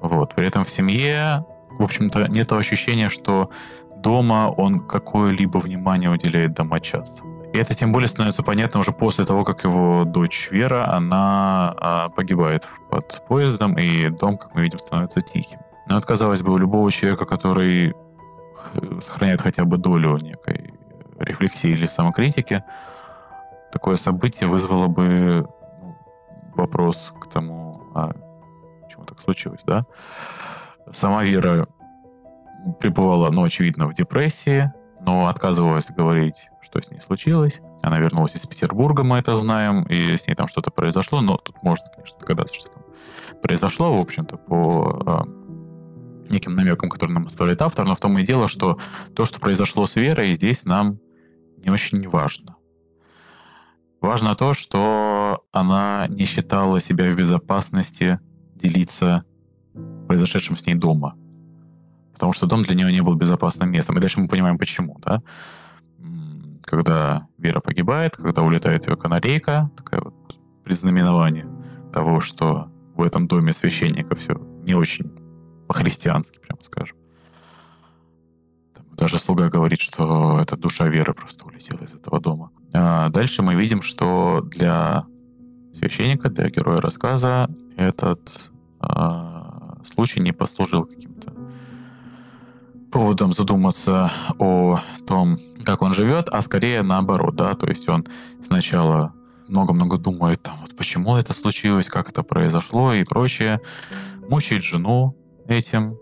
Вот. 0.02 0.36
При 0.36 0.48
этом 0.48 0.64
в 0.64 0.70
семье, 0.70 1.46
в 1.78 1.84
общем-то, 1.84 2.28
нет 2.28 2.52
ощущения, 2.52 3.10
что 3.10 3.50
дома 3.98 4.54
он 4.58 4.80
какое-либо 4.80 5.60
внимание 5.60 6.10
уделяет 6.10 6.54
домочадцам. 6.54 7.42
И 7.54 7.58
это 7.58 7.76
тем 7.76 7.92
более 7.92 8.08
становится 8.08 8.44
понятно 8.44 8.80
уже 8.80 8.92
после 8.94 9.26
того, 9.26 9.44
как 9.44 9.64
его 9.64 10.06
дочь 10.06 10.50
Вера, 10.52 10.92
она 10.92 11.76
а, 11.78 12.10
погибает 12.10 12.68
под 12.90 13.24
поездом, 13.28 13.78
и 13.78 14.10
дом, 14.10 14.38
как 14.38 14.56
мы 14.56 14.62
видим, 14.62 14.80
становится 14.80 15.22
тихим. 15.22 15.60
Но 15.88 15.98
это, 15.98 16.08
казалось 16.08 16.42
бы, 16.42 16.54
у 16.54 16.58
любого 16.58 16.92
человека, 16.92 17.26
который 17.26 17.94
сохраняет 19.02 19.42
хотя 19.42 19.66
бы 19.66 19.78
долю 19.78 20.18
некой 20.18 20.74
рефлексии 21.24 21.72
или 21.72 21.88
самокритики, 21.88 22.64
такое 23.72 23.98
событие 23.98 24.48
вызвало 24.48 24.88
бы 24.88 25.48
ну, 25.82 25.96
вопрос 26.56 27.14
к 27.20 27.30
тому, 27.30 27.74
а 27.96 28.12
почему 28.84 29.06
так 29.06 29.20
случилось, 29.20 29.64
да? 29.66 29.86
Сама 30.92 31.24
Вера 31.24 31.68
пребывала, 32.80 33.30
ну, 33.32 33.44
очевидно, 33.44 33.88
в 33.88 33.94
депрессии, 33.94 34.72
но 35.00 35.28
отказывалась 35.28 35.88
говорить, 35.88 36.50
что 36.62 36.82
с 36.82 36.92
ней 36.92 37.00
случилось. 37.00 37.60
Она 37.82 38.00
вернулась 38.00 38.36
из 38.36 38.46
Петербурга, 38.46 39.04
мы 39.04 39.18
это 39.18 39.36
знаем, 39.36 39.84
и 39.84 40.18
с 40.18 40.28
ней 40.28 40.36
там 40.36 40.48
что-то 40.48 40.70
произошло, 40.70 41.22
но 41.22 41.38
тут 41.38 41.64
можно, 41.64 41.86
конечно, 41.94 42.20
догадаться, 42.20 42.56
что 42.56 42.70
там 42.70 42.84
произошло, 43.42 43.96
в 43.96 44.02
общем-то, 44.02 44.38
по 44.38 45.26
э, 45.28 46.32
неким 46.32 46.54
намекам, 46.54 46.90
которые 46.90 47.16
нам 47.16 47.26
оставляет 47.26 47.62
автор, 47.62 47.86
но 47.86 47.96
в 47.96 48.00
том 48.00 48.18
и 48.18 48.24
дело, 48.24 48.48
что 48.48 48.78
то, 49.16 49.26
что 49.26 49.40
произошло 49.40 49.88
с 49.88 49.96
Верой, 49.96 50.36
здесь 50.36 50.66
нам 50.66 51.00
не 51.64 51.72
очень 51.72 52.08
важно. 52.08 52.56
Важно 54.00 54.36
то, 54.36 54.54
что 54.54 55.46
она 55.52 56.08
не 56.10 56.26
считала 56.26 56.80
себя 56.80 57.12
в 57.12 57.16
безопасности 57.16 58.20
делиться 58.56 59.24
произошедшим 60.08 60.56
с 60.56 60.66
ней 60.66 60.76
дома 60.76 61.16
потому 62.22 62.34
что 62.34 62.46
дом 62.46 62.62
для 62.62 62.76
нее 62.76 62.92
не 62.92 63.02
был 63.02 63.16
безопасным 63.16 63.72
местом. 63.72 63.98
И 63.98 64.00
дальше 64.00 64.20
мы 64.20 64.28
понимаем, 64.28 64.60
почему, 64.60 65.00
да? 65.04 65.24
Когда 66.62 67.28
Вера 67.40 67.60
погибает, 67.60 68.16
когда 68.16 68.44
улетает 68.44 68.86
ее 68.86 68.96
канарейка, 68.96 69.72
такое 69.76 70.02
вот 70.02 70.38
признаменование 70.64 71.48
того, 71.92 72.22
что 72.22 72.68
в 72.96 73.02
этом 73.02 73.28
доме 73.28 73.54
священника 73.54 74.14
все 74.14 74.36
не 74.36 74.76
очень 74.76 75.12
по-христиански, 75.68 76.38
прямо 76.38 76.62
скажем. 76.62 76.96
Даже 79.12 79.24
слуга 79.24 79.50
говорит, 79.50 79.82
что 79.82 80.40
эта 80.40 80.56
душа 80.56 80.88
Веры 80.88 81.12
просто 81.12 81.46
улетела 81.46 81.84
из 81.84 81.94
этого 81.94 82.22
дома. 82.22 82.50
А 82.72 83.10
дальше 83.10 83.42
мы 83.42 83.56
видим, 83.56 83.82
что 83.82 84.40
для 84.40 85.06
священника, 85.74 86.30
для 86.30 86.50
героя 86.50 86.80
рассказа 86.80 87.50
этот 87.76 88.50
а, 88.80 89.80
случай 89.84 90.22
не 90.22 90.32
послужил 90.32 90.86
каким-то 90.86 91.34
поводом 92.90 93.34
задуматься 93.34 94.10
о 94.40 94.80
том, 95.06 95.38
как 95.66 95.82
он 95.82 95.94
живет, 95.94 96.30
а 96.30 96.42
скорее 96.42 96.82
наоборот, 96.82 97.36
да, 97.36 97.54
то 97.56 97.68
есть 97.68 97.90
он 97.90 98.08
сначала 98.42 99.14
много-много 99.50 99.98
думает, 99.98 100.42
там, 100.42 100.56
вот 100.62 100.74
почему 100.78 101.18
это 101.18 101.34
случилось, 101.34 101.90
как 101.90 102.08
это 102.08 102.24
произошло 102.24 102.94
и 102.94 103.04
прочее, 103.04 103.60
мучает 104.30 104.64
жену 104.64 105.18
этим. 105.50 105.98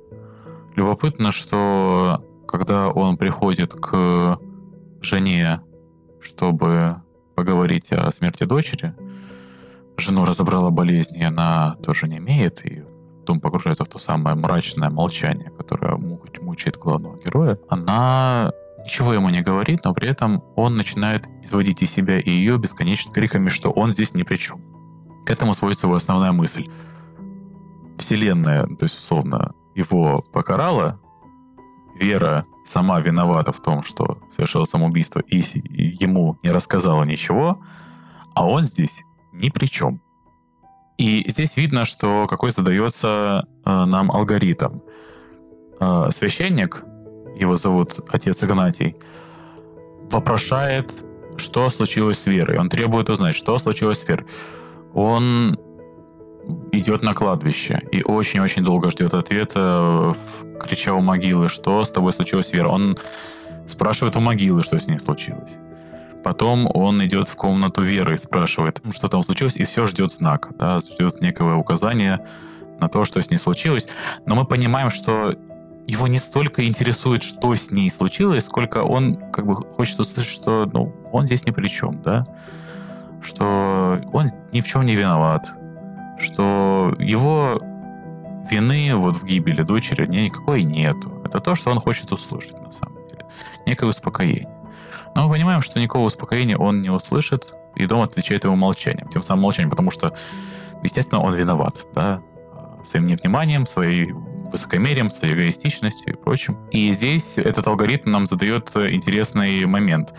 Любопытно, 0.75 1.31
что 1.31 2.23
когда 2.49 2.89
он 2.89 3.17
приходит 3.17 3.73
к 3.73 4.39
жене, 5.01 5.61
чтобы 6.19 6.95
поговорить 7.35 7.91
о 7.93 8.11
смерти 8.11 8.43
дочери, 8.43 8.91
жену 9.97 10.25
разобрала 10.25 10.71
болезнь, 10.71 11.17
и 11.17 11.23
она 11.23 11.75
тоже 11.83 12.07
не 12.07 12.17
имеет, 12.17 12.65
и 12.65 12.83
потом 13.19 13.39
погружается 13.39 13.83
в 13.83 13.87
то 13.87 13.99
самое 13.99 14.35
мрачное 14.35 14.89
молчание, 14.89 15.51
которое 15.51 15.95
мучает 15.95 16.77
главного 16.77 17.17
героя, 17.23 17.59
она 17.69 18.51
ничего 18.83 19.13
ему 19.13 19.29
не 19.29 19.41
говорит, 19.41 19.81
но 19.83 19.93
при 19.93 20.07
этом 20.09 20.43
он 20.55 20.75
начинает 20.75 21.27
изводить 21.43 21.83
из 21.83 21.91
себя 21.91 22.19
и 22.19 22.31
ее 22.31 22.57
бесконечными 22.57 23.13
криками, 23.13 23.49
что 23.49 23.69
он 23.69 23.91
здесь 23.91 24.15
ни 24.15 24.23
при 24.23 24.37
чем. 24.37 24.59
К 25.27 25.29
этому 25.29 25.53
сводится 25.53 25.85
его 25.85 25.95
основная 25.95 26.31
мысль. 26.31 26.65
Вселенная, 27.97 28.61
то 28.61 28.85
есть, 28.85 28.97
условно, 28.97 29.53
его 29.75 30.19
покарала, 30.33 30.95
Вера 31.99 32.41
сама 32.63 33.01
виновата 33.01 33.51
в 33.51 33.61
том, 33.61 33.83
что 33.83 34.17
совершила 34.31 34.65
самоубийство, 34.65 35.19
и 35.19 35.43
ему 35.99 36.37
не 36.43 36.51
рассказала 36.51 37.03
ничего, 37.03 37.59
а 38.33 38.47
он 38.47 38.63
здесь 38.63 39.03
ни 39.33 39.49
при 39.49 39.65
чем. 39.65 40.01
И 40.97 41.25
здесь 41.29 41.57
видно, 41.57 41.85
что 41.85 42.27
какой 42.27 42.51
задается 42.51 43.47
э, 43.65 43.85
нам 43.85 44.11
алгоритм. 44.11 44.79
Э, 45.79 46.09
священник, 46.11 46.83
его 47.37 47.57
зовут 47.57 47.99
отец 48.09 48.43
Игнатий, 48.43 48.95
вопрошает, 50.11 51.05
что 51.37 51.69
случилось 51.69 52.19
с 52.19 52.27
Верой. 52.27 52.59
Он 52.59 52.69
требует 52.69 53.09
узнать, 53.09 53.35
что 53.35 53.57
случилось 53.59 53.99
с 53.99 54.07
Верой. 54.07 54.25
Он 54.93 55.57
идет 56.71 57.01
на 57.01 57.13
кладбище 57.13 57.81
и 57.91 58.03
очень-очень 58.03 58.63
долго 58.63 58.89
ждет 58.91 59.13
ответа, 59.13 60.13
крича 60.59 60.93
у 60.93 61.01
могилы, 61.01 61.49
что 61.49 61.83
с 61.83 61.91
тобой 61.91 62.13
случилось, 62.13 62.53
Вера. 62.53 62.69
Он 62.69 62.97
спрашивает 63.67 64.15
у 64.15 64.21
могилы, 64.21 64.63
что 64.63 64.79
с 64.79 64.87
ней 64.87 64.99
случилось. 64.99 65.57
Потом 66.23 66.69
он 66.73 67.03
идет 67.05 67.27
в 67.27 67.35
комнату 67.35 67.81
Веры 67.81 68.15
и 68.15 68.17
спрашивает, 68.17 68.81
что 68.91 69.07
там 69.07 69.23
случилось, 69.23 69.55
и 69.55 69.63
все 69.63 69.85
ждет 69.85 70.11
знака, 70.11 70.49
да, 70.57 70.79
ждет 70.79 71.21
некого 71.21 71.55
указания 71.55 72.25
на 72.79 72.89
то, 72.89 73.05
что 73.05 73.21
с 73.21 73.29
ней 73.29 73.37
случилось. 73.37 73.87
Но 74.25 74.35
мы 74.35 74.45
понимаем, 74.45 74.91
что 74.91 75.35
его 75.87 76.07
не 76.07 76.19
столько 76.19 76.67
интересует, 76.67 77.23
что 77.23 77.53
с 77.53 77.71
ней 77.71 77.89
случилось, 77.89 78.45
сколько 78.45 78.83
он 78.83 79.15
как 79.15 79.47
бы 79.47 79.55
хочет 79.55 79.99
услышать, 79.99 80.31
что 80.31 80.69
ну, 80.71 80.93
он 81.11 81.25
здесь 81.25 81.45
ни 81.45 81.51
при 81.51 81.67
чем, 81.67 82.01
да, 82.03 82.23
что 83.21 84.01
он 84.13 84.27
ни 84.53 84.61
в 84.61 84.67
чем 84.67 84.85
не 84.85 84.95
виноват, 84.95 85.51
что 86.19 86.95
его 86.99 87.59
вины 88.49 88.95
вот 88.95 89.17
в 89.17 89.25
гибели 89.25 89.63
дочери 89.63 90.05
никакой 90.07 90.63
нету. 90.63 91.21
Это 91.23 91.39
то, 91.39 91.55
что 91.55 91.71
он 91.71 91.79
хочет 91.79 92.11
услышать 92.11 92.59
на 92.59 92.71
самом 92.71 93.07
деле. 93.07 93.25
Некое 93.65 93.85
успокоение. 93.89 94.49
Но 95.15 95.27
мы 95.27 95.33
понимаем, 95.33 95.61
что 95.61 95.79
никакого 95.79 96.05
успокоения 96.05 96.57
он 96.57 96.81
не 96.81 96.89
услышит, 96.89 97.53
и 97.75 97.85
дом 97.85 98.01
отвечает 98.01 98.43
ему 98.43 98.55
молчанием. 98.55 99.07
Тем 99.09 99.21
самым 99.21 99.43
молчанием, 99.43 99.69
потому 99.69 99.91
что, 99.91 100.13
естественно, 100.83 101.21
он 101.21 101.33
виноват, 101.33 101.85
да, 101.93 102.21
своим 102.83 103.07
невниманием, 103.07 103.65
своей 103.65 104.11
высокомерием, 104.51 105.09
своей 105.09 105.35
эгоистичностью 105.35 106.13
и 106.13 106.17
прочим. 106.17 106.57
И 106.71 106.91
здесь 106.91 107.37
этот 107.37 107.67
алгоритм 107.67 108.11
нам 108.11 108.25
задает 108.25 108.71
интересный 108.75 109.65
момент. 109.65 110.13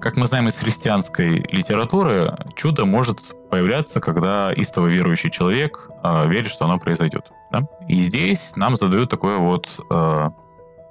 Как 0.00 0.16
мы 0.16 0.26
знаем 0.26 0.48
из 0.48 0.58
христианской 0.58 1.44
литературы, 1.52 2.36
чудо 2.56 2.84
может 2.84 3.34
появляться, 3.52 4.00
когда 4.00 4.50
истово 4.54 4.86
верующий 4.86 5.30
человек 5.30 5.90
э, 6.02 6.26
верит, 6.26 6.50
что 6.50 6.64
оно 6.64 6.78
произойдет. 6.78 7.30
Да? 7.50 7.68
И 7.86 7.96
здесь 7.96 8.56
нам 8.56 8.76
задают 8.76 9.10
такой 9.10 9.36
вот 9.36 9.78
э, 9.92 10.30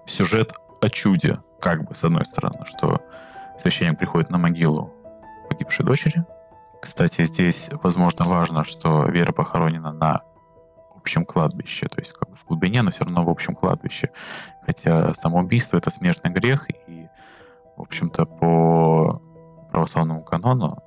сюжет 0.05 0.53
о 0.79 0.89
чуде, 0.89 1.39
как 1.59 1.85
бы, 1.85 1.95
с 1.95 2.03
одной 2.03 2.23
стороны, 2.23 2.63
что 2.67 3.01
священник 3.57 3.97
приходит 3.97 4.29
на 4.29 4.37
могилу 4.37 4.93
погибшей 5.49 5.83
дочери. 5.83 6.23
Кстати, 6.79 7.23
здесь, 7.23 7.71
возможно, 7.81 8.25
важно, 8.25 8.63
что 8.63 9.05
Вера 9.05 9.31
похоронена 9.31 9.91
на 9.91 10.21
общем 10.95 11.25
кладбище. 11.25 11.87
То 11.87 11.99
есть 11.99 12.11
как 12.11 12.29
бы 12.29 12.35
в 12.35 12.45
глубине, 12.45 12.83
но 12.83 12.91
все 12.91 13.05
равно 13.05 13.23
в 13.23 13.29
общем 13.31 13.55
кладбище. 13.55 14.11
Хотя 14.67 15.09
самоубийство— 15.15 15.77
это 15.77 15.89
смертный 15.89 16.29
грех, 16.29 16.69
и, 16.87 17.07
в 17.75 17.81
общем-то, 17.81 18.27
по 18.27 19.19
православному 19.71 20.21
канону, 20.21 20.77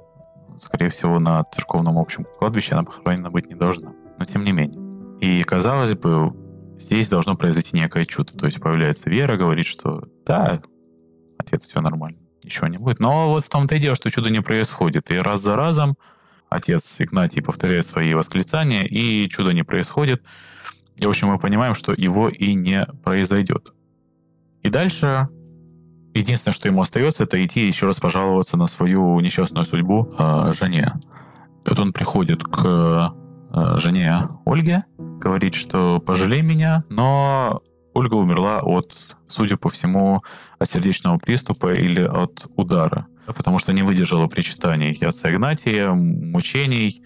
скорее 0.59 0.90
всего, 0.90 1.18
на 1.18 1.44
церковном 1.44 1.98
общем 1.98 2.24
кладбище 2.24 2.74
она 2.74 2.84
похоронена 2.84 3.30
быть 3.30 3.46
не 3.46 3.55
должна. 3.55 3.92
Но 4.18 4.24
тем 4.24 4.44
не 4.44 4.52
менее. 4.52 4.80
И, 5.20 5.42
казалось 5.44 5.94
бы, 5.94 6.32
здесь 6.78 7.09
должно 7.09 7.36
произойти 7.36 7.76
некое 7.76 8.05
чудо. 8.05 8.32
То 8.36 8.46
есть 8.46 8.61
появляется 8.61 9.11
вера, 9.11 9.36
говорит, 9.36 9.66
что 9.66 10.05
да, 10.26 10.62
отец, 11.38 11.66
все 11.66 11.80
нормально, 11.80 12.18
ничего 12.44 12.66
не 12.68 12.78
будет. 12.78 13.00
Но 13.00 13.30
вот 13.30 13.44
в 13.44 13.48
том-то 13.48 13.76
и 13.76 13.78
дело, 13.78 13.96
что 13.96 14.11
чудо 14.11 14.30
не 14.30 14.40
происходит. 14.40 15.11
И 15.11 15.16
раз 15.16 15.40
за 15.40 15.57
разом 15.57 15.96
отец 16.48 17.00
Игнатий 17.00 17.42
повторяет 17.42 17.86
свои 17.86 18.14
восклицания, 18.14 18.84
и 18.84 19.28
чудо 19.28 19.52
не 19.52 19.62
происходит. 19.62 20.24
И, 20.96 21.07
в 21.07 21.09
общем, 21.09 21.28
мы 21.28 21.38
понимаем, 21.38 21.74
что 21.74 21.92
его 21.96 22.28
и 22.28 22.55
не 22.55 22.86
произойдет. 23.02 23.72
И 24.62 24.70
дальше 24.70 25.28
единственное, 26.14 26.54
что 26.54 26.68
ему 26.68 26.82
остается, 26.82 27.24
это 27.24 27.44
идти 27.44 27.66
еще 27.66 27.86
раз 27.86 28.00
пожаловаться 28.00 28.56
на 28.56 28.66
свою 28.66 29.18
несчастную 29.20 29.66
судьбу 29.66 30.14
э, 30.18 30.52
жене. 30.52 30.94
Вот 31.66 31.78
он 31.78 31.92
приходит 31.92 32.44
к 32.44 33.12
э, 33.52 33.78
жене 33.78 34.20
Ольге, 34.46 34.84
говорит, 34.98 35.54
что 35.54 36.00
пожалей 36.00 36.42
меня, 36.42 36.84
но 36.88 37.58
Ольга 37.94 38.14
умерла 38.14 38.60
от, 38.60 39.16
судя 39.26 39.56
по 39.56 39.70
всему, 39.70 40.22
от 40.58 40.68
сердечного 40.68 41.18
приступа 41.18 41.72
или 41.72 42.02
от 42.02 42.46
удара 42.56 43.06
потому 43.26 43.58
что 43.58 43.72
не 43.72 43.82
выдержала 43.82 44.26
причитаний 44.26 44.92
отца 45.04 45.30
Игнатия, 45.30 45.90
мучений. 45.90 47.02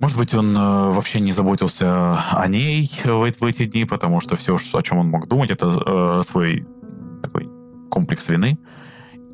Может 0.00 0.18
быть, 0.18 0.32
он 0.34 0.56
э, 0.56 0.90
вообще 0.92 1.18
не 1.18 1.32
заботился 1.32 2.22
о 2.30 2.46
ней 2.46 2.88
в 3.04 3.44
эти 3.44 3.64
дни, 3.64 3.84
потому 3.84 4.20
что 4.20 4.36
все, 4.36 4.56
о 4.56 4.82
чем 4.82 4.98
он 4.98 5.08
мог 5.08 5.26
думать, 5.26 5.50
это 5.50 5.66
э, 5.68 6.22
свой 6.24 6.64
такой 7.22 7.50
комплекс 7.88 8.28
вины. 8.28 8.58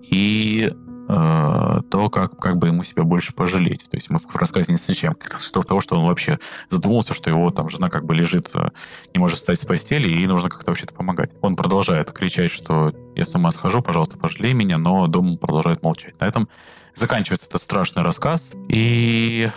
И 0.03 0.73
Э, 1.07 1.83
то, 1.91 2.09
как, 2.09 2.39
как 2.39 2.57
бы 2.57 2.69
ему 2.69 2.83
себя 2.83 3.03
больше 3.03 3.35
пожалеть. 3.35 3.91
То 3.91 3.97
есть 3.97 4.09
мы 4.09 4.19
в 4.19 4.37
рассказе 4.37 4.73
не 4.73 4.79
встречаем 4.79 5.15
того, 5.15 5.81
что 5.83 5.97
он 5.97 6.07
вообще 6.07 6.39
задумался, 6.71 7.13
что 7.13 7.29
его 7.29 7.51
там 7.51 7.69
жена 7.69 7.91
как 7.91 8.07
бы 8.07 8.15
лежит, 8.15 8.51
э, 8.55 8.71
не 9.13 9.21
может 9.21 9.37
встать 9.37 9.61
с 9.61 9.67
постели, 9.67 10.09
и 10.09 10.17
ей 10.17 10.27
нужно 10.27 10.49
как-то 10.49 10.71
вообще-то 10.71 10.95
помогать. 10.95 11.33
Он 11.43 11.57
продолжает 11.57 12.11
кричать, 12.13 12.51
что 12.51 12.91
я 13.15 13.27
с 13.27 13.35
ума 13.35 13.53
схожу, 13.53 13.83
пожалуйста, 13.83 14.17
пожалей 14.17 14.55
меня, 14.55 14.79
но 14.79 15.07
дом 15.07 15.37
продолжает 15.37 15.83
молчать. 15.83 16.19
На 16.21 16.25
этом 16.25 16.49
заканчивается 16.95 17.49
этот 17.49 17.61
страшный 17.61 18.03
рассказ, 18.03 18.53
и 18.69 19.51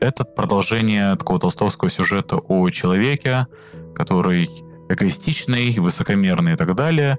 это 0.00 0.24
продолжение 0.24 1.16
такого 1.16 1.38
толстовского 1.38 1.90
сюжета 1.90 2.36
о 2.36 2.70
человеке, 2.70 3.46
который 3.94 4.48
эгоистичный, 4.88 5.78
высокомерный 5.78 6.54
и 6.54 6.56
так 6.56 6.74
далее. 6.74 7.18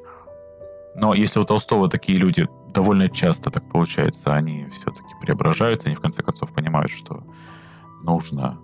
Но 1.00 1.14
если 1.14 1.40
у 1.40 1.44
Толстого 1.44 1.90
такие 1.90 2.18
люди 2.18 2.48
довольно 2.74 3.10
часто 3.10 3.52
так 3.52 3.70
получается. 3.70 4.36
Они 4.36 4.66
все-таки 4.72 5.16
преображаются, 5.22 5.88
они 5.88 5.96
в 5.96 6.02
конце 6.02 6.22
концов 6.24 6.54
понимают, 6.54 6.92
что 6.92 7.24
нужно 8.04 8.60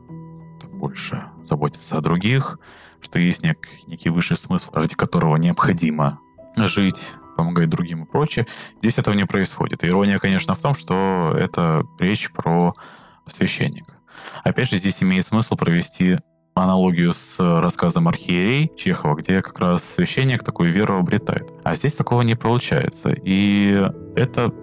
больше 0.73 1.25
заботиться 1.41 1.97
о 1.97 2.01
других, 2.01 2.59
что 3.01 3.19
есть 3.19 3.43
нек, 3.43 3.67
некий 3.87 4.09
высший 4.09 4.37
смысл, 4.37 4.71
ради 4.73 4.95
которого 4.95 5.37
необходимо 5.37 6.19
жить, 6.57 7.13
помогать 7.37 7.69
другим 7.69 8.03
и 8.03 8.05
прочее. 8.07 8.47
Здесь 8.79 8.97
этого 8.97 9.15
не 9.15 9.25
происходит. 9.25 9.83
ирония, 9.83 10.19
конечно, 10.19 10.53
в 10.55 10.59
том, 10.59 10.75
что 10.75 11.33
это 11.37 11.83
речь 11.99 12.31
про 12.31 12.73
священника. 13.27 13.95
Опять 14.43 14.69
же, 14.69 14.77
здесь 14.77 15.03
имеет 15.03 15.25
смысл 15.25 15.55
провести 15.55 16.19
аналогию 16.55 17.13
с 17.13 17.37
рассказом 17.39 18.07
«Архиерей» 18.07 18.71
Чехова, 18.77 19.15
где 19.15 19.41
как 19.41 19.59
раз 19.59 19.83
священник 19.83 20.43
такую 20.43 20.71
веру 20.71 20.97
обретает. 20.97 21.51
А 21.63 21.75
здесь 21.75 21.95
такого 21.95 22.21
не 22.21 22.35
получается. 22.35 23.09
И 23.09 23.77
это 24.15 24.53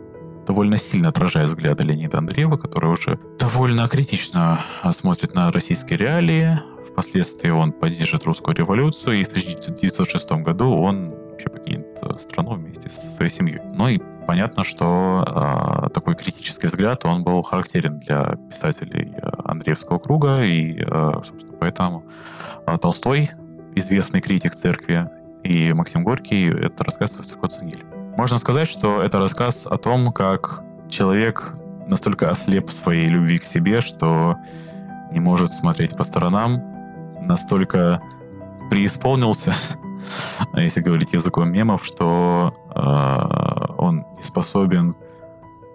довольно 0.47 0.79
сильно 0.79 1.11
отражает 1.11 1.51
взгляды 1.51 1.85
Леонида 1.85 2.19
Андреева, 2.19 2.57
который 2.57 2.91
уже 2.91 3.19
довольно 3.39 3.87
критично 3.89 4.65
смотрит 4.93 5.35
на 5.35 5.53
российские 5.53 5.99
реалии. 5.99 6.61
Впоследствии 6.91 7.51
он 7.51 7.73
поддержит 7.73 8.25
русскую 8.25 8.57
революцию, 8.57 9.21
и 9.21 9.25
в 9.25 9.29
1906 9.29 10.33
году 10.33 10.75
он 10.75 11.15
вообще 11.33 11.49
покинет 11.49 11.99
страну 12.19 12.53
вместе 12.53 12.89
со 12.89 13.01
своей 13.11 13.31
семьей. 13.31 13.61
Ну 13.75 13.89
и 13.89 13.99
понятно, 14.27 14.65
что 14.65 15.25
э, 15.27 15.89
такой 15.91 16.15
критический 16.15 16.69
взгляд, 16.69 17.05
он 17.05 17.25
был 17.25 17.43
характерен 17.43 17.99
для 17.99 18.37
писателей 18.51 19.13
э, 19.17 19.29
Андреевского 19.45 19.99
круга, 19.99 20.43
и, 20.43 20.81
э, 20.81 21.13
собственно, 21.25 21.57
поэтому 21.59 22.05
э, 22.67 22.79
Толстой, 22.79 23.31
известный 23.75 24.21
критик 24.21 24.55
церкви, 24.55 25.11
и 25.43 25.73
Максим 25.73 26.05
Горький 26.05 26.49
этот 26.49 26.83
рассказ 26.83 27.15
высоко 27.15 27.49
ценили. 27.49 27.85
Можно 28.17 28.39
сказать, 28.39 28.69
что 28.69 29.03
это 29.03 29.19
рассказ 29.19 29.67
о 29.67 29.77
том, 29.77 30.07
как 30.07 30.63
человек 30.89 31.55
настолько 31.87 32.31
ослеп 32.31 32.69
в 32.69 32.73
своей 32.73 33.07
любви 33.07 33.39
к 33.39 33.45
себе, 33.45 33.81
что 33.81 34.37
не 35.11 35.21
может 35.21 35.53
смотреть 35.53 35.97
по 35.97 36.05
сторонам, 36.05 36.63
настолько 37.21 38.03
преисполнился 38.71 39.53
если 40.57 40.81
говорить 40.81 41.13
языком 41.13 41.51
мемов, 41.51 41.85
что 41.85 42.55
э, 42.75 43.75
он 43.79 44.05
не 44.17 44.23
способен 44.23 44.95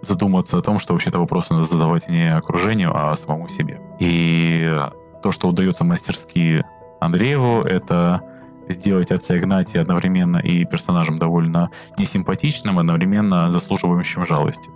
задуматься 0.02 0.58
о 0.58 0.62
том, 0.62 0.78
что 0.78 0.92
вообще-то 0.92 1.18
вопрос 1.18 1.50
надо 1.50 1.64
задавать 1.64 2.08
не 2.08 2.32
окружению, 2.32 2.92
а 2.94 3.16
самому 3.16 3.48
себе. 3.48 3.80
И 3.98 4.76
то, 5.22 5.32
что 5.32 5.48
удается 5.48 5.84
мастерски 5.84 6.64
Андрееву, 7.00 7.62
это 7.62 8.22
сделать 8.68 9.10
отца 9.10 9.36
Игнатия 9.36 9.80
одновременно 9.80 10.38
и 10.38 10.64
персонажем 10.64 11.18
довольно 11.18 11.70
несимпатичным, 11.98 12.78
одновременно 12.78 13.50
заслуживающим 13.50 14.26
жалости. 14.26 14.70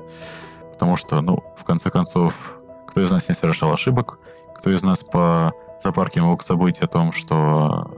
Потому 0.73 0.97
что, 0.97 1.21
ну, 1.21 1.43
в 1.57 1.65
конце 1.65 1.91
концов, 1.91 2.57
кто 2.89 3.01
из 3.01 3.11
нас 3.11 3.29
не 3.29 3.35
совершал 3.35 3.73
ошибок, 3.73 4.19
кто 4.57 4.71
из 4.71 4.83
нас 4.83 5.05
по 5.05 5.53
зоопарке 5.81 6.23
мог 6.23 6.43
забыть 6.43 6.79
о 6.81 6.87
том, 6.87 7.13
что 7.13 7.91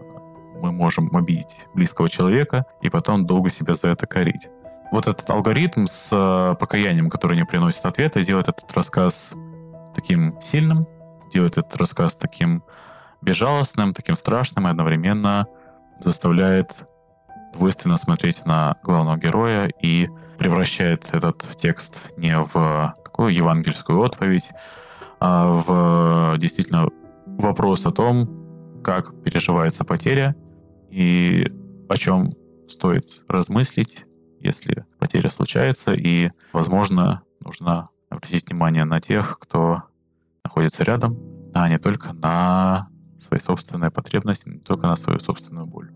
мы 0.64 0.72
можем 0.72 1.14
обидеть 1.14 1.66
близкого 1.74 2.08
человека 2.08 2.64
и 2.80 2.88
потом 2.88 3.26
долго 3.26 3.50
себя 3.50 3.74
за 3.74 3.88
это 3.88 4.06
корить. 4.06 4.48
Вот 4.90 5.06
этот 5.06 5.28
алгоритм 5.28 5.86
с 5.86 6.10
э, 6.12 6.56
покаянием, 6.58 7.10
который 7.10 7.36
не 7.36 7.44
приносит 7.44 7.84
ответа, 7.84 8.24
делает 8.24 8.48
этот 8.48 8.72
рассказ 8.74 9.32
таким 9.94 10.40
сильным, 10.40 10.80
делает 11.32 11.58
этот 11.58 11.76
рассказ 11.76 12.16
таким 12.16 12.62
безжалостным, 13.20 13.92
таким 13.92 14.16
страшным 14.16 14.66
и 14.66 14.70
одновременно 14.70 15.46
заставляет 16.00 16.86
двойственно 17.52 17.98
смотреть 17.98 18.46
на 18.46 18.76
главного 18.82 19.18
героя 19.18 19.70
и 19.82 20.08
превращает 20.38 21.10
этот 21.12 21.56
текст 21.56 22.10
не 22.16 22.36
в 22.36 22.94
такую 23.04 23.34
евангельскую 23.34 23.98
отповедь, 23.98 24.50
а 25.20 25.46
в 25.46 26.38
действительно 26.38 26.88
вопрос 27.26 27.86
о 27.86 27.92
том, 27.92 28.82
как 28.82 29.22
переживается 29.22 29.84
потеря 29.84 30.34
и 30.94 31.44
о 31.88 31.96
чем 31.96 32.32
стоит 32.68 33.24
размыслить, 33.26 34.04
если 34.40 34.84
потеря 34.98 35.28
случается, 35.28 35.92
и, 35.92 36.30
возможно, 36.52 37.22
нужно 37.40 37.86
обратить 38.10 38.48
внимание 38.48 38.84
на 38.84 39.00
тех, 39.00 39.38
кто 39.40 39.82
находится 40.44 40.84
рядом, 40.84 41.18
а 41.52 41.68
не 41.68 41.78
только 41.78 42.12
на 42.12 42.82
свои 43.18 43.40
собственные 43.40 43.90
потребности, 43.90 44.48
не 44.48 44.60
только 44.60 44.86
на 44.86 44.96
свою 44.96 45.18
собственную 45.18 45.66
боль. 45.66 45.90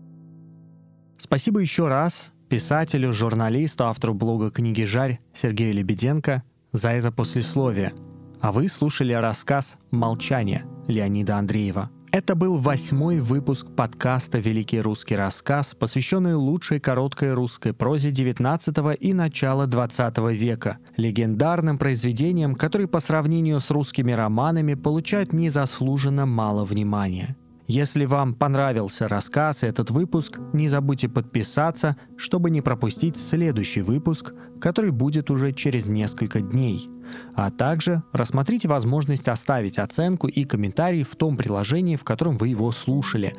Спасибо 1.17 1.59
еще 1.61 1.87
раз 1.87 2.33
писателю, 2.49 3.13
журналисту, 3.13 3.85
автору 3.85 4.13
блога 4.13 4.51
«Книги 4.51 4.83
Жарь» 4.83 5.19
Сергею 5.33 5.75
Лебеденко 5.75 6.43
за 6.73 6.89
это 6.89 7.11
послесловие. 7.11 7.93
А 8.41 8.51
вы 8.51 8.67
слушали 8.67 9.13
рассказ 9.13 9.77
«Молчание» 9.91 10.65
Леонида 10.87 11.37
Андреева– 11.37 11.89
это 12.11 12.35
был 12.35 12.57
восьмой 12.57 13.19
выпуск 13.19 13.67
подкаста 13.75 14.39
«Великий 14.39 14.81
русский 14.81 15.15
рассказ», 15.15 15.75
посвященный 15.75 16.33
лучшей 16.33 16.79
короткой 16.79 17.33
русской 17.33 17.73
прозе 17.73 18.09
XIX 18.09 18.95
и 18.95 19.13
начала 19.13 19.67
XX 19.67 20.33
века, 20.33 20.77
легендарным 20.97 21.77
произведениям, 21.77 22.55
которые 22.55 22.87
по 22.87 22.99
сравнению 22.99 23.59
с 23.59 23.69
русскими 23.69 24.11
романами 24.11 24.73
получают 24.73 25.33
незаслуженно 25.33 26.25
мало 26.25 26.65
внимания. 26.65 27.35
Если 27.69 28.05
вам 28.05 28.33
понравился 28.33 29.07
рассказ 29.07 29.63
и 29.63 29.67
этот 29.67 29.91
выпуск, 29.91 30.39
не 30.53 30.67
забудьте 30.67 31.07
подписаться, 31.07 31.97
чтобы 32.17 32.49
не 32.49 32.61
пропустить 32.61 33.15
следующий 33.15 33.81
выпуск, 33.81 34.33
который 34.59 34.89
будет 34.89 35.29
уже 35.29 35.53
через 35.53 35.85
несколько 35.85 36.41
дней. 36.41 36.89
А 37.35 37.51
также 37.51 38.01
рассмотрите 38.11 38.67
возможность 38.67 39.27
оставить 39.27 39.77
оценку 39.77 40.27
и 40.27 40.45
комментарий 40.45 41.03
в 41.03 41.15
том 41.15 41.37
приложении, 41.37 41.95
в 41.95 42.03
котором 42.03 42.37
вы 42.37 42.47
его 42.47 42.71
слушали. 42.71 43.35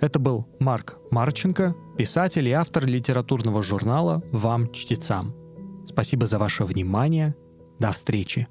Это 0.00 0.18
был 0.18 0.48
Марк 0.60 0.96
Марченко, 1.10 1.76
писатель 1.98 2.48
и 2.48 2.52
автор 2.52 2.86
литературного 2.86 3.62
журнала 3.62 4.22
«Вам, 4.32 4.72
чтецам». 4.72 5.34
Спасибо 5.84 6.24
за 6.24 6.38
ваше 6.38 6.64
внимание. 6.64 7.34
До 7.78 7.92
встречи. 7.92 8.48